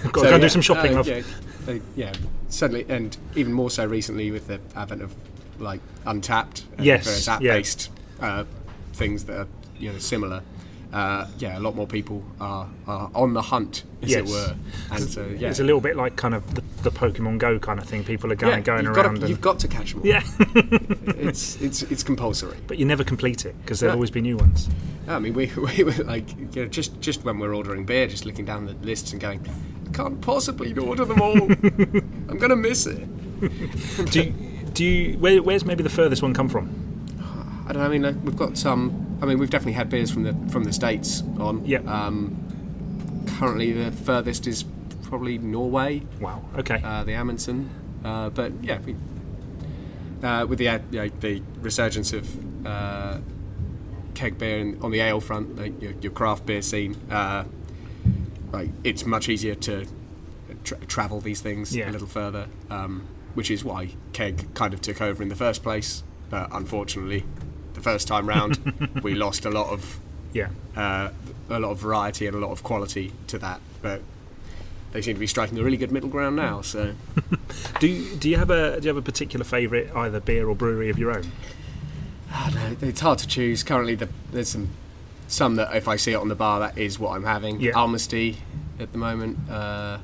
So, 0.04 0.10
go 0.10 0.30
yeah, 0.30 0.38
do 0.38 0.48
some 0.48 0.62
shopping. 0.62 0.96
uh, 0.96 1.02
yeah, 1.04 1.22
they, 1.66 1.82
yeah, 1.96 2.12
suddenly, 2.55 2.87
and 2.88 3.17
even 3.35 3.53
more 3.53 3.71
so 3.71 3.85
recently 3.87 4.31
with 4.31 4.47
the 4.47 4.61
advent 4.77 5.03
of 5.03 5.14
like 5.59 5.81
Untappd, 6.07 6.62
and 6.77 6.87
Yes, 6.87 7.05
various 7.05 7.29
app-based 7.29 7.90
uh, 8.21 8.45
things 8.93 9.25
that 9.25 9.37
are 9.40 9.47
you 9.79 9.93
know 9.93 9.99
similar. 9.99 10.43
Uh, 10.93 11.27
yeah, 11.38 11.59
a 11.59 11.61
lot 11.61 11.75
more 11.75 11.88
people 11.88 12.23
are, 12.40 12.69
are 12.87 13.11
on 13.17 13.35
the 13.35 13.43
hunt, 13.43 13.83
as 14.01 14.12
it 14.12 14.25
were, 14.27 14.55
and 14.93 15.01
so 15.03 15.27
yeah, 15.27 15.49
It's 15.49 15.59
a 15.59 15.64
little 15.64 15.81
bit 15.81 15.97
like 15.97 16.14
kind 16.14 16.35
of 16.35 16.55
the, 16.55 16.62
the 16.85 16.90
Pokemon 16.93 17.38
Go 17.38 17.59
kind 17.59 17.81
of 17.81 17.85
thing. 17.87 18.05
People 18.05 18.31
are 18.31 18.37
going 18.37 18.55
yeah, 18.59 18.61
going 18.61 18.85
you've 18.85 18.97
around, 18.97 19.14
Got 19.17 19.23
to, 19.23 19.29
you've 19.29 19.40
got 19.40 19.59
to 19.59 19.67
catch 19.69 19.90
them 19.93 20.03
all. 20.03 20.07
yeah, 20.07 20.23
it's 21.19 21.61
it's 21.61 21.83
it's 21.83 22.03
compulsory. 22.05 22.57
but 22.69 22.79
you 22.79 22.85
never 22.85 23.03
complete 23.03 23.45
it 23.45 23.57
because 23.62 23.81
there'll 23.81 23.95
No. 23.95 23.99
always 23.99 24.12
be 24.12 24.21
new 24.21 24.37
ones. 24.37 24.69
I 25.09 25.19
mean, 25.19 25.35
we, 25.35 25.47
we 25.77 25.83
were 25.83 25.93
like, 26.05 26.31
you 26.55 26.62
know, 26.62 26.67
just 26.69 27.01
just 27.01 27.25
when 27.25 27.40
we're 27.40 27.55
ordering 27.57 27.85
beer, 27.85 28.07
just 28.07 28.25
looking 28.25 28.45
down 28.45 28.67
the 28.67 28.75
lists 28.75 29.11
and 29.12 29.21
going, 29.21 29.40
can't 29.94 30.20
possibly 30.20 30.76
order 30.76 31.04
them 31.04 31.20
all. 31.22 31.40
I'm 32.28 32.38
gonna 32.38 32.57
miss 32.57 32.87
it. 32.87 33.00
Do 34.11 34.22
you, 34.22 34.30
do 34.72 34.85
you 34.85 35.18
where, 35.18 35.42
where's 35.42 35.64
maybe 35.64 35.83
the 35.83 35.90
furthest 35.90 36.22
one 36.22 36.35
come 36.35 36.48
from? 36.48 36.68
I 37.66 37.72
don't 37.72 37.80
know. 37.83 37.87
I 37.87 37.88
mean, 37.88 38.02
like, 38.02 38.16
we've 38.22 38.37
got 38.37 38.59
some. 38.59 39.18
I 39.22 39.26
mean, 39.26 39.38
we've 39.38 39.50
definitely 39.50 39.72
had 39.72 39.88
beers 39.88 40.11
from 40.11 40.22
the 40.24 40.35
from 40.50 40.64
the 40.64 40.72
states 40.72 41.22
on. 41.38 41.64
Yep. 41.64 41.87
Um, 41.87 43.24
currently, 43.38 43.72
the 43.72 43.90
furthest 43.90 44.46
is 44.46 44.64
probably 45.02 45.38
Norway, 45.38 46.02
Wow. 46.20 46.44
Okay. 46.57 46.80
uh, 46.83 47.04
the 47.04 47.12
Amundsen. 47.14 47.70
Uh, 48.04 48.30
but 48.30 48.52
yeah, 48.62 48.78
we, 48.85 48.96
uh, 50.22 50.44
with 50.46 50.59
the 50.59 50.64
you 50.90 50.98
know, 50.98 51.09
the 51.20 51.42
resurgence 51.61 52.12
of 52.12 52.66
uh, 52.66 53.18
keg 54.14 54.38
beer 54.38 54.59
in, 54.59 54.83
on 54.83 54.90
the 54.90 55.00
ale 55.00 55.20
front, 55.20 55.57
like 55.57 55.80
your, 55.80 55.92
your 56.00 56.12
craft 56.12 56.44
beer 56.46 56.62
scene, 56.62 56.96
uh, 57.11 57.44
like 58.55 58.71
it's 58.85 59.05
much 59.05 59.29
easier 59.29 59.55
to 59.57 59.87
tra- 60.64 60.79
travel 60.87 61.21
these 61.21 61.40
things 61.40 61.75
Yeah. 61.75 61.90
a 61.90 61.93
little 61.93 62.07
further, 62.07 62.47
um, 62.71 63.03
which 63.35 63.51
is 63.51 63.64
why 63.64 63.90
keg 64.12 64.55
kind 64.55 64.73
of 64.73 64.81
took 64.81 65.01
over 65.03 65.23
in 65.23 65.29
the 65.29 65.37
first 65.37 65.62
place. 65.62 66.03
But 66.31 66.49
unfortunately, 66.53 67.25
the 67.75 67.81
first 67.81 68.09
time 68.09 68.29
round, 68.29 68.59
we 69.03 69.14
lost 69.14 69.45
a 69.45 69.51
lot 69.51 69.69
of 69.71 69.99
yeah. 70.33 70.49
uh, 70.77 71.11
a 71.51 71.59
lot 71.61 71.71
of 71.71 71.79
variety 71.79 72.27
and 72.27 72.35
a 72.37 72.38
lot 72.40 72.51
of 72.51 72.62
quality 72.62 73.12
to 73.27 73.38
that. 73.38 73.61
But 73.83 74.01
they 74.93 75.03
seem 75.03 75.14
to 75.14 75.21
be 75.21 75.27
striking 75.27 75.59
a 75.59 75.62
really 75.62 75.77
good 75.77 75.90
middle 75.93 76.09
ground 76.09 76.37
now. 76.37 76.62
So. 76.62 76.95
Do 77.81 77.88
you, 77.88 78.17
do 78.17 78.29
you 78.31 78.37
have 78.37 78.51
a 78.51 78.81
do 78.81 78.85
you 78.85 78.88
have 78.88 78.97
a 78.97 79.03
particular 79.03 79.45
favourite 79.45 79.95
either 79.95 80.21
beer 80.21 80.49
or 80.49 80.55
brewery 80.55 80.90
of 80.90 80.99
your 80.99 81.11
own? 81.11 81.31
I 82.33 82.51
don't 82.51 82.83
it's 82.83 83.01
hard 83.01 83.19
to 83.21 83.27
choose. 83.27 83.62
Currently, 83.62 83.97
the, 83.97 84.09
there's 84.33 84.49
some 84.51 84.69
some 85.28 85.56
that 85.56 85.74
if 85.74 85.88
I 85.88 85.96
see 85.96 86.12
it 86.12 86.16
on 86.16 86.28
the 86.28 86.34
bar, 86.34 86.60
that 86.60 86.78
is 86.78 86.98
what 86.98 87.14
I'm 87.16 87.24
having. 87.24 87.60
Yeah. 87.60 87.72
Almasty 87.72 88.37
at 88.78 88.92
the 88.92 88.98
moment, 88.98 89.38
uh, 89.50 89.98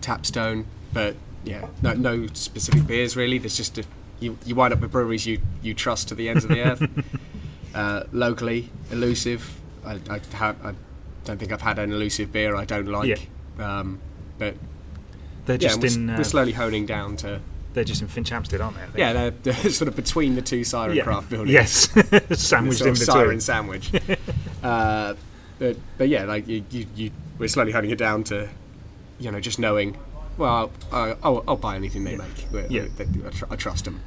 Tapstone, 0.00 0.66
but 0.92 1.16
yeah, 1.44 1.66
no, 1.82 1.94
no 1.94 2.26
specific 2.34 2.86
beers 2.86 3.16
really. 3.16 3.38
There's 3.38 3.56
just 3.56 3.78
a, 3.78 3.84
you 4.20 4.38
you 4.44 4.54
wind 4.54 4.72
up 4.74 4.80
with 4.80 4.92
breweries 4.92 5.26
you, 5.26 5.40
you 5.62 5.74
trust 5.74 6.08
to 6.08 6.14
the 6.14 6.28
ends 6.28 6.44
of 6.44 6.50
the 6.50 6.60
earth. 6.62 7.04
uh, 7.74 8.04
locally, 8.12 8.70
elusive. 8.90 9.60
I 9.84 10.00
I, 10.10 10.20
ha- 10.34 10.56
I 10.62 10.74
don't 11.24 11.38
think 11.38 11.52
I've 11.52 11.62
had 11.62 11.78
an 11.78 11.92
elusive 11.92 12.32
beer 12.32 12.54
I 12.56 12.64
don't 12.64 12.86
like. 12.86 13.28
Um, 13.58 14.00
but 14.38 14.54
They're 15.46 15.56
yeah, 15.56 15.68
just 15.68 15.80
we're, 15.80 15.92
in 15.92 16.06
we're 16.08 16.20
uh, 16.20 16.24
slowly 16.24 16.52
honing 16.52 16.86
down 16.86 17.16
to 17.18 17.40
they're 17.74 17.84
just 17.84 18.02
in 18.02 18.08
Finchampstead, 18.08 18.62
aren't 18.62 18.76
they? 18.92 19.00
Yeah, 19.00 19.12
they're, 19.12 19.30
they're 19.54 19.70
sort 19.70 19.88
of 19.88 19.96
between 19.96 20.34
the 20.34 20.42
two 20.42 20.64
siren 20.64 20.96
Yeah. 20.96 21.04
craft 21.04 21.30
buildings. 21.30 21.52
Yes, 21.52 21.88
sandwiched 22.40 22.82
in 22.82 22.92
between. 22.92 22.96
siren 22.96 23.40
sandwich. 23.40 23.90
Uh, 24.62 25.14
but, 25.58 25.76
but 25.98 26.08
yeah, 26.08 26.24
like 26.24 26.46
you, 26.48 26.64
you, 26.70 26.86
you, 26.94 27.10
we're 27.38 27.48
slowly 27.48 27.72
honing 27.72 27.90
it 27.90 27.98
down 27.98 28.24
to, 28.24 28.48
you 29.18 29.30
know, 29.30 29.40
just 29.40 29.58
knowing. 29.58 29.96
Well, 30.38 30.70
I'll, 30.92 31.16
I'll, 31.22 31.44
I'll 31.48 31.56
buy 31.56 31.76
anything 31.76 32.04
they 32.04 32.16
make. 32.16 32.46
We're- 32.52 32.66
Yeah. 32.68 32.86
I, 32.98 33.30
tr- 33.30 33.44
I 33.50 33.56
trust 33.56 33.84
them. 33.84 34.00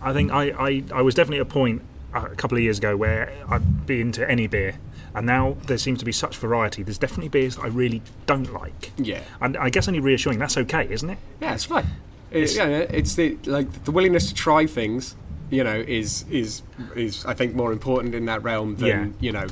I 0.00 0.12
think 0.12 0.32
I, 0.32 0.50
I, 0.50 0.82
I 0.94 1.02
was 1.02 1.14
definitely 1.14 1.38
at 1.40 1.46
a 1.46 1.50
point 1.50 1.82
uh, 2.14 2.28
a 2.30 2.36
couple 2.36 2.56
of 2.56 2.62
years 2.64 2.78
ago 2.78 2.96
where 2.96 3.32
I'd 3.48 3.86
be 3.86 4.00
into 4.00 4.28
any 4.30 4.46
beer, 4.46 4.74
and 5.14 5.26
now 5.26 5.56
there 5.66 5.78
seems 5.78 5.98
to 6.00 6.04
be 6.04 6.12
such 6.12 6.36
variety. 6.38 6.82
There's 6.82 6.98
definitely 6.98 7.28
beers 7.28 7.56
that 7.56 7.62
I 7.64 7.68
really 7.68 8.02
don't 8.26 8.52
like. 8.52 8.92
Yeah, 8.96 9.20
And 9.40 9.56
I 9.56 9.70
guess 9.70 9.86
only 9.88 10.00
reassuring 10.00 10.38
that's 10.38 10.56
okay, 10.56 10.86
isn't 10.90 11.08
it? 11.10 11.18
yeah, 11.40 11.54
it's 11.54 11.64
fine. 11.64 11.86
It, 12.30 12.54
yeah, 12.56 12.66
it's 12.68 13.14
the 13.14 13.36
like 13.44 13.84
the 13.84 13.90
willingness 13.90 14.28
to 14.28 14.34
try 14.34 14.64
things. 14.66 15.14
You 15.50 15.64
know, 15.64 15.84
is 15.86 16.24
is 16.30 16.62
is 16.96 17.26
I 17.26 17.34
think 17.34 17.54
more 17.54 17.72
important 17.72 18.14
in 18.14 18.24
that 18.24 18.42
realm 18.42 18.76
than 18.76 18.86
Yeah. 18.88 19.06
you 19.20 19.32
know 19.32 19.46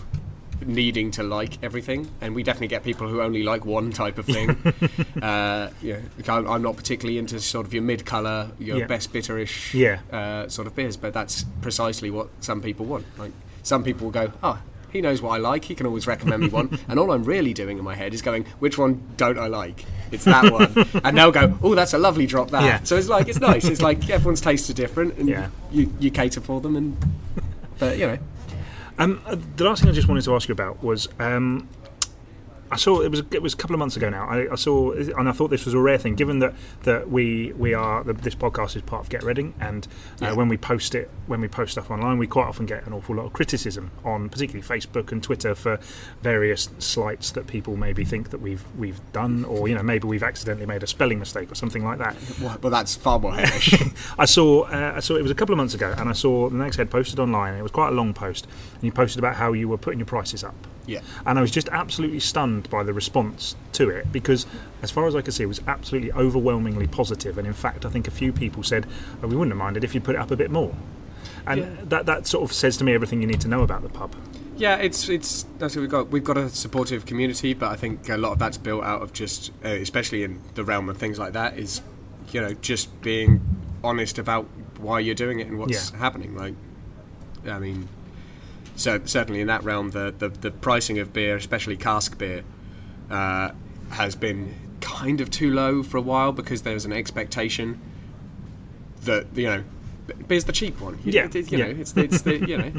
needing 0.67 1.11
to 1.13 1.23
like 1.23 1.63
everything, 1.63 2.11
and 2.21 2.35
we 2.35 2.43
definitely 2.43 2.69
get 2.69 2.83
people 2.85 3.09
who 3.09 3.21
only 3.23 3.43
like 3.43 3.65
one 3.65 3.91
type 3.93 4.19
of 4.19 4.27
thing. 4.27 4.51
uh, 5.23 5.71
yeah, 5.83 5.99
like 6.17 6.29
I'm, 6.29 6.47
I'm 6.49 6.63
not 6.63 6.77
particularly 6.77 7.19
into 7.19 7.41
sort 7.41 7.67
of 7.67 7.75
your 7.75 7.83
mid-color, 7.83 8.51
your 8.59 8.79
Yeah. 8.79 8.87
best 8.87 9.13
bitterish 9.13 9.73
Yeah. 9.75 10.01
uh, 10.17 10.49
sort 10.49 10.67
of 10.67 10.75
beers, 10.75 10.97
but 10.97 11.13
that's 11.13 11.45
precisely 11.63 12.11
what 12.11 12.29
some 12.41 12.61
people 12.63 12.87
want. 12.87 13.07
Like 13.19 13.33
some 13.63 13.83
people 13.85 14.07
will 14.07 14.13
go, 14.13 14.33
oh. 14.43 14.61
He 14.93 15.01
knows 15.01 15.23
what 15.23 15.31
I 15.31 15.37
like. 15.37 15.65
He 15.67 15.77
can 15.77 15.87
always 15.87 16.09
recommend 16.09 16.43
me 16.43 16.49
one, 16.49 16.77
and 16.89 16.99
all 16.99 17.13
I'm 17.13 17.23
really 17.23 17.55
doing 17.55 17.79
in 17.79 17.85
my 17.85 17.95
head 17.95 18.13
is 18.13 18.23
going, 18.23 18.45
"Which 18.59 18.77
one 18.77 19.01
don't 19.17 19.39
I 19.39 19.47
like?" 19.47 19.85
It's 20.11 20.25
that 20.25 20.53
one, 20.53 20.75
and 21.05 21.17
they'll 21.17 21.31
go, 21.31 21.57
"Oh, 21.63 21.77
that's 21.77 21.95
a 21.95 21.99
lovely 21.99 22.27
drop." 22.27 22.51
That. 22.51 22.65
Yeah. 22.65 22.83
So 22.83 22.97
it's 22.97 23.07
like 23.09 23.29
it's 23.29 23.39
nice. 23.39 23.67
It's 23.67 23.81
like 23.83 24.11
everyone's 24.11 24.41
tastes 24.41 24.69
are 24.69 24.73
different, 24.75 25.17
and 25.17 25.29
Yeah. 25.29 25.51
you, 25.71 25.95
you 26.01 26.11
cater 26.11 26.41
for 26.41 26.61
them, 26.61 26.75
and 26.75 26.97
but 27.79 27.99
you 27.99 28.07
know, 28.09 28.19
Um, 29.01 29.23
the 29.57 29.65
last 29.65 29.81
thing 29.81 29.91
I 29.91 29.95
just 29.95 30.09
wanted 30.09 30.25
to 30.25 30.35
ask 30.35 30.47
you 30.47 30.53
about 30.53 30.85
was 30.85 31.09
um, 31.19 31.67
I 32.73 32.77
saw 32.77 33.01
it 33.01 33.11
was 33.11 33.23
it 33.33 33.43
was 33.43 33.53
a 33.55 33.57
couple 33.57 33.75
of 33.75 33.81
months 33.81 33.97
ago 33.97 34.09
now. 34.09 34.27
I, 34.29 34.53
I 34.53 34.55
saw 34.55 34.93
and 34.93 35.29
I 35.29 35.33
thought 35.33 35.49
this 35.51 35.65
was 35.65 35.75
a 35.75 35.79
rare 35.81 35.99
thing, 35.99 36.15
given 36.15 36.39
that 36.39 36.55
that 36.85 37.11
we 37.11 37.53
we 37.57 37.75
are 37.75 38.05
this 38.05 38.35
podcast 38.35 38.77
is 38.77 38.83
part 38.83 39.03
of 39.05 39.09
Get 39.11 39.23
Reading, 39.25 39.55
and 39.61 39.87
uh, 40.23 40.27
Yeah. 40.27 40.33
when 40.35 40.49
we 40.49 40.57
post 40.57 40.95
it 40.95 41.11
when 41.27 41.41
we 41.41 41.49
post 41.49 41.73
stuff 41.73 41.91
online, 41.91 42.19
we 42.19 42.27
quite 42.27 42.47
often 42.47 42.67
get 42.67 42.87
an 42.87 42.93
awful 42.93 43.17
lot 43.17 43.27
of 43.27 43.33
criticism 43.33 43.91
on 44.05 44.29
particularly 44.29 44.67
Facebook 44.67 45.11
and 45.11 45.23
Twitter 45.23 45.55
for 45.55 45.79
various 46.23 46.69
slights 46.79 47.33
that 47.33 47.47
people 47.47 47.77
maybe 47.77 48.05
think 48.05 48.31
that 48.31 48.41
we've 48.41 48.65
we've 48.79 49.01
done, 49.13 49.45
or 49.47 49.69
you 49.69 49.75
know 49.75 49.83
maybe 49.83 50.07
we've 50.07 50.23
accidentally 50.23 50.67
made 50.67 50.83
a 50.83 50.87
spelling 50.87 51.19
mistake 51.19 51.51
or 51.51 51.55
something 51.57 51.85
like 51.85 51.99
that. 51.99 52.17
well, 52.41 52.57
well 52.63 52.71
that's 52.71 52.95
far 52.95 53.19
more 53.19 53.35
hellish. 53.35 53.75
I 54.19 54.25
saw 54.27 54.63
uh, 54.63 54.93
I 54.97 55.01
saw 55.01 55.17
it 55.17 55.23
was 55.23 55.31
a 55.31 55.35
couple 55.35 55.53
of 55.53 55.57
months 55.59 55.75
ago, 55.75 55.93
and 55.99 56.09
I 56.09 56.13
saw 56.13 56.49
the 56.49 56.57
Nag's 56.57 56.77
Head 56.77 56.91
posted 56.91 57.19
online. 57.19 57.51
And 57.51 57.59
it 57.59 57.63
was 57.63 57.73
quite 57.73 57.89
a 57.89 57.93
long 57.97 58.15
post, 58.15 58.47
and 58.75 58.85
you 58.85 58.93
posted 58.93 59.19
about 59.19 59.35
how 59.37 59.53
you 59.53 59.69
were 59.69 59.79
putting 59.79 59.99
your 59.99 60.07
prices 60.07 60.45
up. 60.45 60.55
Yeah, 60.91 61.01
And 61.27 61.39
I 61.39 61.43
was 61.43 61.51
just 61.51 61.69
absolutely 61.71 62.21
stunned 62.21 62.69
by 62.71 62.83
the 62.83 62.93
response 62.93 63.57
to 63.73 63.89
it 63.91 64.11
because, 64.13 64.47
as 64.83 64.91
far 64.91 65.07
as 65.07 65.15
I 65.15 65.23
could 65.23 65.33
see, 65.35 65.45
it 65.45 65.47
was 65.47 65.61
absolutely 65.67 66.13
overwhelmingly 66.13 66.87
positive. 66.87 67.39
And 67.39 67.47
in 67.47 67.53
fact, 67.55 67.85
I 67.85 67.89
think 67.91 68.09
a 68.09 68.11
few 68.11 68.33
people 68.33 68.63
said, 68.63 68.87
oh, 69.23 69.27
"We 69.29 69.37
wouldn't 69.37 69.53
have 69.53 69.59
minded 69.59 69.85
if 69.85 69.95
you 69.95 70.01
put 70.01 70.15
it 70.17 70.19
up 70.19 70.31
a 70.31 70.37
bit 70.37 70.51
more." 70.51 70.75
And 71.47 71.61
Yeah. 71.61 71.67
that 71.85 72.07
that 72.07 72.27
sort 72.27 72.45
of 72.45 72.53
says 72.55 72.77
to 72.79 72.85
me 72.85 72.93
everything 72.95 73.21
you 73.21 73.27
need 73.27 73.41
to 73.43 73.49
know 73.49 73.63
about 73.63 73.83
the 73.83 73.89
pub. 73.89 74.15
yeah. 74.57 74.77
It's 74.77 75.09
it's 75.09 75.47
that's 75.59 75.75
what 75.77 75.81
we've 75.83 75.91
got. 75.91 76.09
We've 76.11 76.25
got 76.25 76.37
a 76.37 76.49
supportive 76.51 77.07
community, 77.07 77.55
but 77.55 77.71
I 77.71 77.77
think 77.77 78.09
a 78.09 78.17
lot 78.19 78.33
of 78.33 78.39
that's 78.39 78.59
built 78.59 78.85
out 78.85 79.01
of 79.03 79.13
just, 79.13 79.53
uh, 79.65 79.69
especially 79.69 80.23
in 80.25 80.41
the 80.55 80.65
realm 80.65 80.89
of 80.89 80.97
things 80.99 81.19
like 81.19 81.33
that, 81.35 81.59
is 81.59 81.81
you 82.33 82.41
know 82.43 82.53
just 82.55 83.01
being 83.01 83.41
honest 83.83 84.19
about 84.19 84.47
why 84.79 84.99
you're 85.01 85.15
doing 85.15 85.41
it 85.41 85.47
and 85.49 85.59
what's 85.59 85.91
Yeah. 85.93 85.99
happening. 85.99 86.35
Like, 86.37 86.55
I 87.47 87.59
mean, 87.59 87.89
so 88.81 89.01
certainly 89.05 89.41
in 89.41 89.47
that 89.49 89.63
realm, 89.63 89.91
the 89.91 90.15
the, 90.19 90.29
the 90.29 90.51
pricing 90.51 90.99
of 90.99 91.13
beer, 91.13 91.37
especially 91.37 91.77
cask 91.77 92.17
beer, 92.19 92.43
uh, 93.11 93.51
has 93.91 94.15
been 94.17 94.55
kind 94.81 95.21
of 95.21 95.31
too 95.31 95.53
low 95.53 95.83
for 95.83 95.99
a 95.99 96.01
while 96.01 96.33
because 96.33 96.63
there 96.63 96.75
was 96.75 96.85
an 96.87 96.93
expectation 96.93 97.79
that 99.03 99.27
you 99.35 99.47
know 99.47 99.65
beer's 100.29 100.45
the 100.45 100.53
cheap 100.53 100.81
one. 100.81 100.99
You- 101.05 101.13
Yeah, 101.13 101.25
it- 101.27 101.37
it- 101.37 101.53
you 101.53 101.59
yeah. 101.59 101.65
know, 101.73 101.81
it's, 101.81 101.97
it's 101.97 102.23
the 102.23 102.39
you 102.39 102.59
know. 102.59 102.73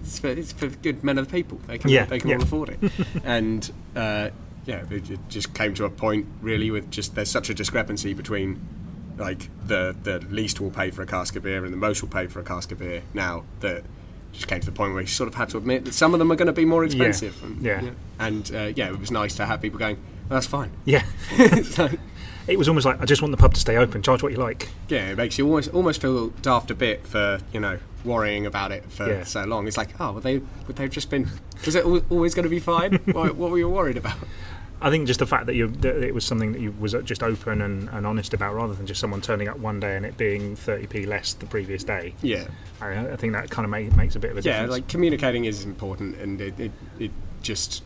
It's 0.00 0.20
for, 0.20 0.28
it's 0.28 0.52
for 0.52 0.68
good 0.68 1.02
men 1.02 1.18
of 1.18 1.26
the 1.26 1.32
people. 1.32 1.58
They 1.66 1.76
can 1.76 1.90
Yeah, 1.90 2.04
they 2.06 2.18
can 2.20 2.30
yeah. 2.30 2.36
all 2.36 2.42
afford 2.42 2.68
it, 2.70 2.78
and 3.24 3.70
uh, 3.96 4.30
yeah, 4.64 4.84
it, 4.90 5.10
it 5.10 5.20
just 5.28 5.52
came 5.54 5.74
to 5.74 5.84
a 5.84 5.90
point 5.90 6.26
really 6.40 6.70
with 6.70 6.88
just 6.90 7.14
there's 7.16 7.30
such 7.30 7.50
a 7.50 7.54
discrepancy 7.54 8.14
between 8.14 8.60
like 9.18 9.48
the 9.66 9.96
the 10.04 10.20
least 10.30 10.60
will 10.60 10.70
pay 10.70 10.90
for 10.92 11.02
a 11.02 11.06
cask 11.06 11.34
of 11.34 11.42
beer 11.42 11.64
and 11.64 11.72
the 11.72 11.76
most 11.76 12.00
will 12.00 12.08
pay 12.08 12.26
for 12.28 12.38
a 12.38 12.44
cask 12.44 12.70
of 12.70 12.78
beer 12.78 13.02
now 13.12 13.42
that 13.60 13.82
just 14.32 14.46
came 14.48 14.60
to 14.60 14.66
the 14.66 14.72
point 14.72 14.92
where 14.92 15.00
you 15.02 15.06
sort 15.08 15.28
of 15.28 15.34
had 15.34 15.48
to 15.50 15.58
admit 15.58 15.84
that 15.84 15.94
some 15.94 16.14
of 16.14 16.18
them 16.18 16.30
are 16.30 16.36
going 16.36 16.46
to 16.46 16.52
be 16.52 16.64
more 16.64 16.84
expensive. 16.84 17.42
And, 17.42 17.62
yeah. 17.62 17.90
and 18.18 18.50
uh, 18.54 18.72
yeah, 18.76 18.88
it 18.88 18.98
was 18.98 19.10
nice 19.10 19.34
to 19.36 19.46
have 19.46 19.60
people 19.60 19.78
going. 19.78 19.96
"Well, 20.28 20.36
that's 20.38 20.46
fine. 20.46 20.70
Yeah, 20.84 21.04
like, 21.78 21.98
it 22.46 22.58
was 22.58 22.68
almost 22.68 22.86
like 22.86 23.00
I 23.00 23.04
just 23.04 23.20
want 23.22 23.32
the 23.32 23.38
pub 23.38 23.54
to 23.54 23.60
stay 23.60 23.76
open. 23.76 24.02
Charge 24.02 24.22
what 24.22 24.32
you 24.32 24.38
like. 24.38 24.68
yeah, 24.88 25.10
it 25.10 25.16
makes 25.16 25.38
you 25.38 25.46
almost 25.46 25.72
almost 25.74 26.00
feel 26.00 26.28
daft 26.42 26.70
a 26.70 26.74
bit 26.74 27.06
for 27.06 27.40
you 27.52 27.60
know 27.60 27.78
worrying 28.04 28.46
about 28.46 28.70
it 28.72 28.84
for 28.90 29.08
Yeah. 29.08 29.24
so 29.24 29.44
long. 29.44 29.66
It's 29.66 29.76
like, 29.76 29.90
oh, 30.00 30.12
well, 30.12 30.20
they 30.20 30.38
would 30.66 30.76
they've 30.76 30.90
just 30.90 31.10
been. 31.10 31.28
Was 31.66 31.74
it 31.74 31.84
always 31.84 32.34
going 32.34 32.44
to 32.44 32.48
be 32.50 32.60
fine? 32.60 32.94
what, 33.12 33.34
what 33.36 33.50
were 33.50 33.58
you 33.58 33.68
worried 33.68 33.96
about? 33.96 34.16
I 34.80 34.90
think 34.90 35.06
just 35.06 35.18
the 35.18 35.26
fact 35.26 35.46
that 35.46 35.54
you 35.54 35.68
that 35.68 36.02
it 36.02 36.14
was 36.14 36.24
something 36.24 36.52
that 36.52 36.60
you 36.60 36.72
was 36.78 36.94
just 37.04 37.22
open 37.22 37.62
and, 37.62 37.88
and 37.88 38.06
honest 38.06 38.32
about, 38.32 38.54
rather 38.54 38.74
than 38.74 38.86
just 38.86 39.00
someone 39.00 39.20
turning 39.20 39.48
up 39.48 39.58
one 39.58 39.80
day 39.80 39.96
and 39.96 40.06
it 40.06 40.16
being 40.16 40.54
thirty 40.54 40.86
p 40.86 41.04
less 41.04 41.32
the 41.34 41.46
previous 41.46 41.82
day. 41.82 42.14
Yeah, 42.22 42.46
I, 42.80 43.12
I 43.12 43.16
think 43.16 43.32
that 43.32 43.50
kind 43.50 43.64
of 43.64 43.70
make, 43.70 43.94
makes 43.96 44.14
a 44.14 44.20
bit 44.20 44.30
of 44.30 44.38
a 44.38 44.40
yeah. 44.40 44.52
difference. 44.52 44.70
Yeah, 44.70 44.74
like 44.74 44.88
communicating 44.88 45.44
is 45.46 45.64
important, 45.64 46.16
and 46.18 46.40
it 46.40 46.58
it, 46.58 46.72
it 46.98 47.10
just. 47.42 47.82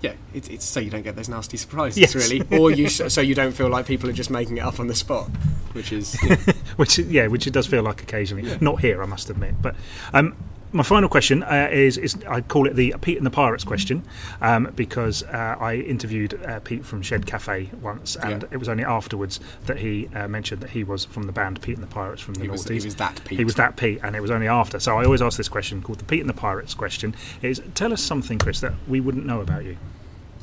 Yeah, 0.00 0.12
it, 0.32 0.48
it's 0.48 0.64
so 0.64 0.78
you 0.78 0.90
don't 0.90 1.02
get 1.02 1.16
those 1.16 1.28
nasty 1.28 1.56
surprises, 1.56 1.98
Yes. 1.98 2.14
really, 2.14 2.44
or 2.56 2.70
you 2.70 2.88
so 2.88 3.08
so 3.08 3.20
you 3.20 3.34
don't 3.34 3.50
feel 3.50 3.68
like 3.68 3.84
people 3.84 4.08
are 4.08 4.12
just 4.12 4.30
making 4.30 4.58
it 4.58 4.60
up 4.60 4.78
on 4.78 4.86
the 4.86 4.94
spot, 4.94 5.28
which 5.72 5.92
is 5.92 6.16
yeah. 6.28 6.36
which 6.76 6.98
yeah, 7.00 7.26
which 7.26 7.48
it 7.48 7.52
does 7.52 7.66
feel 7.66 7.82
like 7.82 8.00
occasionally. 8.00 8.56
Not 8.60 8.80
here, 8.80 9.02
I 9.02 9.06
must 9.06 9.28
admit. 9.28 9.60
But 9.60 9.74
um, 10.12 10.36
my 10.72 10.82
final 10.82 11.08
question 11.08 11.42
uh, 11.42 11.68
is, 11.72 11.96
is 11.96 12.16
I 12.28 12.40
call 12.42 12.66
it 12.66 12.76
the 12.76 12.94
Pete 13.00 13.16
and 13.16 13.24
the 13.26 13.30
Pirates 13.30 13.64
question 13.64 14.02
um, 14.40 14.72
because 14.76 15.22
uh, 15.22 15.56
I 15.58 15.76
interviewed 15.76 16.42
uh, 16.44 16.60
Pete 16.60 16.84
from 16.84 17.02
Shed 17.02 17.26
Cafe 17.26 17.70
once, 17.80 18.16
and 18.16 18.42
Yeah. 18.42 18.48
it 18.50 18.58
was 18.58 18.68
only 18.68 18.84
afterwards 18.84 19.40
that 19.66 19.78
he 19.78 20.08
uh, 20.14 20.28
mentioned 20.28 20.60
that 20.60 20.70
he 20.70 20.84
was 20.84 21.04
from 21.06 21.24
the 21.24 21.32
band 21.32 21.62
Pete 21.62 21.76
and 21.76 21.82
the 21.82 21.92
Pirates 21.92 22.20
from 22.20 22.34
the 22.34 22.42
he 22.42 22.48
was, 22.48 22.64
noughties. 22.64 22.80
he 22.80 22.86
was 22.86 22.96
that 22.96 23.20
Pete. 23.24 23.38
He 23.38 23.44
was 23.44 23.54
that 23.54 23.76
Pete, 23.76 24.00
and 24.02 24.14
it 24.14 24.20
was 24.20 24.30
only 24.30 24.48
after. 24.48 24.78
So 24.78 24.98
I 24.98 25.04
always 25.04 25.22
ask 25.22 25.36
this 25.36 25.48
question 25.48 25.82
called 25.82 25.98
the 25.98 26.04
Pete 26.04 26.20
and 26.20 26.28
the 26.28 26.34
Pirates 26.34 26.74
question: 26.74 27.14
is 27.40 27.62
tell 27.74 27.92
us 27.92 28.02
something, 28.02 28.38
Chris, 28.38 28.60
that 28.60 28.74
we 28.86 29.00
wouldn't 29.00 29.24
know 29.24 29.40
about 29.40 29.64
you. 29.64 29.76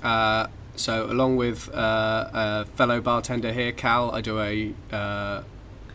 Uh, 0.01 0.47
so, 0.75 1.05
along 1.05 1.38
with 1.38 1.73
uh, 1.73 2.29
a 2.33 2.65
fellow 2.75 2.99
bartender 2.99 3.53
here, 3.53 3.71
Cal, 3.71 4.11
I 4.11 4.21
do 4.21 4.39
a 4.39 4.73
uh, 4.91 5.43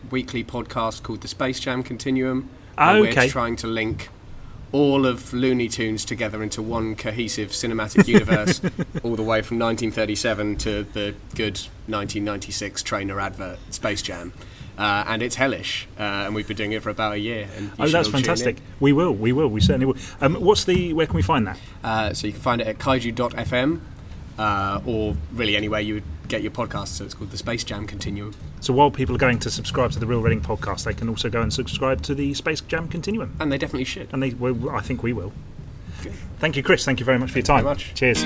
weekly 0.09 0.43
podcast 0.43 1.03
called 1.03 1.21
the 1.21 1.27
Space 1.27 1.59
Jam 1.59 1.83
Continuum. 1.83 2.49
Ah, 2.77 2.95
okay. 2.95 3.25
We're 3.25 3.29
trying 3.29 3.55
to 3.57 3.67
link 3.67 4.09
all 4.71 5.05
of 5.05 5.33
Looney 5.33 5.67
Tunes 5.67 6.05
together 6.05 6.41
into 6.41 6.61
one 6.61 6.95
cohesive 6.95 7.49
cinematic 7.49 8.07
universe, 8.07 8.61
all 9.03 9.15
the 9.15 9.23
way 9.23 9.41
from 9.41 9.59
1937 9.59 10.55
to 10.57 10.83
the 10.93 11.13
good 11.35 11.57
1996 11.87 12.81
trainer 12.83 13.19
advert, 13.19 13.59
Space 13.69 14.01
Jam. 14.01 14.33
Uh, 14.77 15.03
and 15.07 15.21
it's 15.21 15.35
hellish, 15.35 15.87
uh, 15.99 16.01
and 16.03 16.33
we've 16.33 16.47
been 16.47 16.57
doing 16.57 16.71
it 16.71 16.81
for 16.81 16.89
about 16.89 17.13
a 17.13 17.19
year. 17.19 17.47
And 17.57 17.69
Oh, 17.77 17.87
that's 17.87 17.93
all 17.95 18.03
tune 18.03 18.15
in. 18.15 18.21
fantastic. 18.23 18.57
We 18.79 18.93
will, 18.93 19.11
we 19.13 19.31
will, 19.33 19.49
we 19.49 19.59
certainly 19.61 19.85
will. 19.85 19.97
Um, 20.21 20.35
what's 20.35 20.63
the? 20.63 20.93
Where 20.93 21.05
can 21.05 21.15
we 21.17 21.21
find 21.21 21.45
that? 21.45 21.59
Uh, 21.83 22.13
so 22.13 22.25
you 22.27 22.33
can 22.33 22.41
find 22.41 22.61
it 22.61 22.67
at 22.67 22.77
kaiju.fm 22.79 23.81
uh, 24.39 24.81
or 24.85 25.15
really 25.33 25.55
anywhere 25.57 25.81
you 25.81 25.95
would 25.95 26.03
get 26.31 26.41
your 26.41 26.51
podcast. 26.51 26.87
So 26.87 27.03
it's 27.05 27.13
called 27.13 27.29
the 27.31 27.37
Space 27.37 27.63
Jam 27.63 27.85
Continuum. 27.85 28.33
So 28.61 28.73
while 28.73 28.89
people 28.89 29.13
are 29.15 29.19
going 29.19 29.37
to 29.39 29.51
subscribe 29.51 29.91
to 29.91 29.99
the 29.99 30.07
Real 30.07 30.21
Reading 30.21 30.41
podcast, 30.41 30.85
they 30.85 30.93
can 30.93 31.09
also 31.09 31.29
go 31.29 31.41
and 31.41 31.53
subscribe 31.53 32.01
to 32.03 32.15
the 32.15 32.33
Space 32.33 32.61
Jam 32.61 32.87
Continuum, 32.87 33.35
And 33.39 33.51
they 33.51 33.57
definitely 33.57 33.83
should. 33.85 34.07
and 34.13 34.23
they, 34.23 34.31
well, 34.31 34.69
I 34.71 34.79
think 34.81 35.03
we 35.03 35.13
will. 35.13 35.33
Good. 36.01 36.13
Thank 36.39 36.55
you, 36.55 36.63
Chris. 36.63 36.83
Thank 36.85 36.99
you 36.99 37.05
very 37.05 37.19
much 37.19 37.31
for 37.31 37.37
your 37.39 37.43
time. 37.45 37.63
very 37.63 37.75
much. 37.75 37.93
Cheers. 37.93 38.23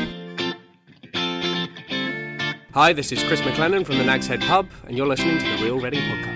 Hi, 2.74 2.92
this 2.94 3.12
is 3.12 3.24
Chris 3.24 3.42
McLennan 3.42 3.86
from 3.86 3.98
the 3.98 4.04
Nag's 4.04 4.28
Head 4.28 4.42
Pub, 4.42 4.68
and 4.86 4.96
you're 4.98 5.08
listening 5.08 5.40
to 5.40 5.46
the 5.58 5.64
Real 5.64 5.80
Reading 5.80 6.02
Podcast. 6.02 6.35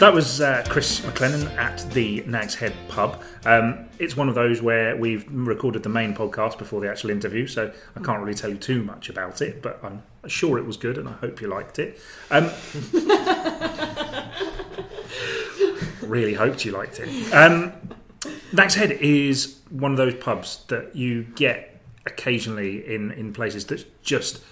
That 0.00 0.14
was 0.14 0.40
uh, 0.40 0.64
Chris 0.66 1.00
McLennan 1.00 1.54
at 1.58 1.84
the 1.92 2.24
Nag's 2.26 2.54
Head 2.54 2.72
Pub. 2.88 3.22
Um, 3.44 3.86
it's 3.98 4.16
one 4.16 4.30
of 4.30 4.34
those 4.34 4.62
where 4.62 4.96
we've 4.96 5.30
recorded 5.30 5.82
the 5.82 5.90
main 5.90 6.14
podcast 6.14 6.56
before 6.56 6.80
the 6.80 6.88
actual 6.88 7.10
interview, 7.10 7.46
so 7.46 7.70
I 7.94 8.00
can't 8.00 8.18
really 8.18 8.32
tell 8.32 8.48
you 8.48 8.56
too 8.56 8.82
much 8.82 9.10
about 9.10 9.42
it, 9.42 9.60
but 9.60 9.78
I'm 9.84 10.02
sure 10.26 10.56
it 10.56 10.64
was 10.64 10.78
good 10.78 10.96
and 10.96 11.06
I 11.06 11.12
hope 11.12 11.42
you 11.42 11.48
liked 11.48 11.78
it. 11.78 12.00
Um, 12.30 12.48
really 16.10 16.32
hoped 16.32 16.64
you 16.64 16.72
liked 16.72 16.98
it. 16.98 17.34
Um, 17.34 17.74
Nag's 18.54 18.76
Head 18.76 18.92
is 18.92 19.58
one 19.68 19.90
of 19.90 19.98
those 19.98 20.14
pubs 20.14 20.64
that 20.68 20.96
you 20.96 21.24
get 21.24 21.78
occasionally 22.06 22.90
in, 22.90 23.10
in 23.10 23.34
places 23.34 23.66
that's 23.66 23.84
just 24.02 24.42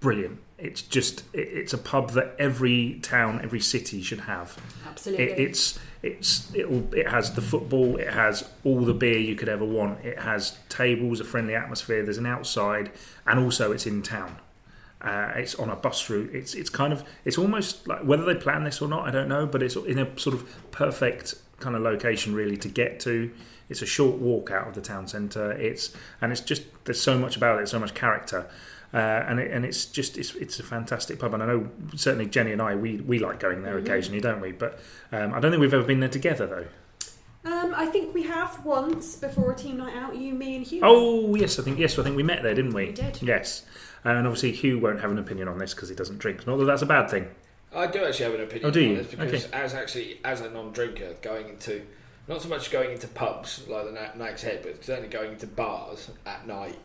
brilliant. 0.00 0.38
It's 0.58 0.82
just 0.82 1.24
it, 1.32 1.48
it's 1.48 1.72
a 1.72 1.78
pub 1.78 2.10
that 2.12 2.34
every 2.38 2.98
town, 3.02 3.40
every 3.42 3.60
city 3.60 4.02
should 4.02 4.20
have. 4.20 4.56
Absolutely. 4.86 5.24
It, 5.24 5.38
it's 5.38 5.78
it's 6.02 6.54
it'll, 6.54 6.92
it 6.94 7.08
has 7.08 7.32
the 7.32 7.42
football. 7.42 7.96
It 7.96 8.12
has 8.12 8.48
all 8.64 8.84
the 8.84 8.94
beer 8.94 9.18
you 9.18 9.34
could 9.34 9.48
ever 9.48 9.64
want. 9.64 10.04
It 10.04 10.18
has 10.18 10.58
tables, 10.68 11.20
a 11.20 11.24
friendly 11.24 11.54
atmosphere. 11.54 12.02
There's 12.02 12.18
an 12.18 12.26
outside, 12.26 12.92
and 13.26 13.40
also 13.40 13.72
it's 13.72 13.86
in 13.86 14.02
town. 14.02 14.36
Uh, 15.00 15.32
it's 15.36 15.54
on 15.56 15.68
a 15.68 15.76
bus 15.76 16.08
route. 16.08 16.34
It's 16.34 16.54
it's 16.54 16.70
kind 16.70 16.92
of 16.92 17.04
it's 17.24 17.38
almost 17.38 17.86
like 17.86 18.00
whether 18.00 18.24
they 18.24 18.34
plan 18.34 18.64
this 18.64 18.80
or 18.80 18.88
not, 18.88 19.06
I 19.06 19.10
don't 19.10 19.28
know. 19.28 19.46
But 19.46 19.62
it's 19.62 19.76
in 19.76 19.98
a 19.98 20.18
sort 20.18 20.34
of 20.34 20.70
perfect 20.70 21.34
kind 21.60 21.76
of 21.76 21.82
location 21.82 22.34
really 22.34 22.56
to 22.58 22.68
get 22.68 23.00
to. 23.00 23.30
It's 23.68 23.82
a 23.82 23.86
short 23.86 24.18
walk 24.18 24.50
out 24.50 24.68
of 24.68 24.74
the 24.74 24.80
town 24.80 25.08
centre. 25.08 25.52
It's 25.52 25.94
and 26.20 26.32
it's 26.32 26.40
just 26.40 26.62
there's 26.84 27.00
so 27.00 27.18
much 27.18 27.36
about 27.36 27.60
it, 27.60 27.68
so 27.68 27.78
much 27.78 27.94
character. 27.94 28.48
Uh, 28.94 28.98
and 28.98 29.40
it, 29.40 29.50
and 29.50 29.64
it's 29.64 29.84
just 29.86 30.16
it's, 30.16 30.34
it's 30.36 30.58
a 30.60 30.62
fantastic 30.62 31.18
pub, 31.18 31.34
and 31.34 31.42
I 31.42 31.46
know 31.46 31.68
certainly 31.96 32.26
Jenny 32.26 32.52
and 32.52 32.62
I 32.62 32.74
we, 32.76 32.96
we 32.98 33.18
like 33.18 33.40
going 33.40 33.62
there 33.62 33.76
occasionally, 33.78 34.20
don't 34.20 34.40
we? 34.40 34.52
But 34.52 34.78
um, 35.12 35.34
I 35.34 35.40
don't 35.40 35.50
think 35.50 35.60
we've 35.60 35.74
ever 35.74 35.82
been 35.84 36.00
there 36.00 36.08
together 36.08 36.46
though. 36.46 36.66
Um, 37.50 37.74
I 37.76 37.86
think 37.86 38.12
we 38.14 38.22
have 38.24 38.64
once 38.64 39.16
before 39.16 39.52
a 39.52 39.54
team 39.54 39.76
night 39.76 39.94
out. 39.96 40.16
You, 40.16 40.34
me, 40.34 40.56
and 40.56 40.66
Hugh. 40.66 40.80
Oh 40.82 41.34
yes, 41.34 41.58
I 41.58 41.62
think 41.62 41.78
yes, 41.78 41.98
I 41.98 42.02
think 42.02 42.16
we 42.16 42.22
met 42.22 42.42
there, 42.42 42.54
didn't 42.54 42.74
we? 42.74 42.86
We 42.86 42.92
did. 42.92 43.20
Yes, 43.22 43.64
and 44.04 44.26
obviously 44.26 44.52
Hugh 44.52 44.78
won't 44.78 45.00
have 45.00 45.10
an 45.10 45.18
opinion 45.18 45.48
on 45.48 45.58
this 45.58 45.74
because 45.74 45.88
he 45.88 45.94
doesn't 45.94 46.18
drink. 46.18 46.46
Not 46.46 46.56
that 46.58 46.64
that's 46.64 46.82
a 46.82 46.86
bad 46.86 47.10
thing. 47.10 47.28
I 47.74 47.86
do 47.88 48.04
actually 48.04 48.24
have 48.26 48.34
an 48.34 48.40
opinion 48.42 48.66
Oh, 48.66 48.70
do 48.70 48.82
on 48.82 48.88
you? 48.90 48.96
this 48.96 49.08
because 49.08 49.44
Okay. 49.46 49.52
as 49.62 49.74
actually 49.74 50.20
as 50.24 50.40
a 50.40 50.50
non-drinker 50.50 51.14
going 51.22 51.48
into 51.48 51.82
not 52.28 52.40
so 52.40 52.48
much 52.48 52.70
going 52.70 52.92
into 52.92 53.06
pubs 53.08 53.66
like 53.68 53.84
the 53.84 53.92
Na- 53.92 54.14
Nag's 54.24 54.42
Head, 54.42 54.60
but 54.62 54.82
certainly 54.84 55.08
going 55.10 55.32
into 55.32 55.46
bars 55.46 56.10
at 56.24 56.46
night 56.46 56.78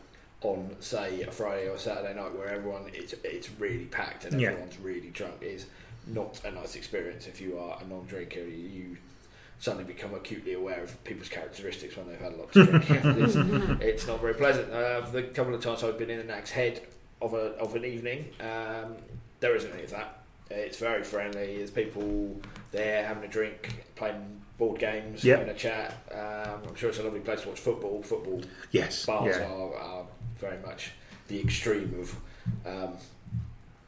on 0.44 0.76
say 0.80 1.22
a 1.22 1.30
Friday 1.30 1.68
or 1.68 1.78
Saturday 1.78 2.14
night 2.14 2.34
where 2.36 2.48
everyone 2.48 2.82
it's 2.92 3.14
it's 3.24 3.50
really 3.58 3.84
packed 3.86 4.24
and 4.24 4.40
Yeah. 4.40 4.50
everyone's 4.50 4.78
really 4.78 5.08
drunk 5.10 5.42
is 5.42 5.66
not 6.06 6.40
a 6.44 6.50
nice 6.50 6.74
experience 6.74 7.26
if 7.26 7.40
you 7.40 7.58
are 7.58 7.78
a 7.80 7.86
non-drinker. 7.86 8.40
You 8.40 8.96
suddenly 9.60 9.84
become 9.84 10.14
acutely 10.14 10.54
aware 10.54 10.82
of 10.82 11.02
people's 11.04 11.28
characteristics 11.28 11.96
when 11.96 12.08
they've 12.08 12.20
had 12.20 12.32
a 12.32 12.36
lot 12.36 12.52
to 12.52 12.64
drink. 12.66 12.84
it's, 12.90 13.36
it's 13.82 14.06
not 14.08 14.20
very 14.20 14.34
pleasant. 14.34 14.72
Uh, 14.72 15.02
the 15.12 15.22
couple 15.22 15.54
of 15.54 15.62
times 15.62 15.84
I've 15.84 15.98
been 15.98 16.10
in 16.10 16.18
a 16.18 16.24
Nag's 16.24 16.50
Head 16.50 16.80
of 17.20 17.34
a 17.34 17.52
of 17.60 17.76
an 17.76 17.84
evening, 17.84 18.30
um, 18.40 18.96
there 19.40 19.54
isn't 19.54 19.72
any 19.72 19.84
of 19.84 19.90
that. 19.90 20.18
It's 20.50 20.76
very 20.78 21.04
friendly. 21.04 21.56
There's 21.58 21.70
people 21.70 22.40
there 22.72 23.06
having 23.06 23.22
a 23.24 23.28
drink, 23.28 23.84
playing 23.94 24.40
board 24.58 24.80
games, 24.80 25.24
Yep. 25.24 25.38
having 25.38 25.54
a 25.54 25.56
chat. 25.58 25.94
Um, 26.10 26.68
I'm 26.68 26.74
sure 26.74 26.90
it's 26.90 26.98
a 26.98 27.02
lovely 27.04 27.20
place 27.20 27.42
to 27.42 27.48
watch 27.50 27.60
football. 27.60 28.02
Football 28.02 28.42
Yes, 28.72 29.06
bars 29.06 29.36
yeah, 29.36 29.46
are, 29.46 29.74
are 29.76 30.06
very 30.42 30.58
much 30.58 30.90
the 31.28 31.40
extreme 31.40 31.94
of 32.00 32.16
um, 32.66 32.96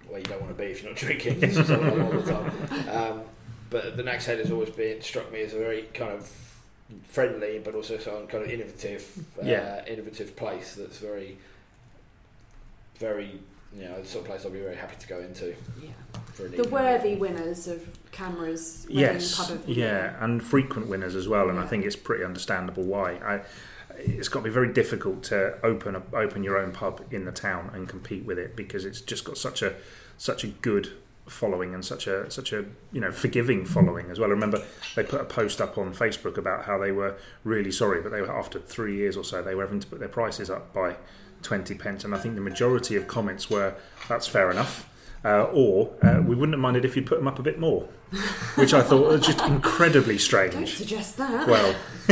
where 0.08 0.20
you 0.20 0.24
don't 0.24 0.40
want 0.40 0.56
to 0.56 0.62
be 0.62 0.70
if 0.70 0.82
you're 0.82 0.92
not 0.92 0.98
drinking 1.06 1.42
all, 1.58 2.02
all 2.02 2.10
the 2.12 2.32
time. 2.32 2.88
Um, 2.88 3.20
but 3.68 3.96
the 3.96 4.02
Nags 4.04 4.24
Head 4.24 4.38
has 4.38 4.50
always 4.50 4.70
been 4.70 5.02
struck 5.02 5.30
me 5.32 5.42
as 5.42 5.52
a 5.52 5.58
very 5.58 5.82
kind 5.92 6.12
of 6.12 6.30
friendly, 7.08 7.58
but 7.58 7.74
also 7.74 7.98
some 7.98 8.26
kind 8.28 8.44
of 8.44 8.50
innovative, 8.50 9.04
uh, 9.42 9.44
Yeah. 9.46 9.84
innovative 9.86 10.36
place 10.36 10.74
that's 10.76 10.98
very, 10.98 11.36
very 12.98 13.40
you 13.76 13.82
know 13.86 14.00
the 14.00 14.06
sort 14.06 14.22
of 14.24 14.30
place 14.30 14.44
I'll 14.44 14.52
be 14.52 14.60
very 14.60 14.76
happy 14.76 14.94
to 15.00 15.08
go 15.08 15.18
into 15.18 15.56
Yeah. 15.82 15.88
for 16.32 16.44
The 16.46 16.68
worthy 16.68 17.16
winners 17.16 17.66
of 17.66 17.80
CAMRA's. 18.12 18.86
Yes, 18.88 19.34
Pub 19.36 19.50
of 19.58 19.68
yeah, 19.68 20.14
and 20.24 20.40
frequent 20.40 20.86
winners 20.86 21.16
as 21.16 21.26
well. 21.26 21.50
And 21.50 21.58
I 21.58 21.66
think 21.66 21.84
it's 21.84 21.96
pretty 21.96 22.22
understandable 22.22 22.84
why. 22.84 23.14
I, 23.14 23.40
it's 23.98 24.28
got 24.28 24.40
to 24.40 24.44
be 24.44 24.50
very 24.50 24.72
difficult 24.72 25.22
to 25.24 25.58
open 25.64 25.96
a, 25.96 26.02
open 26.14 26.42
your 26.42 26.58
own 26.58 26.72
pub 26.72 27.04
in 27.10 27.24
the 27.24 27.32
town 27.32 27.70
and 27.74 27.88
compete 27.88 28.24
with 28.24 28.38
it 28.38 28.56
because 28.56 28.84
it's 28.84 29.00
just 29.00 29.24
got 29.24 29.38
such 29.38 29.62
a 29.62 29.74
such 30.16 30.44
a 30.44 30.48
good 30.48 30.90
following 31.26 31.72
and 31.72 31.84
such 31.84 32.06
a 32.06 32.30
such 32.30 32.52
a 32.52 32.66
you 32.92 33.00
know 33.00 33.10
forgiving 33.10 33.64
following 33.64 34.10
as 34.10 34.18
well. 34.18 34.28
I 34.28 34.32
remember 34.32 34.62
they 34.94 35.04
put 35.04 35.20
a 35.20 35.24
post 35.24 35.60
up 35.60 35.78
on 35.78 35.94
Facebook 35.94 36.36
about 36.36 36.64
how 36.64 36.78
they 36.78 36.92
were 36.92 37.16
really 37.44 37.72
sorry, 37.72 38.02
but 38.02 38.12
they 38.12 38.20
were 38.20 38.36
after 38.36 38.58
three 38.58 38.96
years 38.96 39.16
or 39.16 39.24
so 39.24 39.42
they 39.42 39.54
were 39.54 39.62
having 39.62 39.80
to 39.80 39.86
put 39.86 40.00
their 40.00 40.08
prices 40.08 40.50
up 40.50 40.72
by 40.72 40.96
twenty 41.42 41.74
pence, 41.74 42.04
and 42.04 42.14
I 42.14 42.18
think 42.18 42.34
the 42.34 42.40
majority 42.40 42.96
of 42.96 43.08
comments 43.08 43.48
were 43.48 43.74
that's 44.08 44.26
fair 44.26 44.50
enough. 44.50 44.88
Uh, 45.24 45.44
or 45.54 45.90
uh, 46.02 46.20
we 46.20 46.34
wouldn't 46.34 46.52
have 46.52 46.60
minded 46.60 46.84
if 46.84 46.96
you 46.96 47.02
put 47.02 47.18
them 47.18 47.26
up 47.26 47.38
a 47.38 47.42
bit 47.42 47.58
more, 47.58 47.80
which 48.56 48.74
I 48.74 48.82
thought 48.82 49.08
was 49.08 49.26
just 49.26 49.40
incredibly 49.40 50.18
strange. 50.18 50.52
Don't 50.52 50.66
strange. 50.66 50.78
suggest 50.78 51.16
that. 51.16 51.48
Well, 51.48 51.74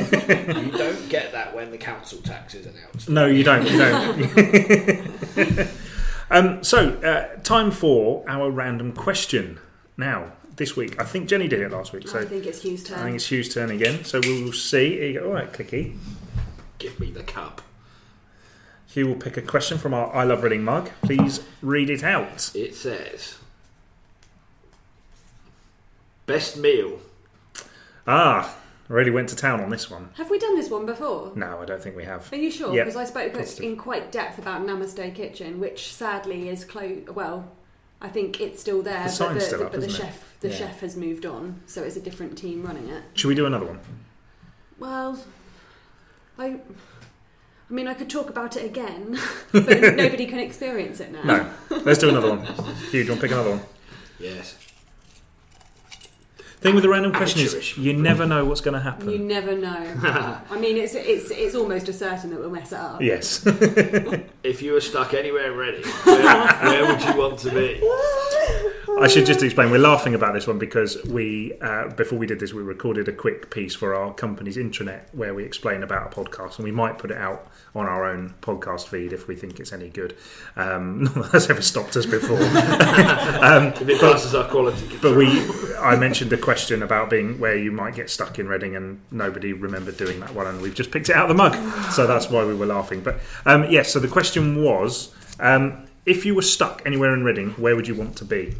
you 0.63 0.71
don't 0.73 1.09
get 1.11 1.31
that 1.33 1.55
when 1.55 1.71
the 1.71 1.77
council 1.77 2.21
tax 2.23 2.55
is 2.55 2.65
announced. 2.65 3.11
no, 3.11 3.27
you 3.27 3.45
don't. 3.45 3.71
You 3.71 3.79
don't. 3.79 5.69
um, 6.31 6.65
so, 6.65 6.95
uh, 7.03 7.39
time 7.43 7.71
for 7.71 8.25
our 8.27 8.51
random 8.51 8.93
question. 8.93 9.61
Now, 9.99 10.33
this 10.57 10.75
week, 10.75 10.99
I 10.99 11.05
think 11.05 11.29
Jenny 11.29 11.49
did 11.49 11.61
it 11.61 11.71
last 11.71 11.93
week, 11.93 12.09
so 12.09 12.19
I 12.21 12.25
think 12.25 12.47
it's 12.47 12.63
Hugh's 12.63 12.83
turn. 12.83 12.99
I 12.99 13.03
think 13.03 13.17
it's 13.17 13.31
Hugh's 13.31 13.53
turn 13.53 13.71
again. 13.71 14.05
So 14.07 14.21
we 14.21 14.43
will 14.43 14.55
see. 14.55 14.93
Here 14.93 15.09
you 15.11 15.21
go. 15.21 15.27
All 15.27 15.35
right, 15.35 15.53
clicky. 15.53 15.99
Give 16.79 16.99
me 16.99 17.11
the 17.11 17.23
cup. 17.23 17.61
Hugh 18.93 19.07
will 19.09 19.15
pick 19.15 19.37
a 19.39 19.43
question 19.43 19.79
from 19.79 19.95
our 19.95 20.15
I 20.15 20.25
Love 20.25 20.43
Reading 20.43 20.65
mug. 20.65 20.91
Please 21.01 21.41
read 21.63 21.89
it 21.89 22.05
out. 22.05 22.51
It 22.55 22.75
says 22.75 23.39
best 26.27 26.57
meal. 26.59 26.99
Ah, 28.07 28.55
really 28.89 29.11
went 29.11 29.29
to 29.31 29.37
town 29.37 29.61
on 29.61 29.71
this 29.71 29.91
one. 29.91 30.11
Have 30.17 30.29
we 30.31 30.39
done 30.39 30.57
this 30.57 30.69
one 30.69 30.85
before? 30.87 31.33
No, 31.35 31.59
I 31.61 31.65
don't 31.65 31.83
think 31.83 31.97
we 31.97 32.05
have. 32.05 32.31
Are 32.33 32.37
you 32.37 32.51
sure? 32.51 32.75
Yeah, 32.75 32.83
Because 32.85 32.97
I 32.97 33.05
spoke 33.05 33.33
positive. 33.33 33.65
in 33.65 33.77
quite 33.77 34.13
depth 34.13 34.39
about 34.39 34.63
Namaste 34.67 35.15
Kitchen, 35.15 35.59
which 35.59 35.95
sadly 35.95 36.49
is 36.51 36.65
closed. 36.65 37.09
Well, 37.11 37.51
I 38.01 38.09
think 38.09 38.41
it's 38.41 38.61
still 38.61 38.83
there, 38.83 38.99
The 38.99 39.05
but 39.05 39.11
sign's 39.13 39.35
the, 39.35 39.41
still 39.41 39.59
the- 39.61 39.67
up, 39.67 39.73
but 39.73 39.81
the 39.81 39.87
isn't 39.87 40.01
it? 40.01 40.05
chef 40.07 40.29
the 40.41 40.49
Yeah. 40.49 40.57
chef 40.57 40.81
has 40.81 40.97
moved 40.97 41.25
on, 41.25 41.63
so 41.67 41.83
it's 41.83 41.97
a 41.97 42.01
different 42.01 42.37
team 42.37 42.63
running 42.67 42.89
it. 42.89 43.03
Should 43.15 43.29
we 43.29 43.35
do 43.37 43.47
another 43.47 43.65
one? 43.67 43.79
Well, 44.79 45.19
I. 46.39 46.61
I 47.73 47.75
mean, 47.75 47.89
I 47.89 47.95
could 47.95 48.11
talk 48.11 48.29
about 48.29 48.55
it 48.55 48.67
again, 48.67 49.19
but 49.53 49.67
nobody 49.97 50.27
can 50.27 50.39
experience 50.39 51.01
it 51.01 51.11
now. 51.11 51.23
No. 51.71 51.79
Let's 51.87 51.99
do 52.01 52.11
another 52.11 52.29
one. 52.29 52.45
Hugh, 52.45 52.91
do 52.91 52.99
you 52.99 53.09
want 53.09 53.21
to 53.23 53.27
pick 53.27 53.31
another 53.33 53.51
one? 53.53 53.61
Yes. 54.21 54.62
Thing 56.63 56.77
with 56.77 56.85
the 56.85 56.89
random 56.89 57.13
question 57.13 57.41
is 57.41 57.77
you 57.77 57.93
never 57.93 58.25
know 58.25 58.45
what's 58.45 58.61
going 58.61 58.75
to 58.75 58.81
happen. 58.81 59.11
You 59.11 59.19
never 59.19 59.57
know. 59.57 59.85
I 60.49 60.59
mean, 60.61 60.77
it's 60.77 60.95
it's 60.95 61.33
it's 61.33 61.57
almost 61.57 61.89
a 61.89 61.93
certain 61.93 62.31
that 62.31 62.39
we'll 62.39 62.51
mess 62.51 62.71
it 62.71 62.79
up. 62.79 63.03
Yes. 63.03 63.45
If 64.45 64.61
you 64.61 64.73
were 64.73 64.81
stuck 64.81 65.15
anywhere 65.15 65.53
in 65.53 65.57
Reading, 65.57 65.85
where, 66.03 66.49
where 66.63 66.87
would 66.87 67.03
you 67.05 67.17
want 67.17 67.39
to 67.41 67.51
be? 67.51 67.81
I 69.01 69.09
should 69.09 69.25
just 69.25 69.43
explain. 69.43 69.71
We're 69.71 69.79
laughing 69.79 70.15
about 70.15 70.35
this 70.35 70.47
one 70.47 70.59
because 70.59 71.03
we, 71.05 71.55
uh, 71.61 71.89
before 71.95 72.19
we 72.19 72.27
did 72.27 72.41
this, 72.41 72.53
we 72.53 72.63
recorded 72.63 73.09
a 73.09 73.13
quick 73.13 73.51
piece 73.51 73.75
for 73.75 73.95
our 73.95 74.13
company's 74.13 74.57
intranet 74.57 75.03
where 75.13 75.33
we 75.35 75.45
explain 75.45 75.83
about 75.83 76.13
a 76.13 76.21
podcast, 76.21 76.57
and 76.57 76.65
we 76.65 76.73
might 76.73 76.99
put 76.99 77.11
it 77.11 77.17
out 77.17 77.49
on 77.75 77.87
our 77.87 78.05
own 78.05 78.35
podcast 78.43 78.87
feed 78.89 79.13
if 79.13 79.29
we 79.29 79.35
think 79.35 79.59
it's 79.61 79.73
any 79.73 79.89
good. 79.89 80.17
Um, 80.57 81.05
not 81.05 81.15
that 81.15 81.33
that's 81.33 81.51
ever 81.51 81.63
stopped 81.63 81.97
us 81.97 82.07
before. 82.07 82.39
If 83.83 83.89
it 83.89 84.01
passes 84.01 84.35
our 84.35 84.49
quality 84.49 84.87
control. 84.89 85.15
But 85.15 85.19
we, 85.19 85.77
I 85.77 85.97
mentioned 85.97 86.33
a 86.33 86.37
question 86.37 86.52
about 86.83 87.11
being 87.11 87.39
where 87.39 87.57
you 87.57 87.73
might 87.73 87.95
get 87.95 88.11
stuck 88.11 88.39
in 88.39 88.49
Reading, 88.49 88.77
and 88.77 89.01
nobody 89.11 89.53
remembered 89.53 89.97
doing 89.97 90.21
that 90.21 90.35
one, 90.35 90.47
and 90.47 90.61
we've 90.61 90.75
just 90.75 90.91
picked 90.91 91.09
it 91.09 91.17
out 91.17 91.31
of 91.31 91.37
the 91.37 91.43
mug, 91.43 91.55
so 91.93 92.07
that's 92.07 92.29
why 92.31 92.45
we 92.45 92.55
were 92.55 92.67
laughing. 92.67 93.01
But 93.01 93.21
um, 93.47 93.71
yes, 93.71 93.93
so 93.93 93.99
the 94.01 94.09
question 94.09 94.63
was, 94.63 95.15
um, 95.41 95.87
if 96.07 96.25
you 96.27 96.35
were 96.35 96.43
stuck 96.43 96.83
anywhere 96.85 97.15
in 97.15 97.25
Reading, 97.25 97.51
where 97.53 97.75
would 97.77 97.89
you 97.89 97.95
want 97.95 98.17
to 98.17 98.25
be? 98.25 98.55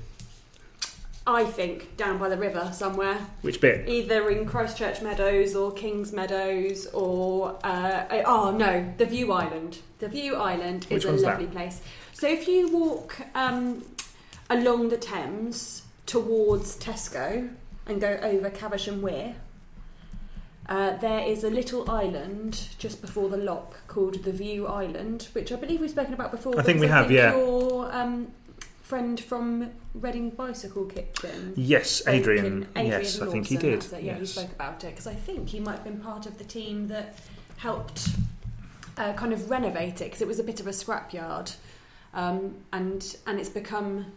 I 1.25 1.45
think 1.45 1.97
down 1.97 2.19
by 2.19 2.29
the 2.29 2.37
river 2.37 2.71
somewhere, 2.73 3.17
Which 3.43 3.61
bit? 3.61 3.89
either 3.89 4.29
in 4.29 4.45
Christchurch 4.45 5.03
Meadows 5.03 5.55
or 5.55 5.73
Kings 5.73 6.13
Meadows 6.13 6.87
or 6.89 7.59
uh, 7.63 8.23
oh 8.27 8.51
no, 8.51 8.93
the 8.99 9.07
View 9.07 9.31
Island. 9.33 9.79
The 10.01 10.09
View 10.09 10.35
Island 10.35 10.85
Which 10.91 10.99
is 10.99 11.05
a 11.05 11.09
one's 11.09 11.23
that? 11.23 11.29
lovely 11.41 11.47
place. 11.47 11.81
So 12.13 12.27
if 12.27 12.49
you 12.49 12.69
walk 12.69 13.21
um, 13.37 13.85
along 14.51 14.89
the 14.89 14.97
Thames 14.97 15.83
towards 16.07 16.77
Tesco 16.77 17.51
and 17.87 18.01
go 18.01 18.19
over 18.23 18.51
Caversham 18.51 19.03
Weir. 19.03 19.37
Uh, 20.69 20.97
there 20.99 21.21
is 21.21 21.43
a 21.43 21.51
little 21.51 21.91
island 21.91 22.69
just 22.79 23.01
before 23.01 23.29
the 23.29 23.37
lock 23.37 23.87
called 23.89 24.23
the 24.23 24.33
View 24.33 24.67
Island, 24.67 25.29
which 25.33 25.51
I 25.51 25.57
believe 25.57 25.81
we've 25.81 25.91
spoken 25.91 26.15
about 26.15 26.31
before. 26.31 26.59
I 26.59 26.63
think 26.63 26.81
we 26.81 26.87
because 26.87 27.03
have, 27.03 27.11
yeah. 27.11 27.37
Your 27.37 27.93
um, 27.93 28.33
friend 28.93 29.19
from 29.19 29.71
Reading 29.95 30.31
Bicycle 30.31 30.85
Kitchen. 30.85 31.55
Yes, 31.57 32.07
Adrian. 32.07 32.69
Adrian 32.77 32.87
yes, 32.87 33.21
I 33.21 33.27
think 33.27 33.47
he 33.47 33.57
did. 33.57 33.85
it, 33.85 34.03
Yeah, 34.03 34.19
he 34.19 34.27
spoke 34.27 34.53
about 34.53 34.85
it 34.85 34.91
because 34.91 35.07
I 35.07 35.15
think 35.15 35.49
he 35.49 35.61
might 35.61 35.77
have 35.77 35.85
been 35.85 36.01
part 36.01 36.27
of 36.27 36.39
the 36.39 36.45
team 36.45 36.89
that 36.89 37.19
helped 37.57 38.09
uh, 38.97 39.15
kind 39.15 39.33
of 39.33 39.51
renovate 39.51 40.01
it 40.01 40.05
because 40.05 40.23
it 40.23 40.29
was 40.29 40.39
a 40.39 40.45
bit 40.45 40.61
of 40.61 40.67
a 40.67 40.71
scrapyard, 40.71 41.57
um, 42.15 42.57
and 42.73 43.17
and 43.27 43.41
it's 43.41 43.49
become. 43.49 44.13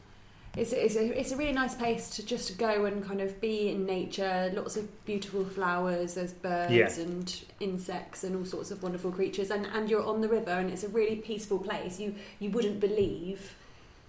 It's, 0.57 0.71
it's, 0.71 0.95
a, 0.95 1.19
it's 1.19 1.31
a 1.31 1.35
really 1.37 1.51
nice 1.51 1.75
place 1.75 2.09
to 2.11 2.25
just 2.25 2.57
go 2.57 2.85
and 2.85 3.05
kind 3.05 3.19
of 3.19 3.41
be 3.41 3.69
in 3.69 3.85
nature. 3.85 4.51
Lots 4.55 4.77
of 4.77 5.05
beautiful 5.05 5.43
flowers. 5.43 6.13
There's 6.13 6.31
birds 6.33 6.71
Yeah. 6.71 6.89
and 7.03 7.41
insects 7.59 8.23
and 8.23 8.35
all 8.35 8.45
sorts 8.45 8.71
of 8.71 8.81
wonderful 8.81 9.11
creatures. 9.11 9.51
And, 9.51 9.65
and 9.67 9.89
you're 9.89 10.05
on 10.05 10.21
the 10.21 10.29
river, 10.29 10.51
and 10.51 10.69
it's 10.71 10.83
a 10.83 10.89
really 10.89 11.17
peaceful 11.17 11.59
place. 11.59 11.99
You 11.99 12.15
you 12.39 12.49
wouldn't 12.51 12.79
believe 12.79 13.53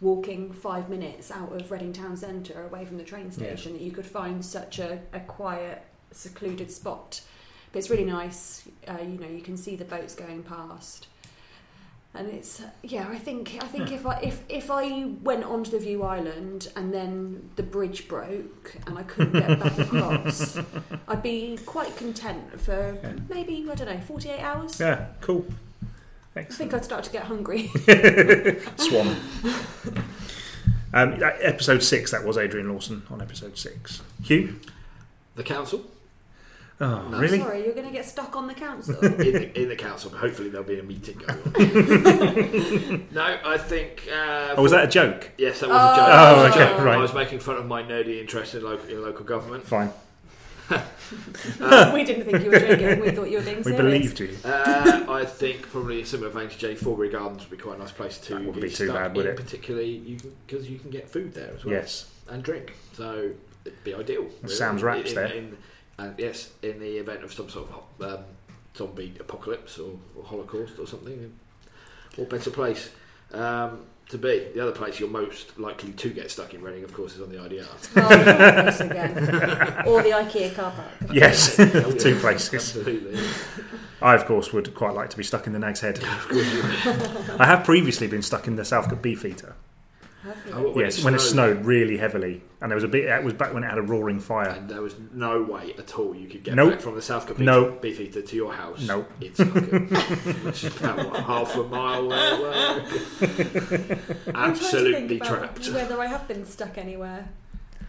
walking 0.00 0.52
five 0.52 0.88
minutes 0.90 1.30
out 1.30 1.52
of 1.58 1.70
Reading 1.70 1.92
Town 1.92 2.16
Centre 2.16 2.64
away 2.64 2.84
from 2.84 2.98
the 2.98 3.04
train 3.04 3.26
Yeah. 3.26 3.30
station 3.32 3.72
that 3.72 3.80
you 3.80 3.90
could 3.90 4.06
find 4.06 4.44
such 4.44 4.78
a, 4.78 5.00
a 5.12 5.20
quiet, 5.20 5.82
secluded 6.12 6.70
spot. 6.70 7.22
But 7.72 7.78
it's 7.80 7.90
really 7.90 8.04
nice. 8.04 8.68
Uh, 8.86 8.98
you 9.00 9.18
know, 9.18 9.26
you 9.28 9.40
can 9.42 9.56
see 9.56 9.74
the 9.74 9.84
boats 9.84 10.14
going 10.14 10.42
past. 10.42 11.08
And 12.16 12.28
it's 12.28 12.62
yeah. 12.82 13.06
I 13.08 13.18
think 13.18 13.56
I 13.60 13.66
think 13.66 13.92
if 13.92 14.06
I 14.06 14.18
if 14.20 14.42
if 14.48 14.70
I 14.70 15.04
went 15.22 15.44
onto 15.44 15.70
the 15.70 15.78
View 15.78 16.02
Island 16.02 16.68
and 16.76 16.92
then 16.92 17.50
the 17.56 17.62
bridge 17.62 18.08
broke 18.08 18.76
and 18.86 18.98
I 18.98 19.02
couldn't 19.02 19.32
get 19.32 19.58
back 19.60 19.78
across, 19.86 20.58
I'd 21.08 21.22
be 21.22 21.58
quite 21.66 21.96
content 21.96 22.60
for 22.60 22.96
Yeah. 23.02 23.12
maybe 23.28 23.66
I 23.70 23.74
don't 23.74 23.88
know 23.88 24.00
forty 24.00 24.30
eight 24.30 24.40
hours. 24.42 24.80
Yeah, 24.80 25.06
cool. 25.20 25.46
I 26.34 26.42
think 26.44 26.74
I'd 26.74 26.84
start 26.84 27.04
to 27.04 27.10
get 27.10 27.24
hungry. 27.24 27.70
Swan. 28.76 29.16
Um, 30.94 31.20
episode 31.22 31.82
six, 31.82 32.12
that 32.12 32.24
was 32.24 32.38
Adrian 32.38 32.72
Lawson 32.72 33.02
on 33.10 33.20
episode 33.20 33.58
six. 33.58 34.00
Hugh? 34.22 34.58
The 35.34 35.42
council 35.42 35.84
Oh, 36.78 37.08
No. 37.08 37.18
really? 37.18 37.38
Sorry, 37.40 37.64
you're 37.64 37.74
going 37.74 37.86
to 37.86 37.92
get 37.92 38.04
stuck 38.04 38.36
on 38.36 38.46
the 38.46 38.54
council. 38.54 38.98
in 39.02 39.16
the, 39.16 39.62
in 39.62 39.68
the 39.70 39.76
council. 39.76 40.10
but 40.10 40.20
Hopefully 40.20 40.50
there'll 40.50 40.66
be 40.66 40.78
a 40.78 40.82
meeting 40.82 41.16
going 41.16 41.38
on. 41.40 43.06
no, 43.12 43.38
I 43.44 43.56
think. 43.58 44.06
Uh, 44.12 44.54
Oh, 44.56 44.62
was 44.62 44.72
that 44.72 44.84
a 44.84 44.88
joke? 44.88 45.30
Yes, 45.38 45.60
that 45.60 45.68
was 45.70 45.78
Oh. 45.78 45.92
a 45.92 45.96
joke. 45.96 46.08
Oh, 46.10 46.42
was 46.44 46.50
okay, 46.54 46.64
joke. 46.72 46.80
right. 46.84 46.94
I 46.98 47.00
was 47.00 47.14
making 47.14 47.38
fun 47.38 47.56
of 47.56 47.66
my 47.66 47.82
nerdy 47.82 48.20
interest 48.20 48.54
in 48.54 48.62
local, 48.62 48.88
in 48.90 49.02
local 49.02 49.24
government. 49.24 49.64
Fine. 49.64 49.90
we 51.94 52.02
didn't 52.04 52.24
think 52.24 52.42
you 52.42 52.50
were 52.50 52.58
joking. 52.58 53.00
We 53.00 53.10
thought 53.12 53.30
you 53.30 53.38
were 53.38 53.44
being 53.44 53.62
We 53.62 53.72
believed 53.72 54.18
you. 54.20 54.36
Uh, 54.44 55.04
I 55.08 55.24
think 55.24 55.62
probably 55.70 56.02
a 56.02 56.06
similar 56.06 56.28
vein 56.30 56.48
to 56.48 56.58
Jay 56.58 56.74
Forbury 56.74 57.08
Gardens 57.08 57.42
would 57.48 57.56
be 57.56 57.62
quite 57.62 57.76
a 57.76 57.78
nice 57.78 57.92
place 57.92 58.18
to 58.18 58.34
That 58.34 58.38
wouldn't 58.44 58.56
get 58.56 58.62
be 58.62 58.68
too 58.70 58.86
stuck 58.86 58.96
bad, 58.96 59.16
would 59.16 59.26
in, 59.26 59.32
it? 59.32 59.36
Particularly 59.36 60.18
because 60.46 60.68
you 60.68 60.78
can 60.80 60.90
get 60.90 61.08
food 61.08 61.34
there 61.34 61.52
as 61.56 61.64
well 61.64 61.74
Yes. 61.74 62.10
and 62.28 62.42
drink, 62.42 62.74
so 62.94 63.30
it'd 63.64 63.84
be 63.84 63.94
ideal. 63.94 64.26
That 64.42 64.50
sounds 64.50 64.82
raps 64.82 65.10
in, 65.10 65.14
there. 65.14 65.26
In, 65.26 65.56
and 65.98 66.14
yes, 66.18 66.50
in 66.62 66.78
the 66.78 66.98
event 66.98 67.24
of 67.24 67.32
some 67.32 67.48
sort 67.48 67.68
of 67.70 68.12
um, 68.12 68.24
zombie 68.76 69.14
apocalypse 69.18 69.78
or, 69.78 69.98
or 70.16 70.24
Holocaust 70.24 70.78
or 70.78 70.86
something, 70.86 71.32
what 72.16 72.30
better 72.30 72.50
place 72.50 72.90
um, 73.32 73.86
to 74.10 74.18
be? 74.18 74.48
The 74.54 74.60
other 74.60 74.72
place 74.72 75.00
you're 75.00 75.08
most 75.08 75.58
likely 75.58 75.92
to 75.92 76.10
get 76.10 76.30
stuck 76.30 76.54
in 76.54 76.62
Reading, 76.62 76.84
of 76.84 76.92
course, 76.92 77.14
is 77.14 77.22
on 77.22 77.30
the 77.30 77.36
IDR. 77.36 77.66
Oh, 77.96 78.84
again. 78.84 79.16
or 79.86 80.02
the 80.02 80.10
IKEA 80.10 80.54
car 80.54 80.70
park. 80.72 81.12
Yes. 81.12 81.56
Hell. 81.56 81.92
Two 81.98 82.16
places. 82.16 82.54
Absolutely. 82.54 83.18
I, 84.02 84.14
of 84.14 84.26
course, 84.26 84.52
would 84.52 84.74
quite 84.74 84.94
like 84.94 85.10
to 85.10 85.16
be 85.16 85.24
stuck 85.24 85.46
in 85.46 85.54
the 85.54 85.58
Nag's 85.58 85.80
Head. 85.80 85.98
Of 85.98 86.28
course 86.28 86.52
you 86.52 86.62
would. 86.62 87.40
I 87.40 87.46
have 87.46 87.64
previously 87.64 88.06
been 88.06 88.22
stuck 88.22 88.46
in 88.46 88.56
the 88.56 88.62
Southcote 88.62 89.00
Beefeater. 89.00 89.54
Oh, 90.52 90.72
when 90.72 90.84
yes, 90.84 91.02
when 91.04 91.14
it 91.14 91.20
snowed 91.20 91.64
really 91.64 91.96
heavily. 91.96 92.42
And 92.60 92.70
there 92.70 92.74
was 92.76 92.84
a 92.84 92.88
bit, 92.88 93.04
it 93.04 93.22
was 93.22 93.34
back 93.34 93.52
when 93.52 93.62
it 93.64 93.68
had 93.68 93.78
a 93.78 93.82
roaring 93.82 94.18
fire. 94.18 94.48
And 94.48 94.68
there 94.68 94.80
was 94.82 94.94
no 95.12 95.42
way 95.42 95.74
at 95.78 95.98
all 95.98 96.14
you 96.14 96.26
could 96.28 96.42
get 96.42 96.54
Nope. 96.54 96.72
back 96.72 96.80
from 96.80 96.94
the 96.94 97.02
South 97.02 97.26
Beef, 97.28 97.38
Nope. 97.38 97.82
Beefeater 97.82 98.22
to 98.22 98.36
your 98.36 98.52
house. 98.52 98.80
Nope. 98.86 99.10
In 99.20 99.32
Southcote, 99.32 100.44
which 100.44 100.64
is 100.64 100.76
about 100.76 100.96
what, 101.10 101.22
half 101.24 101.54
a 101.56 101.64
mile 101.64 102.10
away. 102.10 103.98
I'm 104.34 104.50
Absolutely 104.52 104.92
to 104.92 105.08
think 105.08 105.22
about 105.22 105.38
trapped. 105.38 105.68
Whether 105.68 106.00
I 106.00 106.06
have 106.06 106.26
been 106.26 106.44
stuck 106.46 106.78
anywhere. 106.78 107.28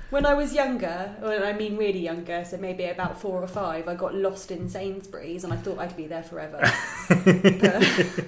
When 0.10 0.26
I 0.26 0.34
was 0.36 0.54
younger, 0.54 1.14
or 1.22 1.34
I 1.34 1.52
mean 1.52 1.76
really 1.76 2.00
younger, 2.00 2.46
so 2.46 2.56
maybe 2.56 2.86
about 2.86 3.20
four 3.20 3.42
or 3.44 3.48
five, 3.48 3.90
I 3.90 3.96
got 3.96 4.16
lost 4.16 4.52
in 4.52 4.70
Sainsbury's 4.70 5.44
and 5.44 5.52
I 5.52 5.58
thought 5.58 5.80
I'd 5.80 5.98
be 5.98 6.08
there 6.08 6.24
forever. 6.24 6.60
but 7.10 7.84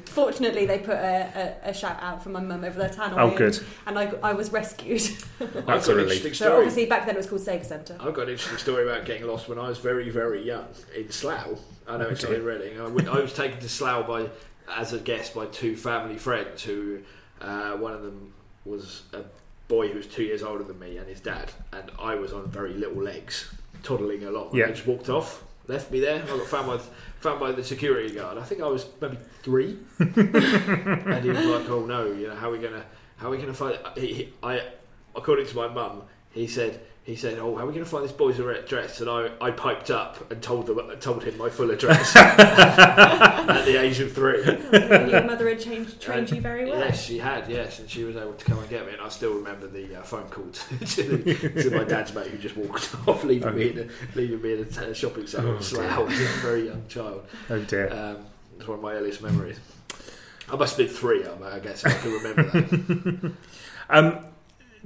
fortunately, 0.09 0.65
they 0.65 0.79
put 0.79 0.97
a, 0.97 1.55
a, 1.63 1.69
a 1.69 1.73
shout 1.73 1.97
out 2.01 2.21
from 2.21 2.33
my 2.33 2.41
mum 2.41 2.65
over 2.65 2.77
the 2.77 2.89
tannoy. 2.93 3.17
Oh, 3.17 3.37
good. 3.37 3.57
And 3.87 3.97
I, 3.97 4.11
I 4.21 4.33
was 4.33 4.51
rescued. 4.51 5.01
I've 5.39 5.53
That's 5.65 5.87
got 5.87 5.87
a 5.87 5.91
an 5.91 5.97
relief. 5.99 6.17
interesting 6.17 6.33
So 6.33 6.45
story. 6.45 6.57
obviously 6.57 6.85
back 6.85 7.05
then 7.05 7.15
it 7.15 7.17
was 7.17 7.27
called 7.27 7.41
Sega 7.41 7.65
Centre. 7.65 7.95
I've 7.99 8.13
got 8.13 8.23
an 8.23 8.29
interesting 8.31 8.57
story 8.57 8.83
about 8.83 9.05
getting 9.05 9.25
lost 9.25 9.47
when 9.47 9.57
I 9.57 9.69
was 9.69 9.77
very, 9.77 10.09
very 10.09 10.43
young 10.45 10.65
in 10.95 11.09
Slough. 11.11 11.59
I 11.87 11.95
know 11.97 12.07
it's 12.09 12.23
not 12.23 12.31
Okay. 12.33 12.39
in 12.41 12.45
Reading. 12.45 12.81
I, 12.81 12.87
went- 12.87 13.07
I 13.07 13.19
was 13.21 13.33
taken 13.33 13.57
to 13.61 13.69
Slough 13.69 14.05
by, 14.05 14.29
as 14.75 14.91
a 14.91 14.99
guest 14.99 15.33
by 15.33 15.45
two 15.45 15.77
family 15.77 16.17
friends 16.17 16.61
who, 16.61 16.99
uh, 17.41 17.71
one 17.77 17.93
of 17.93 18.01
them 18.03 18.33
was 18.65 19.03
a 19.13 19.23
boy 19.69 19.87
who 19.87 19.97
was 19.97 20.07
two 20.07 20.23
years 20.23 20.43
older 20.43 20.65
than 20.65 20.77
me 20.79 20.97
and 20.97 21.07
his 21.07 21.21
dad, 21.21 21.51
and 21.71 21.89
I 21.97 22.15
was 22.15 22.33
on 22.33 22.51
very 22.51 22.73
little 22.73 23.01
legs, 23.01 23.53
toddling 23.83 24.25
along. 24.25 24.53
Yeah. 24.53 24.65
They 24.65 24.73
just 24.73 24.87
walked 24.87 25.07
off, 25.07 25.43
left 25.67 25.89
me 25.91 26.01
there. 26.01 26.21
I 26.21 26.27
got 26.27 26.47
found 26.47 26.67
by, 26.67 26.77
found 27.21 27.39
by 27.39 27.53
the 27.53 27.63
security 27.63 28.13
guard. 28.13 28.37
I 28.37 28.43
think 28.43 28.61
I 28.61 28.67
was 28.67 28.87
maybe 28.99 29.17
three, 29.43 29.77
and 29.99 31.23
he 31.23 31.29
was 31.29 31.45
like, 31.45 31.69
"Oh 31.69 31.85
no, 31.85 32.11
you 32.11 32.27
know, 32.27 32.35
how 32.35 32.49
are 32.49 32.51
we 32.51 32.59
gonna, 32.59 32.83
how 33.17 33.27
are 33.27 33.31
we 33.31 33.37
gonna 33.37 33.53
find?" 33.53 33.79
He, 33.95 34.13
he, 34.13 34.33
I, 34.43 34.63
according 35.15 35.45
to 35.47 35.55
my 35.55 35.67
mum, 35.69 36.01
he 36.31 36.47
said. 36.47 36.81
He 37.09 37.15
said, 37.15 37.39
"Oh, 37.39 37.55
how 37.55 37.63
are 37.63 37.65
we 37.65 37.73
going 37.73 37.83
to 37.83 37.89
find 37.89 38.03
this 38.03 38.11
boy's 38.11 38.37
address?" 38.37 39.01
And 39.01 39.09
I, 39.09 39.31
I 39.41 39.49
piped 39.49 39.89
up 39.89 40.29
and 40.31 40.43
told 40.43 40.67
them, 40.67 40.79
told 40.99 41.23
him 41.23 41.39
my 41.39 41.49
full 41.49 41.71
address 41.71 42.15
at 42.15 43.65
the 43.65 43.81
age 43.81 43.99
of 43.99 44.13
three. 44.13 44.43
Your 44.45 45.23
mother 45.23 45.49
had 45.49 45.59
changed, 45.59 45.99
trained 45.99 46.29
you 46.29 46.39
very 46.39 46.65
well. 46.69 46.77
Yes, 46.77 47.03
she 47.03 47.17
had. 47.17 47.49
Yes, 47.49 47.79
and 47.79 47.89
she 47.89 48.03
was 48.03 48.15
able 48.15 48.33
to 48.33 48.45
come 48.45 48.59
and 48.59 48.69
get 48.69 48.85
me. 48.85 48.93
And 48.93 49.01
I 49.01 49.09
still 49.09 49.33
remember 49.33 49.65
the 49.65 49.95
uh, 49.95 50.03
phone 50.03 50.29
call 50.29 50.51
to, 50.51 50.77
to, 50.85 51.63
to 51.63 51.71
my 51.71 51.83
dad's 51.83 52.13
mate 52.13 52.27
who 52.27 52.37
just 52.37 52.55
walked 52.55 52.95
off, 53.07 53.23
leaving 53.23 53.55
me 53.55 53.71
in 53.71 53.79
a, 53.79 53.87
leaving 54.15 54.39
me 54.43 54.53
in 54.53 54.59
a 54.59 54.65
t- 54.65 54.93
shopping 54.93 55.25
centre 55.25 55.49
Oh, 55.49 55.55
in 55.55 55.63
Slough 55.63 56.11
as 56.11 56.21
a 56.21 56.25
very 56.41 56.67
young 56.67 56.83
child. 56.89 57.25
Oh, 57.49 57.59
dear. 57.63 57.91
Um, 57.91 58.17
it's 58.59 58.67
one 58.67 58.77
of 58.77 58.83
my 58.83 58.93
earliest 58.93 59.23
memories. 59.23 59.59
I 60.47 60.55
must 60.55 60.77
have 60.77 60.85
been 60.85 60.95
three, 60.95 61.25
I 61.25 61.57
guess, 61.57 61.83
I 61.83 61.91
can 61.91 62.11
remember 62.11 62.43
that. 62.43 63.33
Um, 63.89 64.25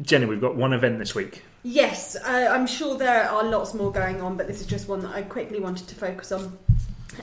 Jenny, 0.02 0.26
we've 0.26 0.42
got 0.42 0.56
one 0.56 0.74
event 0.74 1.00
this 1.00 1.14
week. 1.14 1.44
Yes, 1.62 2.16
uh, 2.16 2.50
I'm 2.52 2.66
sure 2.66 2.98
there 2.98 3.30
are 3.30 3.44
lots 3.44 3.74
more 3.74 3.92
going 3.92 4.22
on, 4.22 4.38
but 4.38 4.48
this 4.48 4.60
is 4.60 4.68
just 4.68 4.88
one 4.88 5.02
that 5.02 5.16
I 5.16 5.22
quickly 5.22 5.60
wanted 5.60 5.88
to 5.88 5.96
focus 5.96 6.32
on. 6.32 6.58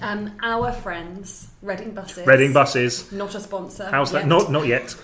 Um, 0.01 0.33
our 0.43 0.73
friends, 0.73 1.49
Reading 1.63 1.93
Buses. 1.93 2.27
Reading 2.27 2.53
buses. 2.53 3.13
Not 3.13 3.35
a 3.35 3.41
sponsor. 3.41 3.89
How's 3.91 4.13
that? 4.13 4.21
yet. 4.21 4.29
Not 4.29 4.51
not 4.51 4.67
yet. 4.67 4.97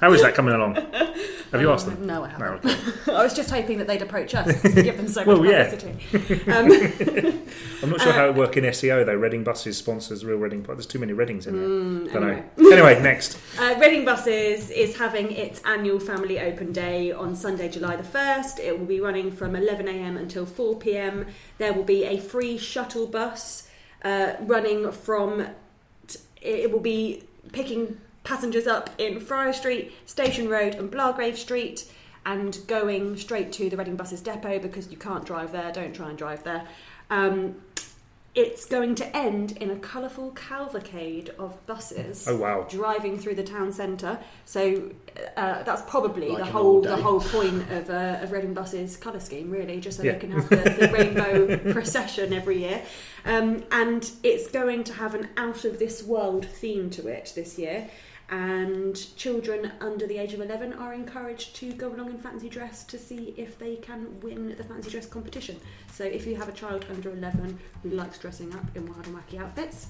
How 0.00 0.12
is 0.12 0.22
that 0.22 0.34
coming 0.34 0.54
along? 0.54 0.74
Have 0.74 1.60
you 1.60 1.70
asked 1.70 1.86
them? 1.86 2.04
No, 2.04 2.24
I 2.24 2.28
haven't. 2.28 2.64
okay. 2.66 3.12
I 3.12 3.22
was 3.22 3.32
just 3.32 3.50
hoping 3.50 3.78
that 3.78 3.86
they'd 3.86 4.02
approach 4.02 4.34
us 4.34 4.62
we 4.64 4.82
give 4.82 4.96
them 4.96 5.06
so 5.06 5.20
much 5.20 5.26
Well, 5.28 5.44
yeah. 5.46 5.70
publicity. 5.70 6.50
Um, 6.50 7.42
I'm 7.82 7.90
not 7.90 8.00
sure 8.00 8.10
Uh, 8.10 8.14
how 8.14 8.28
it 8.28 8.34
work 8.34 8.56
in 8.56 8.64
SEO 8.64 9.06
though. 9.06 9.14
Reading 9.14 9.44
buses 9.44 9.76
sponsors 9.76 10.24
real 10.24 10.38
Reading. 10.38 10.62
There's 10.62 10.84
too 10.86 10.98
many 10.98 11.12
Readings 11.12 11.46
in 11.46 11.54
mm, 11.54 12.04
there. 12.12 12.14
Don't 12.14 12.30
anyway. 12.30 12.72
Anyway, 12.72 13.02
next. 13.02 13.38
Uh, 13.56 13.76
Reading 13.78 14.04
Buses 14.04 14.68
is 14.70 14.96
having 14.98 15.30
its 15.30 15.62
annual 15.64 16.00
family 16.00 16.40
open 16.40 16.72
day 16.72 17.12
on 17.12 17.36
Sunday, 17.36 17.68
July 17.68 17.94
the 17.94 18.02
1st. 18.02 18.58
It 18.58 18.76
will 18.76 18.84
be 18.86 19.00
running 19.00 19.30
from 19.30 19.52
11am 19.52 20.18
until 20.18 20.44
4pm. 20.44 21.26
There 21.58 21.72
will 21.72 21.84
be 21.84 22.04
a 22.04 22.18
free 22.18 22.58
shuttle 22.58 23.06
bus 23.06 23.68
uh, 24.04 24.34
running 24.40 24.92
from, 24.92 25.46
t- 26.06 26.20
it 26.40 26.70
will 26.70 26.80
be 26.80 27.24
picking 27.52 27.98
passengers 28.22 28.66
up 28.66 28.90
in 28.98 29.20
Friar 29.20 29.52
Street, 29.52 29.92
Station 30.06 30.48
Road, 30.48 30.74
and 30.74 30.90
Blagrave 30.90 31.36
Street. 31.36 31.90
And 32.26 32.58
going 32.66 33.18
straight 33.18 33.52
to 33.52 33.68
the 33.68 33.76
Reading 33.76 33.96
Buses 33.96 34.22
depot 34.22 34.58
because 34.58 34.90
you 34.90 34.96
can't 34.96 35.26
drive 35.26 35.52
there. 35.52 35.70
Don't 35.70 35.94
try 35.94 36.08
and 36.08 36.16
drive 36.16 36.42
there. 36.42 36.66
Um, 37.10 37.56
it's 38.34 38.64
going 38.64 38.96
to 38.96 39.16
end 39.16 39.52
in 39.58 39.70
a 39.70 39.76
colourful 39.76 40.32
cavalcade 40.32 41.30
of 41.38 41.64
buses 41.66 42.26
Oh 42.28 42.36
wow. 42.36 42.66
driving 42.68 43.18
through 43.18 43.36
the 43.36 43.44
town 43.44 43.72
centre. 43.72 44.18
So 44.44 44.90
uh, 45.36 45.62
that's 45.62 45.82
probably 45.82 46.28
Like 46.30 46.38
the 46.38 46.44
whole 46.50 46.80
the 46.80 46.96
whole 46.96 47.20
point 47.36 47.70
of 47.70 47.90
uh, 47.90 48.18
of 48.22 48.32
Reading 48.32 48.52
Buses 48.54 48.96
colour 48.96 49.20
scheme, 49.20 49.50
really, 49.50 49.78
just 49.80 49.98
so 49.98 50.02
Yeah. 50.02 50.12
they 50.12 50.18
can 50.18 50.32
have 50.32 50.48
the, 50.48 50.56
the 50.56 50.92
rainbow 50.92 51.72
procession 51.72 52.32
every 52.32 52.58
year. 52.58 52.82
Um, 53.24 53.64
and 53.70 54.10
it's 54.22 54.48
going 54.50 54.84
to 54.84 54.92
have 54.94 55.14
an 55.14 55.28
out 55.36 55.64
of 55.64 55.78
this 55.78 56.02
world 56.02 56.44
theme 56.46 56.90
to 56.90 57.06
it 57.08 57.32
this 57.34 57.58
year. 57.58 57.88
And 58.30 58.96
children 59.16 59.72
under 59.80 60.06
the 60.06 60.16
age 60.16 60.32
of 60.32 60.40
11 60.40 60.72
are 60.74 60.94
encouraged 60.94 61.54
to 61.56 61.72
go 61.72 61.88
along 61.88 62.10
in 62.10 62.18
fancy 62.18 62.48
dress 62.48 62.82
to 62.84 62.98
see 62.98 63.34
if 63.36 63.58
they 63.58 63.76
can 63.76 64.18
win 64.20 64.54
the 64.56 64.64
fancy 64.64 64.90
dress 64.90 65.06
competition. 65.06 65.60
So, 65.92 66.04
if 66.04 66.26
you 66.26 66.34
have 66.36 66.48
a 66.48 66.52
child 66.52 66.86
under 66.90 67.10
11 67.10 67.58
who 67.82 67.90
likes 67.90 68.18
dressing 68.18 68.54
up 68.54 68.64
in 68.74 68.86
wild 68.86 69.06
and 69.06 69.16
wacky 69.16 69.38
outfits, 69.38 69.88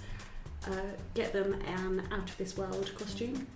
uh, 0.67 0.73
get 1.15 1.33
them 1.33 1.55
an 1.67 2.03
out 2.11 2.29
of 2.29 2.37
this 2.37 2.57
world 2.57 2.91
costume. 2.97 3.47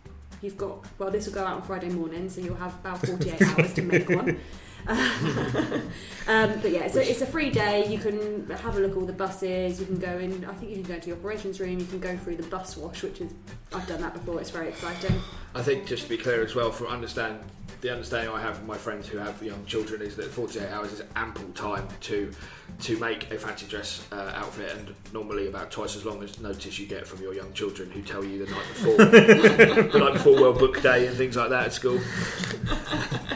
You've 0.43 0.57
got 0.57 0.87
well, 0.99 1.11
this 1.11 1.26
will 1.26 1.35
go 1.35 1.45
out 1.45 1.57
on 1.57 1.62
Friday 1.62 1.89
morning, 1.89 2.29
so 2.29 2.41
you'll 2.41 2.55
have 2.55 2.74
about 2.74 3.05
48 3.05 3.43
hours 3.43 3.74
to 3.74 3.83
make 3.83 4.09
one. 4.09 4.39
um, 4.89 6.61
but 6.61 6.70
yeah, 6.70 6.85
a, 6.85 7.11
it's 7.11 7.20
a 7.20 7.26
free 7.26 7.51
day. 7.51 7.87
You 7.87 7.99
can 7.99 8.49
have 8.49 8.76
a 8.76 8.81
look 8.81 8.93
at 8.93 8.97
all 8.97 9.05
the 9.05 9.12
buses. 9.12 9.81
You 9.81 9.87
can 9.87 9.99
go 9.99 10.18
in. 10.18 10.45
I 10.45 10.55
think 10.55 10.70
you 10.70 10.76
can 10.76 10.85
go 10.85 10.95
into 10.95 11.11
the 11.11 11.16
operations 11.16 11.61
room. 11.61 11.79
You 11.79 11.87
can 11.87 12.01
go 12.01 12.16
through 12.16 12.37
the 12.37 12.49
bus 12.49 12.76
wash, 12.76 13.03
which 13.03 13.20
is 13.20 13.33
I've 13.72 13.87
done 13.87 14.01
that 14.01 14.14
before. 14.14 14.41
It's 14.41 14.51
very 14.51 14.68
exciting. 14.68 15.20
I 15.55 15.62
think 15.62 15.87
just 15.87 16.05
to 16.05 16.09
be 16.09 16.16
clear 16.16 16.43
as 16.43 16.55
well, 16.55 16.70
for 16.70 16.87
understand 16.87 17.41
the 17.81 17.91
understanding 17.91 18.33
I 18.35 18.41
have 18.41 18.59
from 18.59 18.66
my 18.66 18.76
friends 18.76 19.07
who 19.09 19.18
have 19.18 19.43
young 19.43 19.64
children 19.66 20.03
is 20.03 20.16
that 20.16 20.26
48 20.26 20.68
hours 20.68 20.93
is 20.93 21.03
ample 21.16 21.49
time 21.51 21.87
to 22.03 22.33
to 22.81 22.99
make 22.99 23.31
a 23.31 23.39
fancy 23.39 23.66
dress 23.66 24.07
uh, 24.12 24.33
outfit, 24.35 24.77
and 24.77 24.95
normally 25.12 25.49
about 25.49 25.71
twice 25.71 25.97
as 25.97 26.05
long 26.05 26.23
as 26.23 26.39
notice 26.41 26.79
you 26.79 26.87
get 26.87 27.07
from 27.07 27.21
your 27.21 27.35
young 27.35 27.53
children 27.53 27.91
who 27.91 28.03
tell 28.03 28.25
you 28.25 28.45
the 28.45 28.51
night 28.51 28.66
before, 28.69 28.97
the 28.97 29.99
night 29.99 30.12
before 30.12 30.41
World 30.41 30.59
Book 30.59 30.81
Day 30.81 31.07
and 31.07 31.16
things 31.16 31.37
like 31.37 31.51
that 31.51 31.66
at 31.66 31.73
school, 31.73 31.99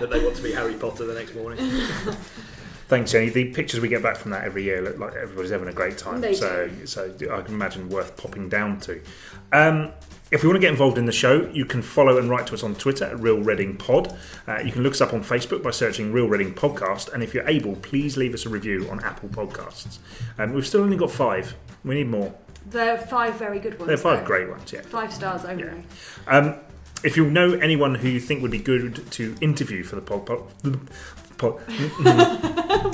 that 0.01 0.09
they 0.11 0.23
want 0.23 0.37
to 0.37 0.43
be 0.43 0.53
Harry 0.53 0.75
Potter 0.75 1.07
the 1.07 1.15
next 1.15 1.35
morning. 1.35 1.59
Thanks, 2.89 3.13
Jenny. 3.13 3.31
The 3.31 3.47
pictures 3.53 3.81
we 3.81 3.89
get 3.89 4.03
back 4.03 4.17
from 4.17 4.33
that 4.33 4.45
every 4.45 4.65
year 4.65 4.83
look 4.83 4.99
like 4.99 5.15
everybody's 5.15 5.51
having 5.51 5.69
a 5.69 5.73
great 5.73 5.97
time. 5.97 6.21
They 6.21 6.35
so, 6.35 6.69
so 6.85 7.11
I 7.33 7.41
can 7.41 7.55
imagine 7.55 7.89
worth 7.89 8.17
popping 8.17 8.49
down 8.51 8.81
to. 8.81 9.01
Um, 9.51 9.93
If 10.33 10.43
you 10.43 10.49
want 10.49 10.57
to 10.57 10.61
get 10.61 10.71
involved 10.71 10.97
in 10.97 11.05
the 11.05 11.13
show, 11.13 11.47
you 11.53 11.67
can 11.67 11.83
follow 11.83 12.17
and 12.17 12.31
write 12.31 12.47
to 12.47 12.55
us 12.55 12.63
on 12.63 12.75
Twitter 12.75 13.05
at 13.05 13.21
Real 13.21 13.41
Reading 13.41 13.77
Pod. 13.77 14.17
Uh, 14.49 14.61
you 14.61 14.73
can 14.73 14.83
look 14.83 14.95
us 14.95 15.03
up 15.03 15.13
on 15.13 15.23
Facebook 15.23 15.63
by 15.63 15.71
searching 15.73 16.11
Real 16.11 16.27
Reading 16.27 16.55
Podcast. 16.55 17.13
And 17.13 17.23
if 17.23 17.35
you're 17.35 17.47
able, 17.47 17.77
please 17.77 18.17
leave 18.17 18.33
us 18.33 18.47
a 18.47 18.49
review 18.49 18.89
on 18.91 19.05
Apple 19.05 19.29
Podcasts. 19.29 19.99
Um, 20.39 20.55
we've 20.55 20.67
still 20.67 20.81
only 20.81 20.97
got 20.97 21.11
five. 21.11 21.55
We 21.85 21.97
need 21.97 22.09
more. 22.09 22.33
There 22.65 22.95
are 22.95 22.99
five 22.99 23.35
very 23.35 23.59
good 23.61 23.79
ones. 23.79 23.89
They're 23.89 23.99
five 23.99 24.21
though. 24.21 24.27
great 24.27 24.49
ones, 24.49 24.73
yeah. 24.73 24.81
Five 24.81 25.13
stars 25.13 25.45
only. 25.45 25.65
Yeah. 25.65 25.75
Um, 26.27 26.55
if 27.05 27.19
you 27.19 27.31
know 27.31 27.53
anyone 27.53 27.95
who 27.95 28.09
you 28.09 28.19
think 28.19 28.41
would 28.41 28.51
be 28.51 28.59
good 28.59 29.11
to 29.13 29.37
interview 29.43 29.83
for 29.83 29.97
the 29.97 30.03
pod, 30.03 30.25
pod, 30.25 30.45
pod 31.37 31.61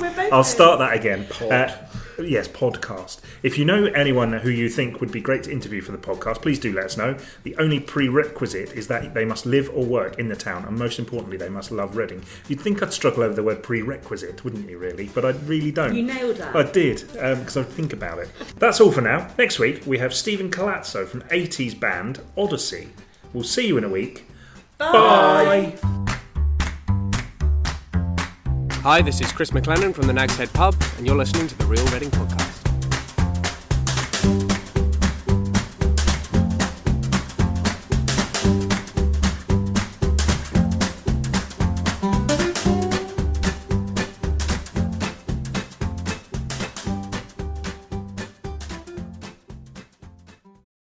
We're 0.01 0.13
both 0.13 0.33
I'll 0.33 0.43
start 0.43 0.79
that 0.79 0.93
again. 0.93 1.25
Pod. 1.29 1.51
Uh, 1.53 1.77
yes, 2.23 2.47
podcast. 2.47 3.19
If 3.43 3.57
you 3.57 3.65
know 3.65 3.85
anyone 3.85 4.33
who 4.33 4.49
you 4.49 4.69
think 4.69 4.99
would 4.99 5.11
be 5.11 5.21
great 5.21 5.43
to 5.43 5.51
interview 5.51 5.81
for 5.81 5.91
the 5.91 5.97
podcast, 5.97 6.41
please 6.41 6.59
do 6.59 6.73
let 6.73 6.85
us 6.85 6.97
know. 6.97 7.17
The 7.43 7.55
only 7.57 7.79
prerequisite 7.79 8.73
is 8.73 8.87
that 8.87 9.13
they 9.13 9.25
must 9.25 9.45
live 9.45 9.69
or 9.73 9.85
work 9.85 10.19
in 10.19 10.27
the 10.27 10.35
town, 10.35 10.65
and 10.65 10.77
most 10.77 10.99
importantly, 10.99 11.37
they 11.37 11.49
must 11.49 11.71
love 11.71 11.95
Reading. 11.95 12.23
You'd 12.47 12.61
think 12.61 12.81
I'd 12.81 12.93
struggle 12.93 13.23
over 13.23 13.33
the 13.33 13.43
word 13.43 13.63
prerequisite, 13.63 14.43
wouldn't 14.43 14.69
you, 14.69 14.77
really? 14.77 15.09
But 15.13 15.25
I 15.25 15.29
really 15.29 15.71
don't. 15.71 15.95
You 15.95 16.03
nailed 16.03 16.37
that. 16.37 16.55
I 16.55 16.63
did, 16.63 17.03
um, 17.17 17.39
because 17.39 17.57
I 17.57 17.63
think 17.63 17.93
about 17.93 18.19
it. 18.19 18.29
That's 18.57 18.79
all 18.79 18.91
for 18.91 19.01
now. 19.01 19.29
Next 19.37 19.59
week, 19.59 19.83
we 19.85 19.97
have 19.97 20.13
Stephen 20.13 20.49
Collazo 20.51 21.07
from 21.07 21.21
80s 21.23 21.79
band 21.79 22.21
Odyssey. 22.37 22.89
We'll 23.33 23.43
see 23.43 23.67
you 23.67 23.77
in 23.77 23.83
a 23.83 23.89
week. 23.89 24.25
Bye. 24.77 26.15
Hi, 28.83 29.01
this 29.01 29.19
is 29.19 29.29
Chris 29.33 29.51
McLennan 29.51 29.93
from 29.93 30.07
the 30.07 30.13
Nag's 30.13 30.37
Head 30.37 30.53
Pub, 30.53 30.73
and 30.97 31.05
you're 31.05 31.13
listening 31.13 31.49
to 31.49 31.57
the 31.57 31.65
Real 31.65 31.85
Reading 31.87 32.09
Podcast. 32.11 32.58